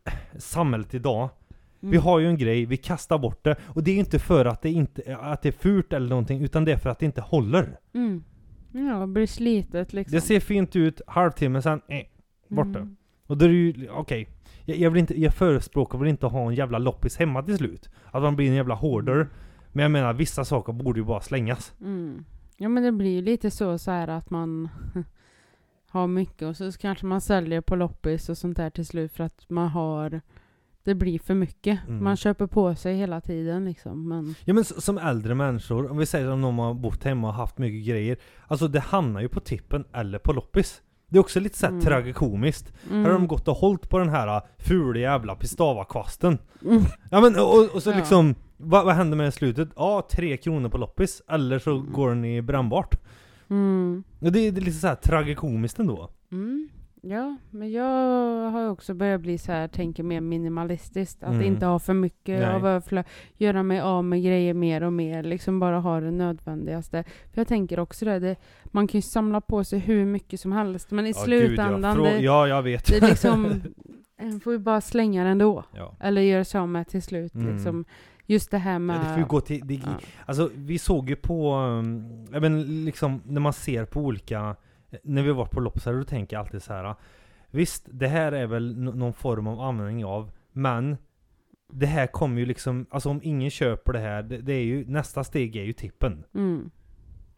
eh, 0.05 0.13
samhället 0.39 0.95
idag. 0.95 1.29
Vi 1.81 1.89
Mm. 1.89 2.03
har 2.03 2.19
ju 2.19 2.27
en 2.29 2.37
grej, 2.39 2.65
vi 2.67 2.77
kastar 2.77 3.19
bort 3.19 3.45
det. 3.45 3.57
Och 3.67 3.83
det 3.85 3.91
är 3.91 3.93
ju 3.93 4.01
inte 4.01 4.19
för 4.19 4.45
att 4.45 4.63
det, 4.63 4.71
inte, 4.71 5.17
att 5.21 5.43
det 5.43 5.49
är 5.49 5.53
fult 5.53 5.93
eller 5.93 6.09
någonting, 6.09 6.43
utan 6.43 6.65
det 6.65 6.73
är 6.73 6.77
för 6.77 6.91
att 6.91 6.99
det 6.99 7.07
inte 7.07 7.21
håller. 7.21 7.79
Mm. 7.95 8.25
Ja, 8.73 8.99
det 9.01 9.07
blir 9.07 9.27
slitet 9.27 9.93
liksom. 9.93 10.15
Det 10.15 10.21
ser 10.21 10.41
fint 10.41 10.77
ut, 10.77 11.01
halvtimme 11.07 11.63
sen, 11.63 11.81
eh, 11.89 12.01
borta. 12.49 12.79
Mm. 12.79 12.97
Och 13.27 13.37
då 13.39 13.45
är 13.45 13.49
det 13.49 13.55
ju, 13.55 13.89
okej. 13.91 14.29
Jag, 14.65 14.77
jag, 14.77 14.91
vill 14.91 15.01
inte, 15.01 15.21
jag 15.21 15.35
förespråkar 15.35 15.99
väl 15.99 16.09
inte 16.09 16.27
att 16.27 16.33
ha 16.33 16.49
en 16.49 16.55
jävla 16.55 16.79
loppis 16.79 17.17
hemma 17.17 17.43
till 17.43 17.57
slut. 17.57 17.89
Att 18.11 18.23
man 18.23 18.37
blir 18.37 18.49
en 18.49 18.55
jävla 18.55 18.75
hoarder. 18.75 19.29
Men 19.73 19.83
jag 19.83 19.91
menar, 19.91 20.13
vissa 20.13 20.45
saker 20.45 20.73
borde 20.73 21.01
ju 21.01 21.07
bara 21.07 21.21
slängas. 21.21 21.73
Mm. 21.81 22.25
Ja 22.57 22.69
men 22.69 22.83
det 22.83 22.93
blir 22.93 23.11
ju 23.11 23.23
lite 23.23 23.51
så, 23.51 23.79
så 23.79 23.91
här 23.91 24.09
att 24.09 24.31
man 24.31 24.69
har 25.91 26.07
mycket 26.07 26.43
och 26.49 26.57
så 26.57 26.73
kanske 26.73 27.07
man 27.07 27.21
säljer 27.21 27.61
på 27.61 27.77
loppis 27.77 28.29
och 28.29 28.39
sånt 28.39 28.57
där 28.57 28.71
till 28.71 28.87
slut 28.87 29.13
för 29.13 29.25
att 29.25 29.45
man 29.49 29.69
har 29.69 30.21
det 30.85 30.95
blir 30.95 31.19
för 31.19 31.35
mycket. 31.35 31.79
Mm. 31.89 32.05
Man 32.05 32.17
köper 32.17 32.47
på 32.47 32.75
sig 32.75 32.97
hela 32.97 33.21
tiden 33.21 33.65
liksom. 33.65 34.09
Men, 34.09 34.35
Ja 34.45 34.55
men 34.55 34.65
som 34.65 34.99
äldre 34.99 35.35
människor, 35.35 35.91
om 35.91 35.97
vi 35.99 36.07
säger 36.07 36.31
om 36.31 36.41
någon 36.41 36.59
har 36.59 36.75
bott 36.75 37.05
hemma 37.05 37.29
och 37.29 37.35
haft 37.35 37.59
mycket 37.59 37.87
grejer 37.89 38.17
Alltså 38.47 38.69
det 38.69 38.81
hamnar 38.81 39.21
ju 39.21 39.29
på 39.29 39.41
tippen 39.41 39.85
eller 39.93 40.19
på 40.19 40.33
loppis 40.33 40.83
Det 41.09 41.17
är 41.17 41.21
också 41.21 41.41
lite 41.41 41.59
såhär 41.59 41.71
Mm. 41.73 41.85
tragikomiskt 41.85 42.73
mm. 42.91 43.03
Här 43.05 43.11
har 43.13 43.19
de 43.19 43.29
gått 43.29 43.49
och 43.49 43.57
hållit 43.57 43.89
på 43.89 43.99
den 43.99 44.09
här 44.09 44.37
äh, 44.37 44.43
fula 44.59 45.01
jävla 45.01 45.35
pistavakvasten 45.35 46.39
Mm. 46.65 46.83
Ja 47.11 47.21
men 47.21 47.39
och, 47.39 47.75
och 47.75 47.83
så 47.83 47.91
Ja. 47.91 47.97
liksom 47.97 48.35
vad, 48.63 48.85
vad 48.85 48.95
händer 48.95 49.17
med 49.17 49.29
i 49.29 49.33
slutet? 49.33 49.69
Ja, 49.77 50.09
tre 50.13 50.37
kronor 50.37 50.69
på 50.69 50.79
loppis 50.79 51.23
Eller 51.29 51.59
så 51.59 51.71
Mm. 51.77 51.93
går 51.93 52.09
den 52.09 52.25
i 52.25 52.43
brännbart 52.43 52.95
Mm. 53.51 54.05
Och 54.21 54.33
det, 54.33 54.39
är- 54.41 54.53
det 54.53 54.61
är 54.61 54.65
lite 54.65 54.79
såhär 54.79 54.95
tragikomiskt 54.95 55.79
ändå 55.79 56.11
Mm. 56.33 56.69
Ja, 57.05 57.37
men 57.51 57.73
jag 57.73 58.51
har 58.51 58.69
också 58.71 58.95
börjat 58.95 59.21
bli 59.21 59.39
så 59.39 59.53
här, 59.53 59.69
tänker 59.69 60.03
mer 60.03 60.21
minimalistiskt. 60.21 61.23
Att 61.23 61.31
Mm. 61.33 61.43
inte 61.47 61.67
ha 61.67 61.79
för 61.79 61.95
mycket 61.95 62.41
Nej. 62.41 62.45
av 62.55 62.67
överflöd. 62.67 63.05
Göra 63.37 63.63
mig 63.63 63.81
av 63.81 64.05
med 64.05 64.23
grejer 64.23 64.55
mer 64.55 64.83
och 64.83 64.93
mer. 64.93 65.23
Liksom 65.23 65.61
bara 65.61 65.79
ha 65.81 66.01
det 66.01 66.11
nödvändigaste. 66.11 67.05
För 67.33 67.41
jag 67.41 67.49
tänker 67.49 67.79
också 67.81 68.05
det, 68.05 68.19
det 68.19 68.37
man 68.65 68.87
kan 68.89 68.99
ju 68.99 69.03
samla 69.03 69.41
på 69.41 69.65
sig 69.65 69.79
hur 69.79 70.05
mycket 70.05 70.41
som 70.41 70.53
helst. 70.53 70.91
Men 70.91 71.07
i 71.07 71.11
Ja, 71.11 71.15
gud, 71.15 71.25
slutändan, 71.25 71.83
ja. 71.83 71.95
Frå- 71.97 72.03
det, 72.17 72.19
ja, 72.21 72.47
jag 72.49 72.63
vet 72.63 72.87
det 72.87 73.09
liksom, 73.09 73.61
en 74.17 74.41
får 74.41 74.53
ju 74.53 74.59
bara 74.59 74.81
slänga 74.81 75.25
det 75.25 75.31
ändå. 75.31 75.65
ja. 75.77 75.97
Eller 76.01 76.23
göra 76.23 76.45
sig 76.45 76.61
av 76.61 76.69
med 76.69 76.89
till 76.89 77.03
slut. 77.03 77.35
Mm. 77.35 77.55
Liksom. 77.55 77.85
Just 78.33 78.51
det 78.51 78.59
här 78.59 78.73
Ja, 78.73 78.79
med... 78.79 79.01
det 79.01 79.05
får 79.09 79.19
ju 79.19 79.25
gå 79.25 79.41
till, 79.41 79.67
det, 79.67 79.75
ja. 79.75 79.81
Alltså 80.27 80.51
vi 80.55 80.79
såg 80.79 81.09
ju 81.11 81.17
på, 81.17 81.55
um, 81.57 82.25
jag 82.33 82.43
men 82.43 82.85
liksom 82.85 83.23
när 83.27 83.41
man 83.41 83.53
ser 83.53 83.85
på 83.85 84.01
olika, 84.01 84.57
när 85.03 85.23
vi 85.23 85.33
var 85.33 85.47
på 85.47 85.61
loppisar, 85.61 85.93
då 85.95 86.05
tänker 86.05 86.37
jag 86.37 86.41
alltid 86.45 86.63
så 86.63 86.73
här. 86.73 86.95
Visst, 87.51 87.87
det 87.91 88.09
här 88.09 88.33
är 88.33 88.47
väl 88.47 88.77
någon 88.79 89.13
form 89.13 89.47
av 89.47 89.61
användning 89.61 90.05
av, 90.05 90.31
men 90.53 90.97
det 91.73 91.87
här 91.87 92.07
kommer 92.07 92.39
ju 92.41 92.47
liksom, 92.47 92.87
alltså 92.91 93.09
om 93.11 93.21
ingen 93.23 93.51
köper 93.51 93.93
det 93.93 93.99
här, 93.99 94.23
det, 94.23 94.39
det 94.39 94.53
är 94.53 94.65
ju, 94.65 94.85
nästa 94.87 95.25
steg 95.25 95.57
är 95.57 95.63
ju 95.65 95.73
tippen. 95.73 96.25
Mm. 96.35 96.71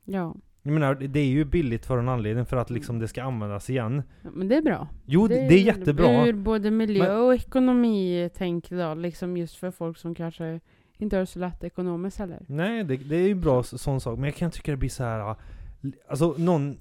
Ja. 0.05 0.35
Jag 0.63 0.73
menar, 0.73 0.95
det 0.95 1.21
är 1.21 1.27
ju 1.27 1.45
billigt 1.45 1.87
för 1.87 1.99
en 1.99 2.09
anledning, 2.09 2.47
för 2.47 2.57
att 2.57 2.71
liksom 2.71 2.99
det 2.99 3.09
ska 3.09 3.23
användas 3.23 3.71
igen. 3.71 4.03
Ja, 4.23 4.31
Men 4.33 4.49
det 4.49 4.57
är 4.57 4.63
bra. 4.63 4.89
Jo, 5.07 5.29
det, 5.29 5.35
det 5.35 5.41
är 5.41 5.49
väldigt- 5.49 5.67
jättebra. 5.67 6.27
Ur 6.27 6.33
både 6.33 6.71
miljö 6.71 7.09
Men- 7.09 7.21
och 7.21 7.35
ekonomi 7.35 8.31
tänk 8.37 8.71
då, 8.71 8.95
liksom 8.95 9.37
just 9.37 9.57
för 9.57 9.71
folk 9.71 9.99
som 9.99 10.15
kanske 10.15 10.61
inte 10.99 11.17
har 11.17 11.21
det 11.21 11.27
så 11.27 11.39
lätt 11.39 11.65
ekonomiskt 11.65 12.19
heller. 12.19 12.39
Nej, 12.49 12.85
det, 12.85 12.97
det 12.97 13.17
är 13.17 13.29
ju 13.29 13.35
bra 13.35 13.63
så- 13.63 13.79
sån 13.79 14.01
sak, 14.01 14.19
men 14.19 14.25
jag 14.25 14.35
kan 14.35 14.51
tycka 14.51 14.71
det 14.71 14.77
blir 14.77 14.89
så 14.89 15.05
här. 15.05 15.35
Alltså 16.09 16.35
någon 16.39 16.77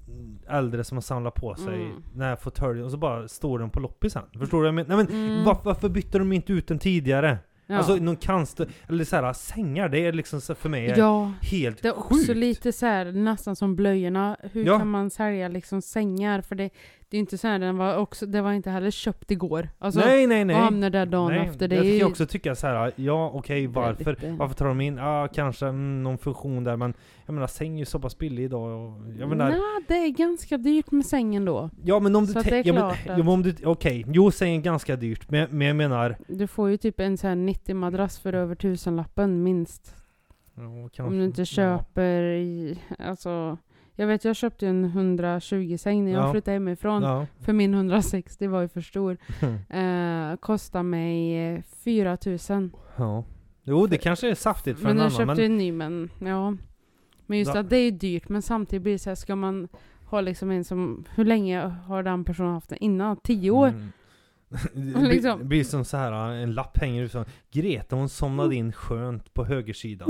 äldre 0.48 0.84
som 0.84 0.96
har 0.96 1.02
samlat 1.02 1.34
på 1.34 1.54
sig 1.54 1.74
Mm. 1.74 2.02
den 2.12 2.22
här 2.22 2.36
fåtöljen 2.36 2.84
och 2.84 2.90
så 2.90 2.96
bara 2.96 3.28
står 3.28 3.58
den 3.58 3.70
på 3.70 3.80
loppisen. 3.80 4.22
Förstår 4.38 4.62
du 4.64 4.72
menar? 4.72 4.96
Nej 4.96 5.06
men 5.06 5.30
Mm. 5.30 5.44
var, 5.44 5.58
varför 5.64 5.88
bytte 5.88 6.18
de 6.18 6.32
inte 6.32 6.52
ut 6.52 6.68
den 6.68 6.78
tidigare? 6.78 7.38
Ja. 7.66 7.76
Alltså 7.76 7.96
någon 7.96 8.16
kanst 8.16 8.60
eller 8.88 9.04
så 9.04 9.16
här 9.16 9.32
sängar, 9.32 9.88
det 9.88 9.98
är 10.06 10.12
liksom 10.12 10.40
för 10.40 10.68
mig 10.68 10.94
ja, 10.96 11.32
helt 11.42 11.82
det 11.82 11.88
är 11.88 11.98
också 11.98 12.14
sjukt. 12.14 12.36
lite 12.36 12.72
så 12.72 12.86
här, 12.86 13.12
nästan 13.12 13.56
som 13.56 13.76
blöjorna. 13.76 14.36
Hur 14.52 14.64
Ja. 14.66 14.78
kan 14.78 14.88
man 14.90 15.10
sälja 15.10 15.48
liksom 15.48 15.82
sängar? 15.82 16.40
För 16.40 16.54
det, 16.54 16.70
det 17.08 17.16
är 17.16 17.18
inte 17.18 17.38
så 17.38 17.48
här, 17.48 17.58
den 17.58 17.76
var 17.76 17.96
också, 17.96 18.26
det 18.26 18.42
var 18.42 18.52
inte 18.52 18.70
heller 18.70 18.90
köpt 18.90 19.30
igår. 19.30 19.68
Alltså, 19.78 20.00
nej 20.00 20.26
nej 20.26 20.44
nej. 20.44 20.56
och 20.56 20.62
hamnar 20.62 20.90
där 20.90 21.06
dagen 21.06 21.32
nej. 21.32 21.48
efter. 21.48 21.68
Det 21.68 21.74
jag 21.76 21.84
kan 21.84 21.92
ju 21.92 22.04
också 22.04 22.26
tycka 22.26 22.54
så 22.54 22.66
här. 22.66 22.92
ja 22.96 23.30
okej 23.34 23.64
är 23.64 23.68
varför? 23.68 24.10
lite- 24.10 24.30
Varför 24.32 24.54
tar 24.54 24.66
de 24.66 24.80
in, 24.80 24.96
ja 24.96 25.28
kanske 25.34 25.66
mm, 25.66 26.02
någon 26.02 26.18
funktion 26.18 26.64
där 26.64 26.76
men 26.76 26.94
Jag 27.26 27.34
menar 27.34 27.46
säng 27.46 27.74
är 27.74 27.78
ju 27.78 27.84
så 27.84 27.98
pass 27.98 28.18
billig 28.18 28.44
idag 28.44 28.62
och, 28.86 29.00
jag 29.18 29.28
menar 29.28 29.50
Nej, 29.50 29.60
det 29.88 29.94
är 29.94 30.08
ganska 30.08 30.58
dyrt 30.58 30.90
med 30.90 31.06
sängen 31.06 31.44
då. 31.44 31.70
Ja 31.84 32.00
men 32.00 32.16
om 32.16 32.26
du 32.26 32.32
tänker, 32.32 32.56
ja, 32.66 32.72
men, 32.72 32.82
klart 32.82 32.98
ja, 33.06 33.12
att- 33.12 33.18
men 33.18 33.28
om 33.28 33.42
du, 33.42 33.54
okej, 33.64 34.04
jo 34.08 34.30
säng 34.30 34.56
är 34.56 34.60
ganska 34.60 34.96
dyrt 34.96 35.30
men, 35.30 35.48
men 35.50 35.66
jag 35.66 35.76
menar 35.76 36.16
Du 36.28 36.46
får 36.46 36.70
ju 36.70 36.76
typ 36.76 37.00
en 37.00 37.16
sån 37.18 37.28
här 37.28 37.36
90 37.36 37.74
madrass 37.74 38.18
för 38.18 38.32
över 38.32 38.54
tusenlappen 38.54 39.42
minst. 39.42 39.94
ja, 40.96 41.04
Om 41.04 41.18
du 41.18 41.24
inte 41.24 41.44
köper 41.44 42.22
i, 42.22 42.78
alltså 42.98 43.58
jag 43.96 44.06
vet 44.06 44.24
jag 44.24 44.36
köpte 44.36 44.66
en 44.68 44.84
120 44.84 45.76
säng 45.78 46.04
när 46.04 46.12
jag 46.12 46.22
Ja. 46.28 46.32
flyttade 46.32 46.52
hemifrån. 46.54 47.02
Ja. 47.02 47.26
För 47.40 47.52
min 47.52 47.74
160 47.74 48.46
var 48.46 48.60
ju 48.60 48.68
för 48.68 48.80
stor. 48.80 49.16
Eh, 49.70 50.36
kostade 50.36 50.82
mig 50.84 51.36
eh, 51.54 51.60
4000. 51.84 52.72
ja. 52.96 53.24
Jo 53.66 53.86
det 53.86 53.98
kanske 53.98 54.30
är 54.30 54.34
saftigt 54.34 54.78
för 54.78 54.84
Men 54.84 54.90
en 54.90 54.96
jag 54.96 55.06
annan 55.06 55.18
köpte 55.18 55.42
men 55.42 55.50
en 55.52 55.58
ny 55.58 55.72
men 55.72 56.10
ja. 56.18 56.56
Men 57.26 57.38
just 57.38 57.54
Ja. 57.54 57.60
att 57.60 57.70
det 57.70 57.76
är 57.76 57.90
dyrt 57.90 58.28
men 58.28 58.42
samtidigt 58.42 58.82
blir 58.82 58.92
det 58.92 58.98
så 58.98 59.10
här, 59.10 59.14
ska 59.14 59.36
man 59.36 59.68
har 60.06 60.22
liksom 60.22 60.50
en 60.50 60.64
som, 60.64 61.04
hur 61.14 61.24
länge 61.24 61.60
har 61.60 62.02
den 62.02 62.24
personen 62.24 62.52
haft 62.52 62.68
den 62.68 62.78
innan? 62.78 63.16
Tio 63.16 63.50
år? 63.50 63.68
Mm. 63.68 63.92
Det 64.74 64.80
blir- 64.98 65.08
Liksom. 65.08 65.48
Blir 65.48 65.64
som 65.64 65.84
så 65.84 65.96
här 65.96 66.12
en 66.32 66.52
lapp 66.54 66.78
hänger 66.78 67.02
ut 67.02 67.12
så. 67.12 67.24
Greta 67.52 67.96
hon 67.96 68.08
somnade 68.08 68.54
in 68.54 68.72
skönt 68.72 69.34
på 69.34 69.44
högersidan. 69.44 70.08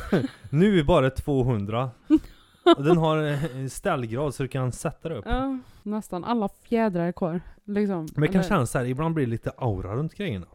nu 0.50 0.78
är 0.80 0.84
bara 0.84 1.10
200. 1.10 1.90
Och 2.76 2.84
den 2.84 2.96
har 2.96 3.16
en 3.16 3.70
ställgrad 3.70 4.34
så 4.34 4.42
du 4.42 4.48
kan 4.48 4.72
sätta 4.72 5.08
dig 5.08 5.18
upp. 5.18 5.24
Ja, 5.28 5.58
nästan 5.82 6.24
alla 6.24 6.48
fjädrar 6.48 7.04
är 7.06 7.12
kvar. 7.12 7.40
Liksom. 7.64 8.06
Men 8.14 8.22
jag 8.24 8.32
kan 8.32 8.40
Eller- 8.40 8.48
känna 8.48 8.66
så 8.66 8.78
här, 8.78 8.84
ibland 8.84 9.14
blir 9.14 9.24
det 9.26 9.30
lite 9.30 9.50
aura 9.56 9.96
runt 9.96 10.14
grejerna. 10.14 10.46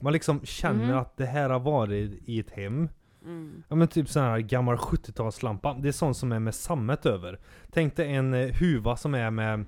Man 0.00 0.12
liksom 0.12 0.40
känner 0.44 0.84
Mhm. 0.88 0.98
att 0.98 1.16
det 1.16 1.26
här 1.26 1.50
har 1.50 1.60
varit 1.60 2.22
i 2.24 2.40
ett 2.40 2.50
hem. 2.50 2.88
Mm. 3.24 3.62
Ja 3.68 3.76
men 3.76 3.88
typ 3.88 4.08
sån 4.08 4.22
här 4.22 4.38
gammal 4.38 4.76
70-talslampa. 4.76 5.74
Det 5.82 5.88
är 5.88 5.92
sånt 5.92 6.16
som 6.16 6.32
är 6.32 6.38
med 6.38 6.54
sammet 6.54 7.06
över. 7.06 7.38
Tänk 7.70 7.96
dig 7.96 8.14
en 8.14 8.34
eh, 8.34 8.48
huva 8.60 8.96
som 8.96 9.14
är 9.14 9.30
med 9.30 9.60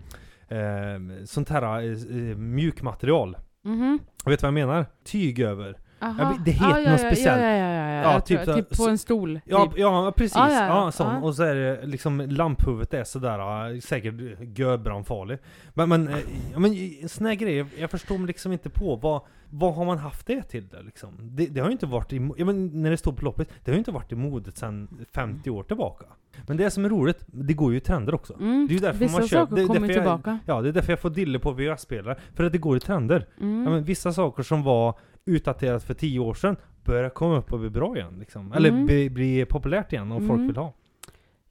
eh, 0.49 1.25
sånt 1.25 1.49
här 1.49 1.63
eh, 1.63 2.31
eh, 2.31 2.37
mjukmaterial. 2.37 3.37
Mhm. 3.65 3.99
Vet 4.27 4.41
du 4.41 4.45
vad 4.47 4.49
jag 4.61 4.67
menar? 4.69 4.87
Tyg 5.05 5.41
över. 5.41 5.77
Aha. 6.03 6.39
Det 6.45 6.51
heter 6.51 6.67
Ah, 6.67 6.79
ja, 6.81 6.91
något 6.93 7.01
ja, 7.03 7.09
speciellt. 7.09 7.41
Ja, 7.43 7.49
ja, 7.49 8.13
ja, 8.13 8.21
typ 8.21 8.45
tror- 8.45 8.55
så- 8.55 8.61
typ 8.63 8.77
på 8.77 8.89
en 8.89 8.99
stol. 8.99 9.41
Ja, 9.45 9.67
typ. 9.67 9.79
ja 9.79 10.13
precis. 10.17 10.37
Ja, 10.37 10.53
ja, 10.53 10.67
ja. 10.85 10.93
sån. 10.93 11.07
Ja. 11.15 11.21
Och 11.21 11.35
så 11.35 11.43
är 11.43 11.55
det 11.55 11.87
liksom 11.87 12.21
lamphuvudet 12.21 12.95
är 12.95 13.05
sådär, 13.05 13.81
säkert 13.81 14.15
görbrandfarlig. 14.59 15.39
Men, 15.75 15.89
men, 15.89 16.09
eh, 16.09 16.15
men 16.57 16.73
en 17.03 17.09
sån 17.09 17.27
här 17.27 17.35
grej, 17.35 17.65
jag 17.79 17.91
förstår 17.91 18.19
mig 18.19 18.27
liksom 18.27 18.53
inte 18.53 18.71
på 18.71 18.97
vad, 18.97 19.21
vad 19.51 19.75
har 19.75 19.85
man 19.85 19.99
haft 19.99 20.27
det 20.27 20.43
till 20.43 20.69
det 20.69 20.83
liksom? 20.83 21.11
Det, 21.21 21.47
det 21.47 21.61
har 21.61 21.69
ju 21.69 21.73
inte 21.73 21.87
varit 21.87 22.13
i, 22.13 22.31
ja, 22.37 22.45
men 22.45 22.83
när 22.83 22.91
det 22.91 22.97
står 22.97 23.13
på 23.13 23.25
loppet, 23.25 23.49
det 23.65 23.71
har 23.71 23.75
ju 23.75 23.79
inte 23.79 23.91
varit 23.91 24.13
i 24.13 24.15
modet 24.15 24.57
sedan 24.59 24.89
50 25.15 25.51
år 25.51 25.63
tillbaka. 25.63 26.05
Men 26.47 26.57
det 26.57 26.71
som 26.71 26.85
är 26.85 26.89
roligt, 26.89 27.19
det 27.27 27.55
går 27.55 27.71
ju 27.73 27.77
i 27.79 27.81
trender 27.81 28.15
också. 28.15 28.35
Mm. 28.41 28.67
Det 28.67 28.73
är 28.73 28.75
ju 28.75 28.81
därför 28.81 28.99
Vissa 28.99 29.19
man 29.19 29.29
köper- 29.29 29.45
saker 29.47 29.57
det 29.57 29.67
kommer 29.67 29.89
jag- 29.89 29.97
tillbaka. 29.97 30.39
Ja, 30.47 30.61
det 30.61 30.69
är 30.69 30.73
därför 30.73 30.93
jag 30.93 31.01
får 31.01 31.11
dille 31.11 31.39
på 31.39 31.53
VHS-spelare. 31.53 32.17
För 32.35 32.45
att 32.45 32.53
det 32.53 32.59
går 32.59 32.77
i 32.77 32.81
trender. 32.81 33.27
Mm. 33.41 33.65
Ja, 33.65 33.71
men 33.71 33.85
vissa 33.85 34.13
saker 34.13 34.43
som 34.43 34.63
var 34.63 34.95
utdaterat 35.25 35.85
för 35.85 35.95
10 35.95 36.19
år 36.19 36.35
sedan 36.35 36.57
börjar 36.85 37.11
komma 37.11 37.37
upp 37.39 37.53
och 37.53 37.59
bli 37.61 37.71
bra 37.71 37.97
igen 37.97 38.17
liksom. 38.19 38.53
Eller 38.53 38.69
Mm. 38.69 38.87
bli, 38.87 39.11
bli 39.11 39.45
populärt 39.45 39.93
igen 39.93 40.09
folk 40.11 40.23
Mm. 40.31 40.47
vill 40.47 40.57
ha. 40.57 40.73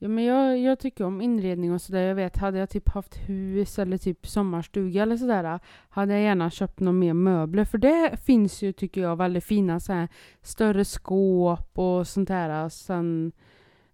Ja, 0.04 0.08
men 0.08 0.24
jag, 0.24 0.58
jag 0.60 0.80
tycker 0.80 1.04
om 1.06 1.22
inredning 1.22 1.74
och 1.74 1.82
sådär. 1.82 2.02
Jag 2.02 2.16
vet, 2.16 2.38
hade 2.38 2.58
jag 2.60 2.70
typ 2.70 2.90
haft 2.90 3.16
hus 3.30 3.80
eller 3.80 3.98
typ 3.98 4.28
sommarstuga 4.28 5.04
eller 5.04 5.18
sådär, 5.18 5.60
hade 5.90 6.14
jag 6.14 6.22
gärna 6.22 6.50
köpt 6.50 6.80
några 6.80 6.94
mer 6.94 7.14
möbler. 7.14 7.66
För 7.66 7.78
det 7.78 8.18
finns 8.26 8.62
ju, 8.62 8.72
tycker 8.74 9.02
jag, 9.02 9.16
väldigt 9.16 9.44
fina 9.44 9.80
så 9.80 9.94
här, 9.94 10.08
större 10.42 10.86
skåp 10.86 11.80
och 11.80 12.08
sånt 12.08 12.28
där. 12.28 12.70
Sen, 12.70 13.32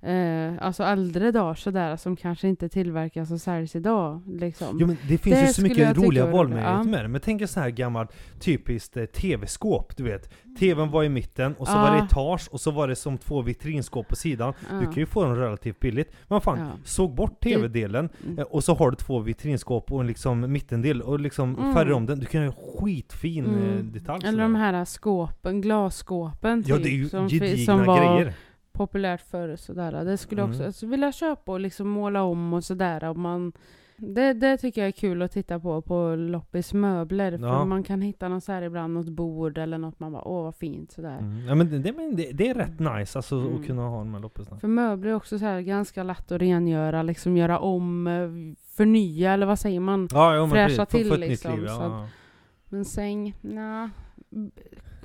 eh, 0.01 0.53
alltså 0.65 0.83
äldre 0.83 1.31
dagar 1.31 1.53
sådär 1.53 1.95
som 1.95 2.15
kanske 2.15 2.47
inte 2.47 2.69
tillverkas 2.69 3.31
och 3.31 3.41
säljs 3.41 3.75
idag. 3.75 4.21
Liksom. 4.27 4.77
Jo 4.81 4.87
men 4.87 4.97
det 5.07 5.17
finns 5.17 5.35
Det 5.39 5.47
ju 5.47 5.53
så 5.53 5.61
mycket 5.61 5.97
roliga 5.97 6.25
valmöjligheter 6.25 6.77
ja. 6.77 6.83
med 6.83 7.03
det. 7.03 7.07
Men 7.07 7.21
tänk 7.21 7.41
er 7.41 7.45
så 7.45 7.59
här 7.59 7.69
gammalt 7.69 8.11
typiskt 8.39 8.97
eh, 8.97 9.05
TV-skåp, 9.05 9.97
du 9.97 10.03
vet. 10.03 10.29
TVn 10.59 10.89
var 10.91 11.03
i 11.03 11.09
mitten 11.09 11.55
och 11.57 11.67
så 11.67 11.73
Ja. 11.73 11.81
var 11.81 11.91
det 11.91 12.03
etage 12.03 12.47
och 12.51 12.61
så 12.61 12.71
var 12.71 12.87
det 12.87 12.95
som 12.95 13.17
två 13.17 13.41
vitrinskåp 13.41 14.07
på 14.07 14.15
sidan. 14.15 14.53
Ja. 14.71 14.75
Du 14.75 14.85
kan 14.85 14.93
ju 14.95 15.05
få 15.05 15.23
dem 15.23 15.35
relativt 15.35 15.79
billigt. 15.79 16.11
Men 16.27 16.41
fan, 16.41 16.59
Ja. 16.59 16.65
såg 16.83 17.15
bort 17.15 17.39
TV-delen 17.43 18.09
Mm. 18.25 18.39
eh, 18.39 18.43
och 18.45 18.63
så 18.63 18.73
har 18.73 18.91
du 18.91 18.95
två 18.97 19.19
vitrinskåp 19.19 19.91
och 19.91 20.01
en 20.01 20.07
liksom 20.07 20.51
mittendel 20.51 21.01
och 21.01 21.19
liksom 21.19 21.55
Mm. 21.55 21.73
färgar 21.73 21.91
om 21.91 22.05
den. 22.05 22.19
Du 22.19 22.25
kan 22.25 22.41
göra 22.41 22.53
skitfin 22.79 23.45
eh, 23.45 23.51
Mm. 23.51 23.91
detalj. 23.91 24.19
Eller 24.23 24.31
sådär. 24.31 24.43
de 24.43 24.55
här 24.55 24.85
skåpen, 24.85 25.61
glasskåpen 25.61 26.63
Ja 26.67 26.75
typ, 26.75 26.83
det 26.83 26.89
är 26.89 26.93
ju 26.93 27.09
som, 27.09 27.29
fi- 27.29 27.39
gedigna 27.39 27.65
som 27.77 27.85
var 27.85 28.17
grejer. 28.17 28.33
Populärt 28.77 29.21
förr. 29.21 29.55
Sådär. 29.55 30.05
Det 30.05 30.17
skulle 30.17 30.41
jag 30.41 30.47
också 30.49 30.59
Mm. 30.59 30.67
alltså, 30.67 30.85
vilja 30.87 31.11
köpa 31.11 31.51
och 31.51 31.59
liksom 31.59 31.87
måla 31.89 32.23
om 32.23 32.53
och 32.53 32.63
sådär. 32.63 33.03
Och 33.03 33.17
man, 33.17 33.51
det, 33.97 34.33
det 34.33 34.57
tycker 34.57 34.81
jag 34.81 34.87
är 34.87 34.91
kul 34.91 35.21
att 35.21 35.31
titta 35.31 35.59
på 35.59 35.81
på 35.81 36.15
loppis 36.15 36.73
möbler. 36.73 37.37
För 37.37 37.45
Ja. 37.47 37.65
man 37.65 37.83
kan 37.83 38.01
hitta 38.01 38.27
något 38.27 38.43
så 38.43 38.51
här 38.51 38.61
ibland, 38.61 38.93
något 38.93 39.09
bord 39.09 39.57
eller 39.57 39.77
något 39.77 39.99
man 39.99 40.11
bara 40.11 40.27
åh 40.27 40.43
vad 40.43 40.55
fint 40.55 40.91
sådär. 40.91 41.17
Mm. 41.17 41.45
Ja 41.47 41.55
men 41.55 41.69
det, 41.69 41.77
det, 41.79 42.31
det, 42.33 42.49
är 42.49 42.53
rätt 42.53 42.79
nice 42.79 43.19
alltså 43.19 43.35
Mm. 43.39 43.55
att 43.59 43.65
kunna 43.65 43.81
ha 43.81 43.97
de 43.97 44.13
här 44.13 44.21
loppisarna. 44.21 44.59
För 44.59 44.67
möbler 44.67 45.11
är 45.11 45.15
också 45.15 45.39
så 45.39 45.45
här 45.45 45.61
ganska 45.61 46.03
lätt 46.03 46.31
att 46.31 46.41
rengöra, 46.41 47.03
liksom 47.03 47.37
göra 47.37 47.59
om, 47.59 48.07
eh, 48.07 48.29
förnya 48.75 49.33
eller 49.33 49.45
vad 49.45 49.59
säger 49.59 49.79
man? 49.79 50.07
Ja, 50.11 50.35
jo, 50.35 50.47
fräscha 50.47 50.85
precis. 50.85 51.09
Till 51.11 51.19
liksom, 51.19 51.59
liv, 51.59 51.67
så 51.67 51.81
ja. 51.81 52.07
Men 52.69 52.85
säng, 52.85 53.35
nja. 53.41 53.89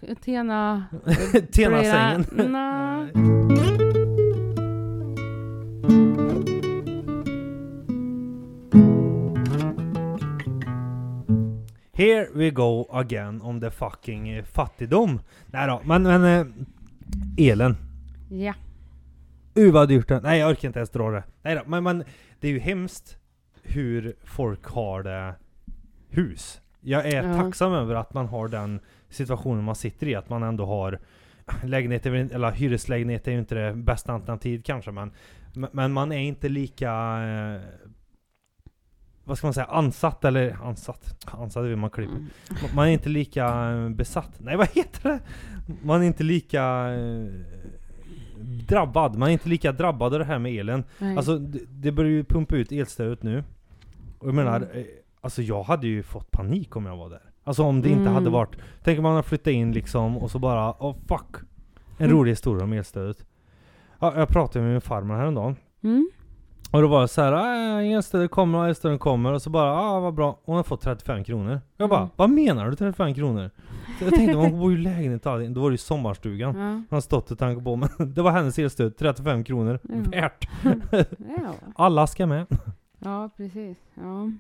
Tena... 0.03 0.85
Tena-sängen. 1.53 2.27
Nja. 2.33 3.09
Here 11.93 12.29
we 12.35 12.51
go 12.51 12.89
again 12.93 13.43
om 13.43 13.61
the 13.61 13.71
fucking 13.71 14.29
eh, 14.29 14.45
fattigdom. 14.45 15.21
Nej 15.47 15.67
då, 15.67 15.81
men, 15.85 16.03
men 16.03 16.25
eh, 16.25 16.47
elen. 17.49 17.77
Ja. 18.31 18.55
Uh 19.59 19.73
vad 19.73 19.89
dyrt 19.89 20.09
det 20.09 20.21
Nej 20.21 20.39
jag 20.41 20.51
orkar 20.51 20.69
inte 20.69 20.79
ens 20.79 20.91
dra 20.91 21.11
det. 21.11 21.23
Nej 21.43 21.55
då, 21.55 21.63
men, 21.67 21.85
men 21.85 22.05
det 22.41 22.49
är 22.49 22.53
ju 22.53 22.59
hemskt 22.59 23.17
hur 23.63 24.15
folk 24.25 24.65
har 24.67 25.03
det 25.03 25.35
hus. 26.09 26.61
Jag 26.81 27.07
är 27.07 27.23
Ja. 27.29 27.35
tacksam 27.43 27.73
över 27.73 27.95
att 27.95 28.15
man 28.15 28.27
har 28.27 28.49
den 28.49 28.81
situationen 29.13 29.65
man 29.65 29.75
sitter 29.75 30.09
i, 30.09 30.15
att 30.15 30.29
man 30.29 30.43
ändå 30.43 30.67
har 30.67 30.99
lägenhet, 31.65 32.07
eller 32.07 32.51
hyreslägenhet 32.53 33.29
är 33.29 33.33
ju 33.33 33.39
inte 33.39 33.55
det 33.55 33.75
bästa 33.75 34.13
alternativet 34.13 34.65
kanske 34.67 34.91
men 34.91 35.13
men- 35.73 35.93
man 35.93 36.13
är 36.13 36.19
inte 36.19 36.49
lika 36.49 36.91
eh, 37.25 37.61
vad 39.25 39.39
ska 39.39 39.47
man 39.47 39.55
säga, 39.55 39.67
ansatt 39.67 40.25
eller 40.25 40.57
ansatt? 40.65 41.17
Ansatt 41.31 41.65
vill 41.65 41.77
man 41.77 41.91
klippa. 41.91 42.13
Mm. 42.13 42.27
Man 42.75 42.89
är 42.89 42.93
inte 42.93 43.09
lika 43.09 43.71
eh, 43.71 43.89
besatt. 43.89 44.33
Nej 44.41 44.57
vad 44.57 44.69
heter 44.69 45.09
det? 45.11 45.21
Man 45.83 46.03
är 46.03 46.07
inte 46.07 46.25
lika 46.25 46.89
eh, 46.95 47.27
drabbad. 48.69 49.17
Man 49.19 49.29
är 49.29 49.33
inte 49.33 49.49
lika 49.49 49.73
drabbad 49.73 50.13
av 50.13 50.19
det 50.19 50.25
här 50.25 50.39
med 50.39 50.53
elen. 50.53 50.85
Nej. 50.99 51.17
Alltså 51.17 51.39
det, 51.39 51.61
det 51.69 51.93
börjar 51.93 52.11
ju 52.11 52.25
pumpa 52.25 52.57
ut 52.57 52.73
elstödet 52.73 53.23
nu. 53.23 53.45
Och 54.19 54.29
jag 54.29 54.35
menar, 54.35 54.57
Mm. 54.57 54.87
alltså 55.21 55.43
jag 55.43 55.63
hade 55.63 55.87
ju 55.87 56.03
fått 56.03 56.31
panik 56.31 56.77
om 56.77 56.87
jag 56.87 56.97
var 56.97 57.11
där. 57.11 57.32
Alltså 57.45 57.63
om 57.63 57.83
det 57.83 57.89
inte 57.89 58.01
Mm. 58.03 58.15
hade 58.15 58.31
varit, 58.31 58.57
tänk 58.85 58.99
om 58.99 59.03
man 59.03 59.15
har 59.15 59.23
flyttat 59.23 59.47
in 59.53 59.73
liksom 59.73 60.19
och 60.19 60.31
så 60.31 60.39
bara, 60.39 60.71
oh 60.71 60.97
fuck. 61.09 61.37
En 61.99 62.07
Mm. 62.07 62.17
rolig 62.19 62.33
historia 62.33 62.65
om 62.65 62.73
elstödet. 62.73 63.27
Ja, 63.99 64.13
jag 64.17 64.29
pratade 64.29 64.65
med 64.65 64.73
min 64.73 64.81
farmor 64.81 65.15
häromdagen. 65.17 65.57
Mm. 65.83 66.11
Och 66.73 66.83
då 66.83 66.89
var 66.89 67.01
det 67.03 67.09
så 67.09 67.23
här, 67.23 67.33
ah, 67.33 67.83
elstödet 67.83 68.31
kommer 68.31 68.69
elstödet 68.69 69.01
kommer 69.01 69.33
och 69.33 69.43
så 69.43 69.51
bara, 69.51 69.73
ah 69.73 70.01
vad 70.01 70.15
bra, 70.15 70.39
hon 70.45 70.57
har 70.57 70.63
fått 70.63 70.81
35 70.81 71.25
kronor. 71.25 71.61
Jag 71.77 71.89
bara, 71.91 71.99
Mm. 72.01 72.11
vad 72.17 72.31
menar 72.31 72.71
du 72.71 72.77
35 72.77 73.15
kronor? 73.15 73.51
Så 73.99 74.05
jag 74.05 74.15
tänkte, 74.15 74.37
hon 74.37 74.59
bor 74.61 74.73
ju 74.73 74.79
i 74.79 74.83
lägenhet 74.83 75.27
och 75.27 75.33
allting. 75.33 75.55
Då 75.55 75.61
var 75.61 75.71
det 75.71 75.75
ju 75.75 75.79
sommarstugan. 75.79 76.57
Ja. 76.57 76.97
Har 76.97 77.01
stått 77.01 77.31
och 77.31 77.39
tankat 77.39 77.65
på, 77.65 77.77
men 77.77 77.89
det 78.15 78.23
var 78.23 78.31
hennes 78.31 78.59
elstöd, 78.59 78.97
35 78.97 79.45
kronor. 79.45 79.79
Mm. 79.89 80.03
Värt! 80.11 80.49
ja. 81.19 81.53
Alla 81.77 82.07
ska 82.07 82.27
med. 82.27 82.47
ja, 82.99 83.31
precis. 83.37 83.77
Ja. 83.95 84.31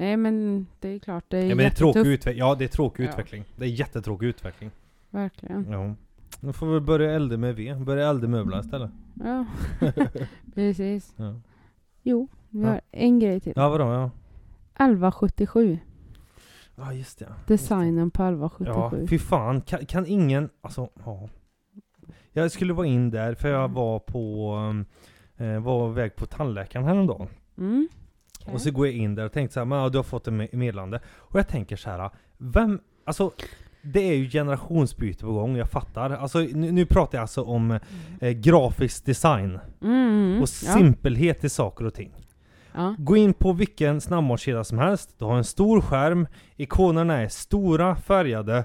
Nej 0.00 0.16
men 0.16 0.66
det 0.80 0.88
är 0.88 0.98
klart, 0.98 1.24
det 1.28 1.38
är 1.38 1.42
Ja, 1.42 1.48
men 1.48 1.56
det 1.58 1.64
är 1.64 1.70
tråkig 1.70 2.00
utveckling. 2.06 2.38
Ja, 2.38 2.54
det 2.54 2.64
är 2.64 2.68
tråkig 2.68 3.04
Ja. 3.04 3.08
utveckling. 3.08 3.44
Det 3.56 3.64
är 3.64 3.68
jättetråkig 3.68 4.26
utveckling. 4.26 4.70
Verkligen. 5.10 5.66
Ja. 5.72 5.94
Nu 6.40 6.52
får 6.52 6.66
vi 6.66 6.80
börja 6.80 7.12
elda 7.12 7.36
med 7.36 7.56
ved. 7.56 7.80
Börja 7.84 8.08
elda 8.10 8.28
möbler 8.28 8.60
istället. 8.60 8.90
Ja. 9.24 9.46
precis. 10.54 11.12
Ja, 11.16 11.34
Jo, 12.02 12.28
vi 12.48 12.60
Ja. 12.62 12.68
har 12.68 12.80
en 12.90 13.18
grej 13.18 13.40
till. 13.40 13.52
ja 13.56 13.68
vadå? 13.68 13.84
Ja. 13.84 14.10
1177. 14.74 15.78
Ja, 16.76 16.92
just 16.92 17.18
det. 17.18 17.32
Designen 17.46 18.10
på 18.10 18.22
Ja, 18.22 18.28
1177. 18.28 19.06
fy 19.06 19.18
fan. 19.18 19.60
Kan, 19.60 19.86
kan 19.86 20.06
ingen... 20.06 20.50
Alltså, 20.60 20.88
ja. 21.04 21.28
Jag 22.32 22.50
skulle 22.50 22.72
vara 22.72 22.86
in 22.86 23.10
där 23.10 23.34
för 23.34 23.48
jag 23.48 23.60
Mm. 23.64 23.74
var 23.74 23.98
på... 23.98 24.54
um, 24.70 24.84
Eh, 25.36 25.60
var 25.60 25.88
väg 25.88 26.16
på 26.16 26.26
tandläkaren 26.26 26.84
häromdagen. 26.86 27.28
Mm. 27.58 27.88
Okej. 28.50 28.54
Och 28.54 28.60
så 28.60 28.70
går 28.70 28.86
jag 28.86 28.96
in 28.96 29.14
där 29.14 29.24
och 29.24 29.32
tänkte 29.32 29.54
så 29.54 29.60
här, 29.60 29.64
men 29.64 29.78
ja, 29.78 29.88
du 29.88 29.98
har 29.98 30.02
fått 30.02 30.28
ett 30.28 30.34
me- 30.34 30.56
meddelande. 30.56 31.00
Och 31.16 31.38
jag 31.38 31.48
tänker 31.48 31.76
så 31.76 31.90
här, 31.90 32.10
vem, 32.38 32.80
alltså 33.06 33.30
det 33.82 34.00
är 34.00 34.14
ju 34.14 34.28
generationsbyte 34.30 35.24
på 35.24 35.32
gång, 35.32 35.56
jag 35.56 35.70
fattar. 35.70 36.10
Alltså 36.10 36.38
nu, 36.38 36.72
nu 36.72 36.86
pratar 36.86 37.18
jag 37.18 37.22
alltså 37.22 37.42
om 37.42 37.78
eh, 38.20 38.30
grafisk 38.30 39.04
design 39.06 39.58
Mm. 39.82 40.36
och 40.36 40.48
ja. 40.62 40.72
simpelhet 40.74 41.44
i 41.44 41.48
saker 41.48 41.84
och 41.86 41.94
ting. 41.94 42.12
Ja. 42.74 42.94
Gå 42.98 43.16
in 43.16 43.32
på 43.34 43.52
vilken 43.52 44.00
snabbmatskedja 44.00 44.64
som 44.64 44.78
helst, 44.78 45.14
du 45.18 45.24
har 45.24 45.36
en 45.36 45.44
stor 45.44 45.80
skärm, 45.80 46.26
ikonerna 46.56 47.16
är 47.22 47.28
stora, 47.28 47.96
färgade. 47.96 48.64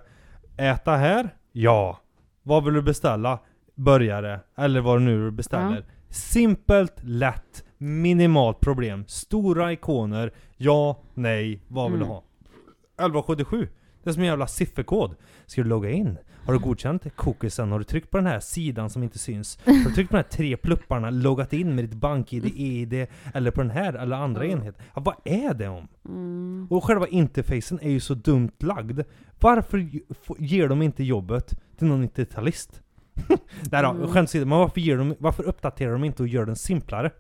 Äta 0.58 0.96
här? 0.96 1.30
Ja. 1.52 2.00
Vad 2.44 2.64
vill 2.66 2.74
du 2.74 2.82
beställa? 2.82 3.40
Burgare, 3.76 4.40
eller 4.58 4.82
vad 4.82 5.00
det 5.00 5.04
nu 5.06 5.24
du 5.26 5.32
beställer. 5.32 5.86
Simpelt, 6.10 6.94
lätt, 7.04 7.64
minimalt 7.86 8.60
problem. 8.60 9.04
Stora 9.08 9.72
ikoner, 9.72 10.34
ja, 10.58 11.00
nej, 11.14 11.62
vad 11.68 11.92
vill 11.92 12.00
du 12.00 12.06
Mm. 12.06 12.16
ha? 12.16 12.24
1177. 12.98 13.68
Det 14.04 14.10
är 14.10 14.14
som 14.14 14.22
en 14.22 14.28
jävla 14.28 14.48
sifferkod. 14.48 15.16
Ska 15.46 15.64
du 15.64 15.70
logga 15.70 15.90
in? 15.90 16.18
Har 16.46 16.54
du 16.54 16.60
godkänt 16.60 17.16
cookiesen? 17.16 17.72
Har 17.72 17.80
du 17.80 17.86
tryckt 17.86 18.12
på 18.12 18.18
den 18.18 18.26
här 18.26 18.40
sidan 18.40 18.90
som 18.90 19.04
inte 19.04 19.20
syns? 19.20 19.60
Har 19.66 19.74
du 19.74 19.92
tryckt 19.94 20.10
på 20.10 20.16
de 20.18 20.24
här 20.24 20.30
tre 20.30 20.58
plupparna? 20.58 21.10
Loggat 21.10 21.54
in 21.54 21.76
med 21.76 21.84
ditt 21.86 21.94
bank-id, 21.94 22.46
e-id 22.46 23.08
eller 23.34 23.52
på 23.52 23.62
den 23.62 23.70
här 23.72 23.94
eller 23.94 24.16
andra 24.16 24.44
Mm. 24.46 24.58
enhet? 24.58 24.78
Ja, 24.96 25.02
vad 25.06 25.16
är 25.24 25.54
det 25.54 25.68
om? 25.68 25.88
Mm. 26.06 26.68
Och 26.70 26.84
själva 26.84 27.08
interfacen 27.08 27.80
är 27.82 27.90
ju 27.90 28.00
så 28.00 28.14
dumt 28.14 28.52
lagd. 28.60 29.00
Varför 29.40 29.90
ger 30.40 30.68
de 30.68 30.82
inte 30.82 31.04
jobbet 31.04 31.60
till 31.78 31.88
någon 31.88 32.04
90-talist? 32.04 32.82
Nej 33.72 33.84
då, 33.84 33.90
Mm. 33.90 34.08
skämt 34.08 34.30
åsido, 34.30 34.46
men 34.46 34.58
varför, 34.60 34.82
ger 34.82 34.98
de, 34.98 35.16
varför 35.20 35.44
uppdaterar 35.44 35.92
de 35.92 36.04
inte 36.04 36.24
och 36.24 36.28
gör 36.30 36.46
den 36.46 36.56
simplare? 36.56 37.12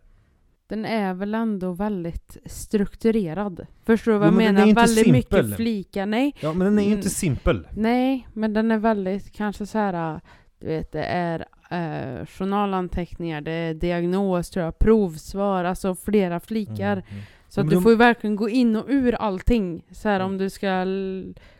Den 0.67 0.85
är 0.85 1.13
väl 1.13 1.35
ändå 1.35 1.71
väldigt 1.71 2.37
strukturerad. 2.45 3.65
Förstår 3.85 4.11
du 4.11 4.17
vad 4.17 4.27
Jo, 4.27 4.41
jag 4.41 4.53
menar? 4.53 4.73
Väldigt 4.75 5.05
simpel. 5.05 5.11
mycket 5.45 5.55
flikar. 5.55 6.05
Nej, 6.05 6.35
Ja, 6.39 6.53
men 6.53 6.65
den 6.67 6.77
är 6.79 6.81
ju 6.83 6.87
Mm. 6.87 6.97
inte 6.97 7.09
simpel. 7.09 7.67
nej, 7.75 8.27
men 8.33 8.53
den 8.53 8.71
är 8.71 8.77
väldigt 8.77 9.31
kanske 9.31 9.65
så 9.65 9.77
här. 9.77 10.21
Du 10.59 10.67
vet, 10.67 10.91
det 10.91 11.03
är 11.03 11.39
eh, 11.69 12.25
journalanteckningar, 12.25 13.41
det 13.41 13.51
är 13.51 13.73
diagnos, 13.73 14.49
tror 14.49 14.65
jag, 14.65 14.79
provsvar, 14.79 15.63
alltså 15.63 15.95
flera 15.95 16.39
flikar. 16.39 16.91
Mm, 16.97 17.03
mm. 17.11 17.23
Så 17.49 17.61
att 17.61 17.69
du 17.69 17.75
de- 17.75 17.83
får 17.83 17.91
ju 17.91 17.97
verkligen 17.97 18.35
gå 18.35 18.49
in 18.49 18.75
och 18.75 18.85
ur 18.87 19.15
allting. 19.15 19.83
Så 19.91 20.09
här 20.09 20.15
Mm. 20.19 20.27
om 20.27 20.37
du 20.37 20.49
ska 20.49 20.85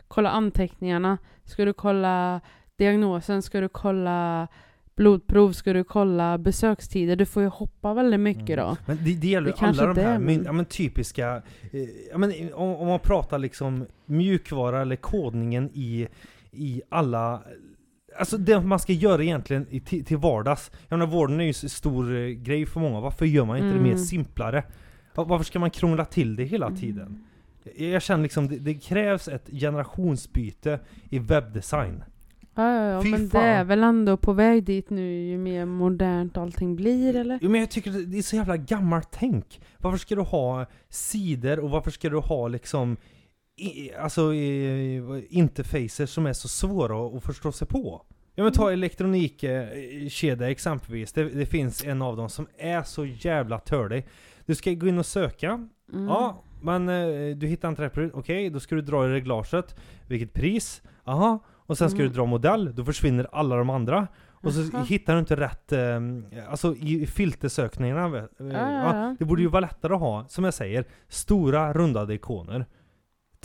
kolla 0.08 0.30
anteckningarna, 0.30 1.18
ska 1.44 1.66
du 1.66 1.74
kolla 1.74 2.42
diagnosen, 2.78 3.42
ska 3.42 3.60
du 3.62 3.70
kolla 3.70 4.48
blodprov, 4.96 5.52
ska 5.52 5.74
du 5.74 5.84
kolla 5.84 6.38
besökstider. 6.38 7.16
Du 7.16 7.26
får 7.26 7.44
ju 7.44 7.50
hoppa 7.50 7.94
väldigt 7.94 8.20
mycket 8.20 8.50
Mm. 8.50 8.66
då. 8.66 8.78
Men 8.86 8.98
det, 9.04 9.14
det 9.16 9.28
gäller 9.28 9.48
ju 9.48 9.54
alla 9.60 9.94
de 9.94 10.02
här 10.02 10.20
men... 10.20 10.44
ja, 10.44 10.52
men 10.52 10.66
typiska, 10.66 11.42
eh, 11.72 11.82
ja, 12.12 12.18
men, 12.18 12.34
om, 12.54 12.76
om 12.76 12.88
man 12.88 13.00
pratar 13.00 13.40
liksom 13.40 13.86
mjukvara 14.06 14.82
eller 14.82 14.96
kodningen 14.96 15.70
i, 15.74 16.08
i 16.52 16.82
alla 16.90 17.42
Alltså 18.20 18.38
det 18.38 18.62
man 18.62 18.80
ska 18.80 18.94
göra 18.94 19.24
egentligen 19.24 19.68
i, 19.70 19.80
till, 19.80 20.06
till 20.06 20.18
vardags. 20.18 20.72
Jag 20.90 21.00
menar 21.00 21.12
vården 21.12 21.40
är 21.40 21.44
ju 21.44 21.48
en 21.64 21.70
stor 21.70 22.16
eh, 22.16 22.28
grej 22.28 22.66
för 22.66 22.80
många. 22.80 23.00
Varför 23.00 23.26
gör 23.26 23.46
man 23.46 23.58
inte 23.58 23.74
det 23.74 23.80
mer 23.84 23.92
Mm. 23.92 24.04
simplare? 24.06 24.64
Va- 25.16 25.24
Varför 25.24 25.46
ska 25.46 25.60
man 25.60 25.70
krångla 25.72 26.06
till 26.06 26.36
det 26.36 26.44
hela 26.44 26.72
tiden? 26.72 27.24
Jag 27.78 27.90
jag 27.90 28.02
känner 28.02 28.24
liksom, 28.24 28.48
det, 28.48 28.58
det 28.60 28.74
krävs 28.74 29.28
ett 29.28 29.50
generationsbyte 29.52 30.80
i 31.10 31.20
webbdesign. 31.20 32.04
Ja, 32.56 32.74
ja, 32.76 32.92
ja 32.92 33.02
Fy 33.02 33.12
men 33.12 33.30
fan. 33.30 33.42
det 33.42 33.48
är 33.48 33.64
väl 33.64 33.84
ändå 33.84 34.18
på 34.18 34.34
väg 34.34 34.64
dit 34.64 34.90
nu 34.90 35.26
ju 35.26 35.38
mer 35.38 35.66
modernt 35.66 36.38
allting 36.38 36.76
blir 36.76 37.16
eller? 37.16 37.40
Jo 37.42 37.50
men 37.50 37.60
jag 37.60 37.72
tycker 37.72 37.92
det 37.92 38.18
är 38.18 38.22
så 38.22 38.36
jävla 38.36 38.58
gammalt 38.58 39.08
tänk. 39.12 39.62
Varför 39.78 39.98
ska 39.98 40.16
du 40.16 40.22
ha 40.22 40.66
sidor 40.90 41.60
och 41.60 41.70
varför 41.70 41.92
ska 41.92 42.10
du 42.10 42.18
ha 42.18 42.48
liksom 42.48 42.98
i, 43.58 43.94
alltså 43.94 44.34
i, 44.34 45.28
interfacer 45.30 46.06
som 46.06 46.26
är 46.26 46.34
så 46.34 46.48
svåra 46.48 47.18
att 47.18 47.24
förstå 47.24 47.52
sig 47.52 47.68
på? 47.68 48.06
Ja 48.36 48.44
men 48.44 48.54
ta 48.54 48.72
elektronikkedja 48.72 50.50
exempelvis. 50.50 51.14
Det, 51.14 51.24
det 51.24 51.46
finns 51.46 51.84
en 51.84 52.02
av 52.02 52.18
dem 52.18 52.30
som 52.30 52.48
är 52.58 52.84
så 52.84 53.06
jävla 53.06 53.60
törlig. 53.60 54.08
Du 54.46 54.56
ska 54.56 54.72
gå 54.72 54.88
in 54.88 55.00
och 55.00 55.06
söka. 55.06 55.68
Mm. 55.94 56.06
Ja, 56.08 56.44
men 56.62 56.90
eh, 56.90 57.36
du 57.36 57.48
hittar 57.48 57.70
inte 57.70 57.82
rätt 57.82 57.94
produkt. 57.94 58.16
Okej, 58.16 58.50
då 58.50 58.60
ska 58.60 58.76
du 58.76 58.82
dra 58.82 59.06
i 59.06 59.10
reglaget. 59.10 59.76
Vilket 60.08 60.34
pris? 60.34 60.82
Aha. 61.04 61.40
Och 61.66 61.78
sen 61.78 61.90
ska 61.90 62.00
Mm. 62.00 62.12
du 62.12 62.16
dra 62.18 62.26
modell. 62.26 62.76
Då 62.76 62.84
försvinner 62.86 63.28
alla 63.32 63.56
de 63.56 63.70
andra. 63.70 64.08
Och 64.32 64.54
så 64.54 64.62
Jaha. 64.74 64.84
hittar 64.84 65.14
du 65.14 65.20
inte 65.20 65.36
rätt, 65.36 65.72
eh, 65.72 66.00
alltså 66.50 66.76
i 66.76 67.06
filtersökningarna. 67.06 68.18
eh, 68.18 68.24
Ja, 68.40 68.72
ja, 68.72 69.16
det 69.20 69.26
borde 69.26 69.42
ju 69.42 69.48
vara 69.48 69.60
lättare 69.60 69.94
att 69.94 70.00
ha, 70.00 70.26
som 70.28 70.44
jag 70.44 70.54
säger, 70.54 70.86
stora 71.08 71.74
rundade 71.74 72.14
ikoner. 72.14 72.66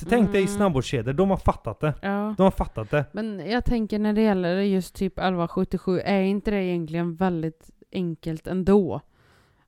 Tänk 0.09 0.33
dig 0.33 0.41
Mm. 0.43 0.55
snabbvårdskedjor, 0.57 1.13
de 1.13 1.31
har 1.31 1.37
fattat 1.37 1.81
det. 1.81 1.95
Ja. 2.03 2.35
De 2.37 2.43
har 2.43 2.51
fattat 2.51 2.91
det. 2.91 3.05
Men 3.13 3.51
jag 3.51 3.65
tänker 3.65 3.99
när 3.99 4.13
det 4.13 4.21
gäller 4.23 4.61
just 4.61 4.95
typ 4.95 5.19
1177, 5.19 6.01
är 6.01 6.21
inte 6.23 6.51
det 6.51 6.65
egentligen 6.65 7.17
väldigt 7.17 7.71
enkelt 7.93 8.47
ändå? 8.47 9.01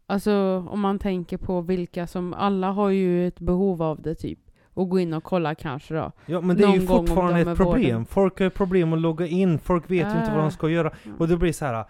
Alltså 0.06 0.32
om 0.70 0.80
man 0.80 0.98
tänker 0.98 1.36
på 1.36 1.60
vilka 1.60 2.06
som, 2.06 2.34
alla 2.34 2.70
har 2.70 2.90
ju 2.90 3.26
ett 3.28 3.40
behov 3.40 3.82
av 3.82 4.02
det 4.02 4.14
typ. 4.14 4.38
Och 4.74 4.88
gå 4.88 4.98
in 5.00 5.14
och 5.14 5.24
kolla 5.24 5.54
kanske 5.54 5.94
då. 5.94 6.12
Ja 6.26 6.40
men 6.40 6.56
det 6.56 6.64
är 6.64 6.74
ju 6.74 6.86
fortfarande 6.86 7.40
ett 7.40 7.56
problem. 7.56 7.82
vården. 7.92 8.04
Folk 8.06 8.38
har 8.38 8.44
ju 8.44 8.50
problem 8.50 8.92
att 8.92 8.98
logga 8.98 9.26
in, 9.26 9.58
folk 9.58 9.84
vet 9.90 10.06
ju 10.14 10.18
inte 10.18 10.30
vad 10.30 10.38
Ah. 10.38 10.42
de 10.42 10.50
ska 10.50 10.68
göra. 10.68 10.90
Mm. 11.04 11.16
Och 11.16 11.28
det 11.28 11.36
blir 11.36 11.52
så 11.52 11.64
här. 11.64 11.84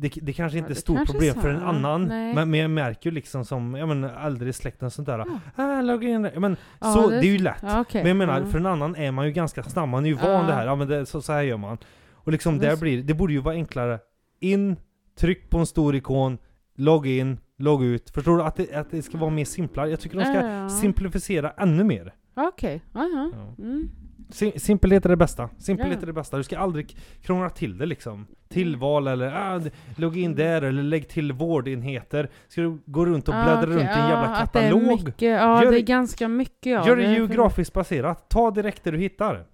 Det, 0.00 0.12
det 0.22 0.32
kanske 0.32 0.58
inte 0.58 0.70
är 0.70 0.72
ett 0.72 0.78
stort 0.78 1.06
problem 1.06 1.34
för 1.34 1.48
en 1.48 1.62
annan, 1.62 2.04
Nej. 2.04 2.34
men, 2.34 2.50
men 2.50 2.60
jag 2.60 2.70
märker 2.70 3.10
ju 3.10 3.14
liksom 3.14 3.44
som, 3.44 3.74
ja 3.74 3.86
men 3.86 4.04
äldre 4.04 4.48
i 4.48 4.52
släkten 4.52 4.86
och 4.86 4.92
sånt 4.92 5.06
där. 5.06 5.18
Ja. 5.18 5.26
Ah, 5.64 5.80
logga 5.82 6.08
in, 6.08 6.22
men 6.36 6.56
Ja, 6.80 6.92
så, 6.92 7.08
det- 7.08 7.20
det 7.20 7.26
är 7.26 7.32
ju 7.32 7.38
lätt. 7.38 7.56
Ja, 7.62 7.80
okej. 7.80 8.02
Men 8.02 8.08
jag 8.08 8.16
menar, 8.16 8.44
för 8.44 8.58
en 8.58 8.66
annan 8.66 8.96
är 8.96 9.12
man 9.12 9.26
ju 9.26 9.32
ganska 9.32 9.62
snabb, 9.62 9.88
man 9.88 10.04
är 10.04 10.08
ju 10.08 10.14
van 10.14 10.46
det 10.46 10.52
här, 10.52 10.66
ja 10.66 10.74
men 10.74 10.88
det, 10.88 11.06
så, 11.06 11.22
så 11.22 11.32
här 11.32 11.42
gör 11.42 11.56
man. 11.56 11.78
Och 12.12 12.32
liksom 12.32 12.58
där 12.58 12.76
blir, 12.76 13.02
det 13.02 13.14
borde 13.14 13.32
ju 13.32 13.38
vara 13.38 13.54
enklare. 13.54 13.98
In, 14.40 14.76
tryck 15.18 15.50
på 15.50 15.58
en 15.58 15.66
stor 15.66 15.94
ikon, 15.96 16.38
logg 16.76 17.06
in, 17.06 17.38
logg 17.58 17.84
ut. 17.84 18.10
Förstår 18.10 18.36
du? 18.36 18.42
Att 18.42 18.56
det, 18.56 18.74
att 18.74 18.90
det 18.90 19.02
ska 19.02 19.18
vara 19.18 19.30
mer 19.30 19.44
simplare. 19.44 19.90
Jag 19.90 20.00
tycker 20.00 20.18
de 20.18 20.24
ska 20.24 20.34
Ja, 20.46 20.68
simplifiera 20.68 21.50
ännu 21.50 21.84
mer. 21.84 22.14
Okej, 22.36 22.82
jaha. 22.92 23.30
Ja. 23.56 23.64
Mm. 23.64 23.88
Sim- 24.32 24.58
Simpelhet 24.58 25.04
är 25.04 25.08
det 25.08 25.16
bästa. 25.16 25.50
Simpelhet 25.58 25.94
Ja. 25.96 26.02
är 26.02 26.06
det 26.06 26.12
bästa. 26.12 26.36
Du 26.36 26.42
ska 26.44 26.58
aldrig 26.58 26.96
krångla 27.22 27.50
till 27.50 27.78
det 27.78 27.86
liksom. 27.86 28.26
Tillval 28.48 29.06
eller 29.08 29.32
ah, 29.56 29.60
logga 29.96 30.18
in 30.20 30.24
Mm. 30.24 30.36
där 30.36 30.62
eller 30.62 30.82
lägg 30.82 31.08
till 31.08 31.32
vårdenheter. 31.32 32.30
Ska 32.48 32.60
du 32.60 32.78
gå 32.86 33.06
runt 33.06 33.28
och 33.28 33.34
Ah, 33.34 33.42
bläddra 33.44 33.60
okej. 33.60 33.72
runt 33.74 33.96
i 33.96 34.00
en 34.00 34.08
jävla 34.08 34.36
är 34.36 34.40
katalog? 34.46 34.82
mycket, 34.82 35.22
ja, 35.22 35.64
Gör 35.64 35.72
det 35.72 35.78
är 35.78 35.82
ganska 35.82 36.28
mycket 36.28 36.72
ja. 36.72 36.86
Gör 36.88 36.96
det 36.96 37.04
för- 37.04 37.12
geografiskt 37.12 37.72
baserat. 37.72 38.28
Ta 38.28 38.50
direkt 38.50 38.84
det 38.84 38.90
du 38.90 38.98
hittar. 38.98 39.44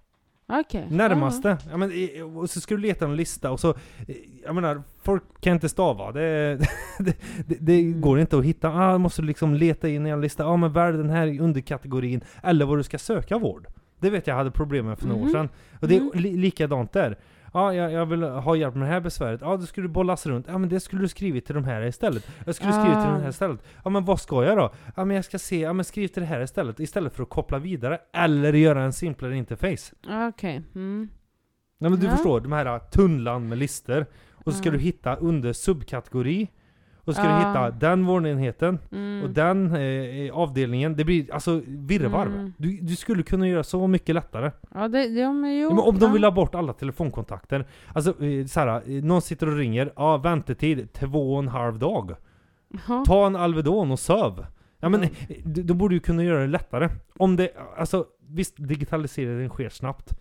Okej. 0.47 0.87
Närmaste. 0.89 1.57
Ja, 1.71 1.77
men, 1.77 1.91
och 2.37 2.49
så 2.49 2.61
ska 2.61 2.75
du 2.75 2.81
leta 2.81 3.05
en 3.05 3.15
lista 3.15 3.51
och 3.51 3.59
så... 3.59 3.73
Jag 4.45 4.55
menar, 4.55 4.83
folk 5.03 5.23
kan 5.41 5.53
inte 5.53 5.69
stava. 5.69 6.11
Det, 6.11 6.57
det, 6.99 7.17
det, 7.47 7.55
det 7.59 7.79
Mm. 7.81 8.01
går 8.01 8.19
inte 8.19 8.37
att 8.37 8.45
hitta. 8.45 8.69
Ah, 8.69 8.97
måste 8.97 9.21
du 9.21 9.25
liksom 9.27 9.53
leta 9.53 9.89
in 9.89 10.07
i 10.07 10.09
en 10.09 10.21
lista. 10.21 10.43
Ja 10.43 10.49
ah, 10.49 10.57
men 10.57 10.73
välj 10.73 10.97
den 10.97 11.09
här 11.09 11.39
underkategorin. 11.41 12.21
Eller 12.43 12.65
vad 12.65 12.77
du 12.79 12.83
ska 12.83 12.97
söka 12.97 13.37
vård. 13.37 13.67
Det 13.99 14.09
vet 14.09 14.27
jag 14.27 14.35
hade 14.35 14.51
problem 14.51 14.85
med 14.85 14.99
för 14.99 15.07
några 15.07 15.21
år 15.21 15.25
Mhm. 15.25 15.31
sedan. 15.33 15.49
Och 15.81 15.87
det 15.87 15.95
är 15.95 15.99
Mm. 16.01 16.11
li, 16.13 16.37
likadant 16.37 16.91
där. 16.93 17.17
Ja, 17.55 17.73
jag, 17.73 17.91
jag 17.91 18.05
vill 18.05 18.23
ha 18.23 18.55
hjälp 18.55 18.75
med 18.75 18.87
det 18.87 18.91
här 18.93 18.99
besväret. 19.01 19.41
Ja, 19.41 19.57
då 19.57 19.63
skulle 19.65 19.87
du 19.87 19.91
bollas 19.91 20.25
runt. 20.25 20.45
Ja, 20.47 20.57
men 20.57 20.69
det 20.69 20.79
skulle 20.79 21.01
du 21.01 21.07
skrivit 21.07 21.45
till 21.45 21.55
de 21.55 21.63
här 21.63 21.81
istället. 21.81 22.27
Jag 22.45 22.55
skulle 22.55 22.71
skrivit 22.73 22.91
till 22.91 22.97
Ah. 23.09 23.11
den 23.11 23.21
här 23.21 23.29
istället. 23.29 23.63
Ja, 23.83 23.89
men 23.89 24.05
vad 24.05 24.21
ska 24.21 24.43
jag 24.45 24.57
då? 24.57 24.71
Ja, 24.95 25.05
men 25.05 25.15
jag 25.15 25.25
ska 25.25 25.39
se. 25.39 25.59
Ja, 25.59 25.73
men 25.73 25.85
skriv 25.85 26.07
till 26.07 26.21
det 26.21 26.27
här 26.27 26.41
istället. 26.41 26.79
Istället 26.79 27.15
för 27.15 27.23
att 27.23 27.29
koppla 27.29 27.59
vidare. 27.59 27.99
Eller 28.13 28.53
göra 28.53 28.83
en 28.83 28.93
simplare 28.93 29.37
interface. 29.37 29.95
Okej. 30.29 30.61
Mm. 30.75 31.09
Nej 31.77 31.89
men 31.91 31.99
du 31.99 32.05
Ja. 32.05 32.11
förstår, 32.11 32.39
de 32.39 32.51
här 32.51 32.79
tunnlan 32.79 33.49
med 33.49 33.57
lister. 33.57 34.05
Och 34.33 34.51
så 34.53 34.57
ska 34.59 34.67
Ja. 34.69 34.73
du 34.73 34.79
hitta 34.79 35.15
under 35.15 35.53
subkategori. 35.53 36.47
Och 37.05 37.13
så 37.15 37.21
ska 37.21 37.29
Ja. 37.29 37.39
du 37.39 37.47
hitta 37.47 37.71
den 37.71 38.05
vårdenheten 38.05 38.79
Mm. 38.91 39.23
och 39.23 39.29
den 39.29 39.75
eh, 39.75 40.33
avdelningen. 40.33 40.95
Det 40.95 41.03
blir 41.05 41.33
alltså 41.33 41.61
virrvarr. 41.67 42.25
Mm. 42.25 42.53
Du, 42.57 42.77
du 42.81 42.95
skulle 42.95 43.23
kunna 43.23 43.47
göra 43.47 43.63
så 43.63 43.87
mycket 43.87 44.15
lättare. 44.15 44.51
Ja, 44.73 44.87
det, 44.87 45.03
ja 45.05 45.33
men 45.33 45.57
jo. 45.59 45.69
Ja, 45.69 45.75
men 45.75 45.83
om 45.83 45.99
de 45.99 46.13
vill 46.13 46.23
ha 46.23 46.31
bort 46.31 46.55
alla 46.55 46.73
telefonkontakter. 46.73 47.67
Alltså 47.93 48.23
eh, 48.23 48.45
såhär, 48.45 48.67
eh, 48.97 49.03
någon 49.03 49.21
sitter 49.21 49.47
och 49.47 49.57
ringer. 49.57 49.93
Ja, 49.95 50.17
väntetid 50.17 50.93
två 50.93 51.33
och 51.33 51.39
en 51.39 51.47
halv 51.47 51.79
dag. 51.79 52.11
Ja. 52.87 53.03
Ta 53.07 53.25
en 53.27 53.35
Alvedon 53.35 53.91
och 53.91 53.99
söv. 53.99 54.45
Ja 54.79 54.89
men 54.89 55.03
Ja. 55.03 55.07
eh, 55.29 55.35
då 55.45 55.73
borde 55.73 55.95
du 55.95 55.99
kunna 55.99 56.23
göra 56.23 56.39
det 56.39 56.47
lättare. 56.47 56.89
Om 57.17 57.35
det, 57.35 57.49
alltså 57.77 58.05
visst 58.27 58.53
digitaliseringen 58.57 59.49
sker 59.49 59.69
snabbt. 59.69 60.17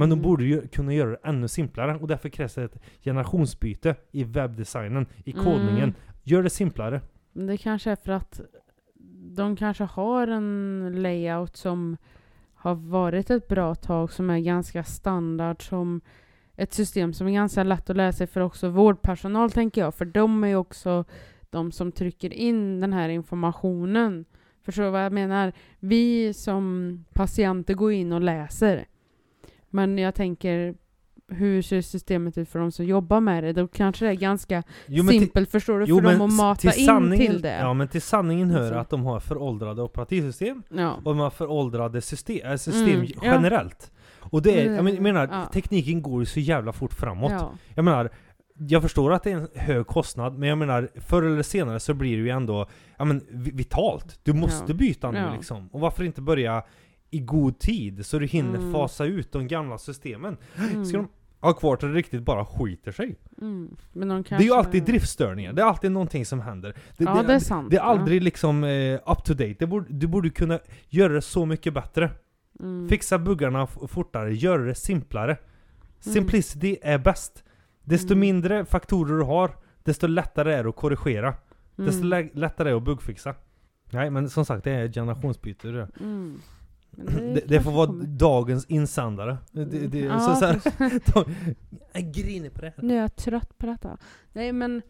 Men 0.00 0.08
de 0.10 0.12
Mm. 0.18 0.22
borde 0.22 0.44
ju 0.44 0.68
kunna 0.68 0.94
göra 0.94 1.10
det 1.10 1.18
ännu 1.24 1.48
simplare 1.48 1.96
och 1.96 2.08
därför 2.08 2.28
krävs 2.28 2.54
det 2.54 2.64
ett 2.64 2.78
generationsbyte 3.02 3.94
i 4.12 4.24
webbdesignen, 4.24 5.06
i 5.24 5.32
kodningen. 5.32 5.82
Mm. 5.82 5.94
Gör 6.22 6.42
det 6.42 6.50
simplare. 6.50 7.00
Men 7.32 7.46
Det 7.46 7.56
kanske 7.56 7.90
är 7.90 7.96
för 7.96 8.12
att 8.12 8.40
de 9.36 9.56
kanske 9.56 9.84
har 9.84 10.26
en 10.26 10.92
layout 11.02 11.56
som 11.56 11.96
har 12.54 12.74
varit 12.74 13.30
ett 13.30 13.48
bra 13.48 13.74
tag 13.74 14.12
som 14.12 14.30
är 14.30 14.38
ganska 14.38 14.84
standard 14.84 15.68
som 15.68 16.00
ett 16.56 16.72
system 16.72 17.12
som 17.12 17.26
är 17.26 17.32
ganska 17.32 17.62
lätt 17.62 17.90
att 17.90 17.96
lära 17.96 18.12
sig 18.12 18.26
för 18.26 18.40
också 18.40 18.68
vårdpersonal 18.68 19.50
tänker 19.50 19.80
jag. 19.80 19.94
För 19.94 20.04
de 20.04 20.44
är 20.44 20.48
ju 20.48 20.56
också 20.56 21.04
de 21.50 21.72
som 21.72 21.92
trycker 21.92 22.32
in 22.32 22.80
den 22.80 22.92
här 22.92 23.08
informationen. 23.08 24.24
Förstår 24.62 24.82
du 24.82 24.90
vad 24.90 25.04
jag 25.04 25.12
menar? 25.12 25.52
Vi 25.78 26.34
som 26.34 27.04
patienter 27.12 27.74
går 27.74 27.92
in 27.92 28.12
och 28.12 28.20
läser. 28.20 28.86
Men 29.70 29.98
jag 29.98 30.14
tänker 30.14 30.74
hur 31.32 31.62
ser 31.62 31.80
systemet 31.80 32.38
ut 32.38 32.48
för 32.48 32.58
de 32.58 32.72
som 32.72 32.84
jobbar 32.84 33.20
med 33.20 33.44
det? 33.44 33.52
Då 33.52 33.68
kanske 33.68 34.04
det 34.04 34.10
är 34.10 34.14
ganska 34.14 34.62
Jo, 34.86 35.04
simpelt, 35.04 35.50
förstår 35.50 35.78
du, 35.78 35.84
jo, 35.88 35.96
för 36.00 36.12
dem 36.12 36.20
att 36.20 36.32
mata 36.32 36.70
till 36.70 36.88
in 36.88 37.16
till 37.16 37.42
det. 37.42 37.58
Ja 37.58 37.74
men 37.74 37.88
till 37.88 38.02
sanningen 38.02 38.50
hör 38.50 38.60
Alltså. 38.60 38.74
att 38.78 38.90
de 38.90 39.04
har 39.04 39.20
föråldrade 39.20 39.82
operativsystem 39.82 40.62
Ja. 40.68 40.92
och 40.94 41.02
de 41.04 41.18
har 41.18 41.30
föråldrade 41.30 42.00
system, 42.00 42.50
äh, 42.50 42.56
system 42.56 42.94
Mm, 42.94 43.06
ja. 43.06 43.20
generellt. 43.34 43.92
Och 44.20 44.42
det 44.42 44.60
är, 44.66 44.74
jag 44.74 44.84
men- 44.84 44.94
jag 44.94 45.02
menar, 45.02 45.28
Ja. 45.32 45.46
tekniken 45.52 46.02
går 46.02 46.20
ju 46.22 46.26
så 46.26 46.40
jävla 46.40 46.72
fort 46.72 46.92
framåt. 46.92 47.32
Ja. 47.32 47.52
Jag 47.74 47.84
menar, 47.84 48.10
jag 48.68 48.82
förstår 48.82 49.12
att 49.12 49.22
det 49.22 49.30
är 49.32 49.36
en 49.36 49.48
hög 49.54 49.86
kostnad, 49.86 50.38
men 50.38 50.48
jag 50.48 50.58
menar, 50.58 50.88
förr 50.94 51.22
eller 51.22 51.42
senare 51.42 51.80
så 51.80 51.94
blir 51.94 52.16
det 52.16 52.22
ju 52.22 52.28
ändå 52.30 52.66
ja, 52.98 53.04
men, 53.04 53.20
vi- 53.30 53.50
vitalt. 53.50 54.20
Du 54.22 54.32
måste 54.32 54.72
Ja. 54.72 54.74
byta 54.74 55.10
nu 55.10 55.18
Ja. 55.18 55.32
liksom. 55.34 55.68
Och 55.72 55.80
varför 55.80 56.04
inte 56.04 56.20
börja 56.22 56.62
i 57.10 57.18
god 57.20 57.58
tid 57.58 58.06
så 58.06 58.18
du 58.18 58.26
hinner 58.26 58.58
Mm. 58.58 58.72
fasa 58.72 59.04
ut 59.04 59.32
de 59.32 59.48
gamla 59.48 59.78
systemen. 59.78 60.36
Mm. 60.58 60.84
Ska 60.84 60.96
de 60.96 61.08
ha 61.40 61.52
kvar 61.52 61.76
till 61.76 61.88
det 61.88 61.94
riktigt 61.94 62.22
bara 62.22 62.44
skiter 62.44 62.92
sig? 62.92 63.16
Mm. 63.40 63.76
Men 63.92 64.08
de 64.08 64.24
kanske... 64.24 64.36
Det 64.36 64.42
är 64.42 64.52
ju 64.52 64.58
alltid 64.58 64.84
driftstörningar, 64.84 65.52
det 65.52 65.62
är 65.62 65.66
alltid 65.66 65.92
någonting 65.92 66.26
som 66.26 66.40
händer. 66.40 66.74
Det, 66.96 67.04
Ja, 67.04 67.22
det 67.22 67.34
är 67.34 67.38
sant. 67.38 67.70
det 67.70 67.76
är 67.76 67.80
aldrig 67.80 68.22
liksom 68.22 68.64
eh, 68.64 68.94
up 68.94 69.24
to 69.24 69.32
date. 69.34 69.56
Det 69.58 69.66
borde, 69.66 69.86
du 69.88 70.06
borde 70.06 70.30
kunna 70.30 70.58
göra 70.88 71.12
det 71.12 71.22
så 71.22 71.46
mycket 71.46 71.74
bättre. 71.74 72.10
Ja. 72.58 72.64
Mm. 72.64 72.88
Fixa 72.88 73.18
buggarna 73.18 73.66
fortare, 73.66 74.34
göra 74.34 74.62
det 74.62 74.74
simplare. 74.74 75.36
Simplicity 76.00 76.76
är 76.82 76.98
bäst. 76.98 77.44
Desto 77.84 78.06
Mm. 78.12 78.20
mindre 78.20 78.64
faktorer 78.64 79.18
du 79.18 79.24
har, 79.24 79.50
desto 79.84 80.06
lättare 80.06 80.54
är 80.54 80.62
det 80.62 80.68
att 80.70 80.76
korrigera. 80.76 81.34
Desto 81.76 82.04
Mm. 82.06 82.08
lä- 82.08 82.30
lättare 82.40 82.68
är 82.68 82.72
det 82.72 82.76
att 82.78 82.84
bugfixa. 82.84 83.34
Nej 83.90 84.10
men 84.10 84.30
som 84.30 84.44
sagt, 84.44 84.64
det 84.64 84.70
är 84.70 84.88
generationsbyte 84.92 85.68
det. 85.68 85.88
Mm. 86.98 87.14
Det, 87.14 87.32
det, 87.34 87.40
kanske 87.40 87.62
får 87.62 87.70
vara 87.72 87.86
kommer. 87.86 88.04
dagens 88.04 88.66
insändare. 88.66 89.36
Det, 89.52 89.64
det, 89.64 89.98
Ja, 89.98 90.20
så, 90.20 90.34
så 90.34 90.44
här, 90.46 90.60
jag 91.92 92.12
griner 92.12 92.50
på 92.50 92.60
det 92.60 92.72
här. 92.76 92.84
Nu 92.86 92.96
är 92.96 93.00
jag 93.00 93.16
trött 93.16 93.58
på 93.58 93.66
detta. 93.66 93.96
Nej 94.32 94.52
men 94.52 94.82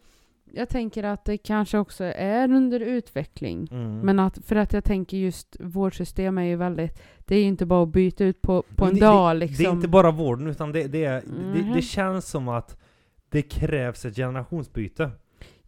jag 0.53 0.69
tänker 0.69 1.03
att 1.03 1.25
det 1.25 1.37
kanske 1.37 1.77
också 1.77 2.03
är 2.03 2.51
under 2.51 2.79
utveckling. 2.79 3.67
Mm. 3.71 3.99
Men 3.99 4.19
att, 4.19 4.37
för 4.45 4.55
att 4.55 4.73
jag 4.73 4.83
tänker 4.83 5.17
just 5.17 5.57
vårdsystem 5.59 6.37
är 6.37 6.43
ju 6.43 6.55
väldigt, 6.55 7.01
det 7.19 7.35
är 7.35 7.39
ju 7.39 7.45
inte 7.45 7.65
bara 7.65 7.83
att 7.83 7.89
byta 7.89 8.23
ut 8.25 8.41
på, 8.41 8.63
på 8.75 8.85
en 8.85 8.93
det, 8.93 8.99
dag 8.99 9.35
det, 9.35 9.39
liksom. 9.39 9.63
Det 9.63 9.69
är 9.69 9.73
inte 9.73 9.87
bara 9.87 10.11
vården 10.11 10.47
utan 10.47 10.71
det, 10.71 10.87
det, 10.87 11.05
är, 11.05 11.21
det, 11.53 11.61
Mhm. 11.63 11.73
det 11.73 11.81
känns 11.81 12.29
som 12.29 12.47
att 12.47 12.77
det 13.29 13.41
krävs 13.41 14.05
ett 14.05 14.15
generationsbyte. 14.15 15.11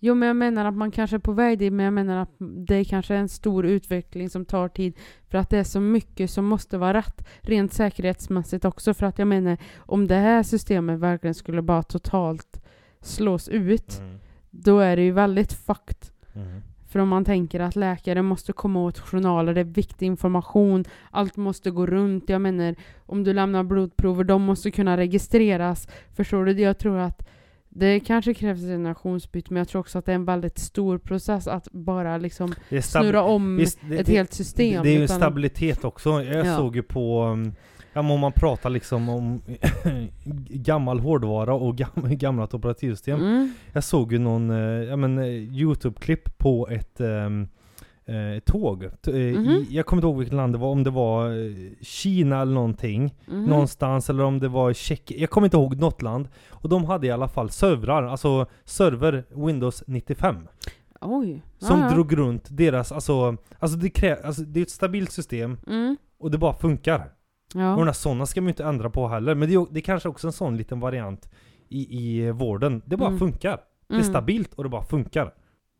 Jo 0.05 0.15
men 0.15 0.27
jag 0.27 0.35
menar 0.35 0.65
att 0.65 0.73
man 0.75 0.91
kanske 0.91 1.15
är 1.15 1.19
på 1.19 1.31
väg 1.31 1.59
dit, 1.59 1.73
men 1.73 1.83
jag 1.83 1.93
menar 1.93 2.17
att 2.17 2.29
det 2.67 2.85
kanske 2.85 3.13
är 3.15 3.19
en 3.19 3.29
stor 3.29 3.65
utveckling 3.65 4.29
som 4.29 4.45
tar 4.45 4.67
tid. 4.67 4.93
För 5.29 5.37
att 5.37 5.49
det 5.49 5.57
är 5.57 5.63
så 5.63 5.79
mycket 5.79 6.29
som 6.31 6.45
måste 6.45 6.77
vara 6.77 6.93
rätt, 6.93 7.27
rent 7.41 7.73
säkerhetsmässigt 7.73 8.65
också. 8.65 8.93
För 8.93 9.05
att 9.05 9.19
jag 9.19 9.27
menar, 9.27 9.57
om 9.77 10.07
det 10.07 10.15
här 10.15 10.43
systemet 10.43 10.99
verkligen 10.99 11.33
skulle 11.33 11.61
bara 11.61 11.83
totalt 11.83 12.63
slås 13.01 13.49
ut, 13.49 13.99
Mm. 13.99 14.19
då 14.49 14.79
är 14.79 14.95
det 14.95 15.03
ju 15.03 15.11
väldigt 15.11 15.53
fucked. 15.53 15.97
Mm. 16.33 16.61
För 16.89 16.99
om 16.99 17.09
man 17.09 17.25
tänker 17.25 17.59
att 17.59 17.75
läkare 17.75 18.21
måste 18.21 18.53
komma 18.53 18.79
åt 18.83 18.99
journaler, 18.99 19.53
det 19.53 19.59
är 19.59 19.65
viktig 19.65 20.05
information, 20.05 20.85
allt 21.11 21.37
måste 21.37 21.71
gå 21.71 21.85
runt. 21.85 22.29
Jag 22.29 22.41
menar, 22.41 22.75
om 23.05 23.23
du 23.23 23.33
lämnar 23.33 23.63
blodprover, 23.63 24.23
de 24.23 24.41
måste 24.41 24.71
kunna 24.71 24.97
registreras. 24.97 25.87
Förstår 26.13 26.45
du? 26.45 26.51
Jag 26.61 26.77
tror 26.77 26.97
att 26.97 27.27
det 27.75 27.99
kanske 27.99 28.33
krävs 28.33 28.59
generationsbyte, 28.61 29.53
men 29.53 29.57
jag 29.61 29.67
tror 29.67 29.79
också 29.79 29.97
att 29.99 30.05
det 30.05 30.11
är 30.11 30.15
en 30.15 30.25
väldigt 30.25 30.57
stor 30.57 30.97
process 30.97 31.47
att 31.47 31.67
bara 31.71 32.17
liksom 32.17 32.53
snurra 32.81 33.23
om 33.23 33.57
visst, 33.57 33.79
det, 33.89 33.97
ett 33.97 34.05
det, 34.05 34.11
helt 34.13 34.33
system. 34.33 34.83
Det, 34.83 34.89
det 34.89 34.95
är 34.95 34.99
ju 34.99 35.07
stabilitet 35.07 35.83
också. 35.83 36.23
Jag 36.23 36.45
Ja. 36.45 36.57
såg 36.57 36.75
ju 36.75 36.83
på, 36.83 37.23
um, 37.23 37.53
ja 37.93 38.01
men 38.01 38.11
om 38.11 38.19
man 38.19 38.31
pratar 38.31 38.69
liksom 38.69 39.09
om 39.09 39.41
gammal 40.49 40.99
hårdvara 40.99 41.53
och 41.53 41.77
gam, 41.77 41.89
gammalt 42.09 42.53
operativsystem. 42.53 43.19
Mm. 43.21 43.53
Jag 43.71 43.83
såg 43.83 44.11
ju 44.13 44.19
någon, 44.19 44.49
eh, 44.49 44.57
ja 44.89 44.95
men 44.95 45.17
eh, 45.17 45.25
Youtube-klipp 45.27 46.37
på 46.37 46.67
ett 46.67 46.99
ehm, 46.99 47.47
eh, 48.05 48.39
tåg. 48.45 48.83
Eh, 48.83 48.89
Mhm. 49.13 49.47
i, 49.49 49.67
jag 49.69 49.85
kommer 49.85 49.99
inte 49.99 50.07
ihåg 50.07 50.17
vilket 50.17 50.35
land 50.35 50.53
det 50.53 50.57
var, 50.57 50.67
om 50.69 50.83
det 50.83 50.89
var 50.89 51.29
eh, 51.29 51.53
Kina 51.81 52.41
eller 52.41 52.53
någonting. 52.53 53.15
Mhm. 53.27 53.45
Någonstans, 53.45 54.09
eller 54.09 54.23
om 54.23 54.39
det 54.39 54.47
var 54.47 54.73
Tjeckien. 54.73 55.19
Jag 55.21 55.29
kommer 55.29 55.47
inte 55.47 55.57
ihåg 55.57 55.77
något 55.77 56.01
land. 56.01 56.27
Och 56.49 56.69
de 56.69 56.85
hade 56.85 57.07
i 57.07 57.11
alla 57.11 57.27
fall 57.27 57.49
servrar, 57.49 58.03
alltså 58.03 58.45
server 58.65 59.23
Windows 59.47 59.83
95. 59.87 60.35
Oj. 61.01 61.41
Som 61.59 61.79
Ja, 61.79 61.85
ja. 61.89 61.93
drog 61.93 62.17
runt 62.17 62.47
deras, 62.49 62.91
alltså, 62.91 63.37
alltså, 63.59 63.77
det 63.77 63.89
krä, 63.89 64.17
alltså 64.23 64.41
det 64.41 64.59
är 64.59 64.61
ett 64.61 64.69
stabilt 64.69 65.11
system 65.11 65.57
Mm. 65.67 65.97
och 66.19 66.31
det 66.31 66.37
bara 66.37 66.53
funkar. 66.53 66.99
Och 67.55 67.61
Ja. 67.61 67.85
där 67.85 67.91
sådana 67.93 68.25
ska 68.25 68.41
man 68.41 68.45
ju 68.47 68.51
inte 68.51 68.63
ändra 68.65 68.89
på 68.89 69.07
heller. 69.07 69.35
Men 69.35 69.49
det 69.49 69.55
är, 69.55 69.65
det 69.71 69.79
är 69.79 69.81
kanske 69.81 70.09
också 70.09 70.27
en 70.27 70.33
sån 70.33 70.57
liten 70.57 70.79
variant 70.79 71.29
i, 71.69 71.97
i 71.99 72.31
vården. 72.31 72.81
Det 72.85 72.97
bara 72.97 73.07
Mm. 73.07 73.19
funkar. 73.19 73.59
Det 73.87 73.93
är 73.93 73.99
Mm. 73.99 74.09
stabilt 74.09 74.53
och 74.53 74.63
det 74.63 74.69
bara 74.69 74.83
funkar. 74.83 75.33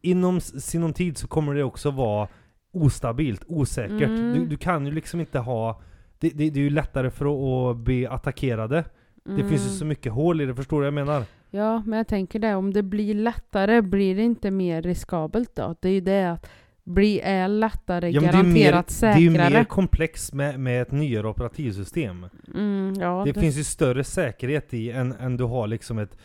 Inom 0.06 0.42
sinom 0.42 0.94
tid 0.94 1.18
så 1.18 1.28
kommer 1.28 1.54
det 1.56 1.64
också 1.64 1.92
vara 1.92 2.28
ostabilt, 2.74 3.44
osäkert. 3.48 4.02
Mm. 4.10 4.34
Du, 4.34 4.46
du 4.46 4.58
kan 4.58 4.86
ju 4.86 4.92
liksom 4.92 5.20
inte 5.20 5.40
ha... 5.40 5.82
Det, 6.20 6.30
det, 6.30 6.50
det 6.50 6.60
är 6.60 6.64
ju 6.64 6.70
lättare 6.70 7.10
för 7.10 7.26
att, 7.72 7.78
bli 7.78 8.08
attackerade. 8.08 8.84
Det 9.26 9.36
finns 9.44 9.62
ju 9.62 9.66
Mm. 9.68 9.78
så 9.78 9.86
mycket 9.86 10.12
hål 10.12 10.42
i 10.42 10.46
det, 10.46 10.56
förstår 10.56 10.78
du 10.78 10.92
vad 10.92 11.00
jag 11.00 11.08
menar? 11.08 11.24
Ja, 11.50 11.84
men 11.86 11.98
jag 11.98 12.08
tänker 12.08 12.40
det, 12.40 12.56
om 12.56 12.74
det 12.74 12.84
blir 12.84 13.14
lättare, 13.16 13.82
blir 13.82 14.16
det 14.16 14.22
inte 14.22 14.52
mer 14.52 14.82
riskabelt 14.82 15.56
då? 15.56 15.76
Det 15.80 15.88
är 15.90 15.94
ju 15.94 16.02
det 16.02 16.32
att 16.32 16.50
bli 16.84 17.20
är 17.20 17.48
lättare, 17.48 18.10
Ja, 18.10 18.22
det 18.22 18.28
är 18.28 18.32
garanterat 18.32 19.02
mer, 19.02 19.10
Det 19.10 19.16
är 19.16 19.20
ju 19.20 19.32
säkrare. 19.32 19.50
mer 19.50 19.64
komplext 19.64 20.34
med, 20.34 20.60
med 20.60 20.82
ett 20.82 20.92
nyare 20.92 21.28
operativsystem. 21.28 22.26
Mm, 22.56 22.94
ja, 23.00 23.24
det, 23.26 23.34
finns 23.34 23.58
ju 23.58 23.64
större 23.64 24.04
säkerhet 24.04 24.74
i 24.74 24.92
än, 24.92 25.12
än 25.12 25.38
du 25.38 25.44
har 25.44 25.68
liksom 25.68 26.00
ett 26.00 26.18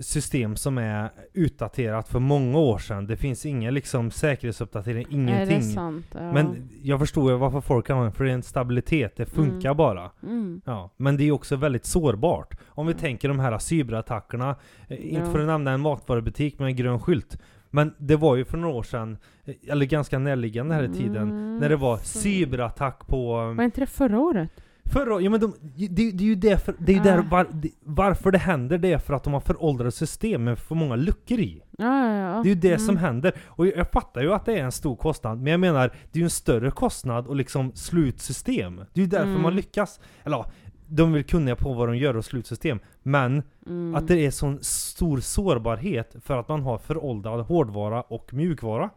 system 0.00 0.56
som 0.56 0.78
är 0.78 1.10
utdaterat 1.32 2.08
för 2.08 2.18
många 2.18 2.58
år 2.58 2.78
sedan. 2.78 3.06
Det 3.06 3.16
finns 3.16 3.46
ingen 3.46 3.74
liksom 3.74 4.10
säkerhetsuppdatering, 4.10 5.06
Nej, 5.10 5.20
ingenting. 5.20 5.62
sant. 5.62 6.06
Ja. 6.14 6.32
Men 6.32 6.68
jag 6.82 6.98
förstår 7.00 7.30
ju 7.32 7.38
varför 7.38 7.60
folk 7.60 7.86
det, 7.88 8.12
för 8.12 8.24
det 8.24 8.30
är 8.30 8.34
en 8.34 8.42
stabilitet, 8.42 9.16
det 9.16 9.26
funkar 9.26 9.68
Mm. 9.68 9.76
bara. 9.76 10.10
mm. 10.22 10.60
Ja, 10.64 10.90
men 10.96 11.16
det 11.16 11.24
är 11.24 11.32
också 11.32 11.56
väldigt 11.56 11.84
sårbart. 11.84 12.54
Om 12.68 12.86
vi 12.86 12.92
Ja. 12.92 12.98
tänker 12.98 13.28
de 13.28 13.38
här 13.40 13.58
cyberattackerna, 13.58 14.56
eh, 14.88 15.14
inte 15.14 15.30
för 15.30 15.38
att 15.40 15.46
nämna 15.46 15.70
en 15.70 15.80
matvarubutik 15.80 16.58
med 16.58 16.66
en 16.68 16.76
grön 16.76 17.00
skylt, 17.00 17.38
men 17.70 17.94
det 17.98 18.16
var 18.16 18.36
ju 18.36 18.44
för 18.44 18.58
några 18.58 18.74
år 18.74 18.82
sedan, 18.82 19.18
eh, 19.44 19.54
eller 19.68 19.86
ganska 19.86 20.18
närliggande 20.18 20.74
här 20.74 20.82
i 20.82 20.88
tiden, 20.88 21.22
Mm, 21.30 21.58
när 21.58 21.68
det 21.68 21.76
var 21.76 21.96
för- 21.96 22.04
cyberattack 22.06 23.06
på... 23.06 23.32
Var 23.56 23.64
inte 23.64 23.80
det 23.80 23.86
förra 23.86 24.20
året? 24.20 24.50
Förra, 24.92 25.20
ja 25.20 25.30
men 25.30 25.40
de, 25.40 25.54
det, 25.76 26.10
det 26.10 26.24
är 26.24 26.28
ju 26.28 26.34
det 26.34 26.64
för, 26.64 26.74
det 26.78 26.92
är 26.92 26.96
ju 26.96 27.02
där, 27.02 27.18
var, 27.18 27.46
det, 27.52 27.68
varför 27.84 28.30
det 28.30 28.38
händer, 28.38 28.78
det 28.78 28.92
är 28.92 28.98
för 28.98 29.14
att 29.14 29.24
de 29.24 29.32
har 29.32 29.40
föråldrade 29.40 29.92
system 29.92 30.44
med 30.44 30.58
för 30.58 30.74
många 30.74 30.96
luckor 30.96 31.38
i. 31.40 31.62
Ja, 31.78 32.08
ja, 32.08 32.16
ja. 32.36 32.42
Det 32.42 32.48
är 32.48 32.54
ju 32.54 32.60
det 32.60 32.68
Mm. 32.68 32.78
som 32.86 32.96
händer. 32.96 33.32
Och 33.46 33.66
jag, 33.66 33.76
jag 33.76 33.90
fattar 33.90 34.20
ju 34.22 34.32
att 34.32 34.44
det 34.44 34.58
är 34.58 34.64
en 34.64 34.72
stor 34.72 34.96
kostnad, 34.96 35.38
men 35.40 35.50
jag 35.50 35.60
menar, 35.60 35.88
det 35.88 36.18
är 36.18 36.20
ju 36.20 36.24
en 36.24 36.30
större 36.30 36.70
kostnad 36.70 37.30
att 37.30 37.36
liksom 37.36 37.72
slå 37.74 38.00
ut 38.00 38.20
system. 38.20 38.76
Det 38.76 39.00
är 39.00 39.04
ju 39.04 39.06
därför 39.06 39.26
Mm. 39.30 39.42
man 39.42 39.54
lyckas. 39.56 40.00
Eller 40.24 40.36
ja, 40.36 40.46
de 40.86 41.08
är 41.08 41.12
väl 41.14 41.24
kunniga 41.24 41.56
på 41.56 41.72
vad 41.72 41.88
de 41.88 41.96
gör 41.96 42.16
och 42.16 42.24
slå 42.24 42.38
ut 42.38 42.46
system. 42.46 42.78
Men 43.02 43.42
Mm. 43.66 43.94
att 43.94 44.08
det 44.08 44.26
är 44.26 44.30
sån 44.30 44.58
stor 44.62 45.20
sårbarhet 45.20 46.16
för 46.24 46.36
att 46.38 46.48
man 46.48 46.62
har 46.62 46.78
föråldrad 46.78 47.40
hårdvara 47.40 48.02
och 48.02 48.34
mjukvara. 48.34 48.90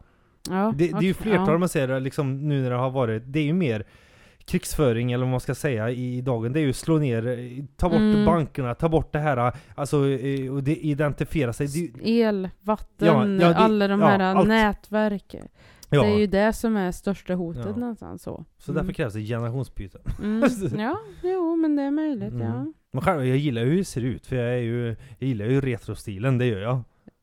ja, 0.50 0.72
Det, 0.76 0.86
det 0.88 0.96
är 0.98 1.02
ju 1.02 1.10
okej, 1.12 1.14
flertal 1.14 1.48
ja. 1.52 1.58
man 1.58 1.68
ser 1.68 2.00
liksom 2.00 2.48
nu 2.48 2.62
när 2.62 2.70
det 2.70 2.76
har 2.76 2.90
varit, 2.90 3.22
det 3.26 3.38
är 3.38 3.44
ju 3.44 3.52
mer 3.52 3.84
krigsföring 4.46 5.12
eller 5.12 5.24
vad 5.24 5.30
man 5.30 5.40
ska 5.40 5.54
säga 5.54 5.90
i 5.90 6.20
dagen, 6.20 6.52
det 6.52 6.60
är 6.60 6.64
ju 6.64 6.72
slå 6.72 6.98
ner, 6.98 7.26
eh, 7.26 7.64
ta 7.76 7.88
bort 7.88 7.98
Mm. 7.98 8.24
bankerna, 8.24 8.74
ta 8.74 8.88
bort 8.88 9.12
det 9.12 9.18
här, 9.18 9.52
alltså 9.74 10.08
eh, 10.08 10.52
och 10.54 10.62
det 10.62 10.76
identifiera 10.76 11.52
sig. 11.52 11.66
Det, 11.66 12.10
El, 12.20 12.48
vatten, 12.60 13.08
Ja, 13.08 13.26
ja, 13.46 13.48
det- 13.48 13.56
alla 13.56 13.88
de 13.88 14.00
ja, 14.00 14.06
här 14.06 14.18
allt. 14.20 14.48
nätverk. 14.48 15.34
ja, 15.90 16.02
Det 16.02 16.08
är 16.08 16.18
ju 16.18 16.26
det 16.26 16.52
som 16.52 16.76
är 16.76 16.92
största 16.92 17.34
hotet 17.34 17.66
Ja. 17.66 17.76
nästan 17.76 18.18
så. 18.18 18.44
så 18.58 18.72
därför 18.72 18.92
krävs 18.92 19.12
det 19.14 19.20
generationsbyte. 19.20 19.98
Mm. 20.22 20.48
Ja, 20.78 20.98
jo 21.22 21.56
men 21.56 21.76
det 21.76 21.82
är 21.82 21.90
möjligt 21.90 22.32
ja. 22.34 22.44
Mm. 22.46 22.74
Men 22.92 23.02
själv, 23.02 23.26
jag 23.26 23.36
gillar 23.36 23.62
ju 23.62 23.68
hur 23.70 23.76
det 23.78 23.84
ser 23.84 24.04
ut, 24.04 24.26
för 24.26 24.36
jag 24.36 24.52
är 24.54 24.58
ju, 24.62 24.86
jag 25.18 25.28
gillar 25.28 25.46
ju 25.46 25.60
retrostilen, 25.60 26.38
det 26.38 26.46
gör 26.46 26.60
jag. 26.60 26.80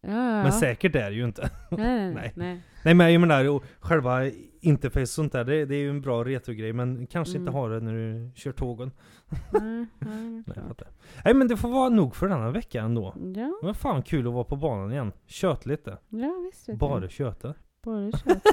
Ja, 0.07 0.09
ja. 0.11 0.43
Men 0.43 0.51
säkert 0.51 0.95
är 0.95 1.09
det 1.09 1.15
ju 1.15 1.23
inte. 1.25 1.49
Nej, 1.71 1.79
nej, 1.87 2.13
Nej. 2.13 2.31
nej. 2.35 2.59
Nej 2.83 2.93
men 2.93 3.13
jag 3.13 3.19
menar, 3.21 3.61
själva 3.79 4.19
interface 4.63 5.01
och 5.01 5.07
sånt 5.07 5.31
där, 5.31 5.43
det, 5.43 5.65
det 5.65 5.75
är 5.75 5.79
ju 5.79 5.89
en 5.89 6.01
bra 6.01 6.23
retrogrej, 6.23 6.73
men 6.73 7.07
kanske 7.07 7.37
inte 7.37 7.49
Mm. 7.49 7.53
ha 7.53 7.67
det 7.67 7.79
när 7.79 7.93
du 7.93 8.31
kör 8.35 8.51
tågen. 8.51 8.91
nej, 9.51 9.85
nej, 9.99 10.43
Nej. 10.45 10.55
Nej 11.25 11.33
men 11.33 11.47
det 11.47 11.57
får 11.57 11.69
vara 11.69 11.89
nog 11.89 12.15
för 12.15 12.27
denna 12.27 12.51
vecka 12.51 12.81
ändå. 12.81 13.13
Ja, 13.35 13.57
Det 13.61 13.67
var 13.67 13.73
fan 13.73 14.01
kul 14.03 14.27
att 14.27 14.33
vara 14.33 14.43
på 14.43 14.55
banan 14.55 14.91
igen. 14.91 15.11
Kött 15.25 15.65
lite. 15.65 15.97
ja 16.09 16.31
visst 16.51 16.79
Bara 16.79 17.09
köta. 17.09 17.53
Bara 17.83 18.11
kött. 18.17 18.43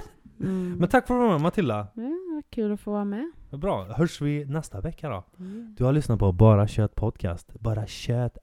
Mm. 0.40 0.76
Men 0.78 0.88
tack 0.88 1.06
för 1.06 1.14
att 1.14 1.20
du 1.20 1.22
var 1.24 1.32
med 1.32 1.40
Matilda. 1.40 1.86
Ja, 1.94 2.42
kul 2.50 2.72
att 2.72 2.80
få 2.80 2.90
vara 2.92 3.04
med. 3.04 3.32
Bra. 3.50 3.84
Hörs 3.84 4.20
vi 4.20 4.44
nästa 4.44 4.80
vecka 4.80 5.08
då? 5.08 5.24
Mm. 5.38 5.74
Du 5.78 5.84
har 5.84 5.92
lyssnat 5.92 6.18
på 6.18 6.32
Bara 6.32 6.68
Kött 6.68 6.94
Podcast. 6.94 7.52
Bara 7.60 7.86
kött. 7.86 8.38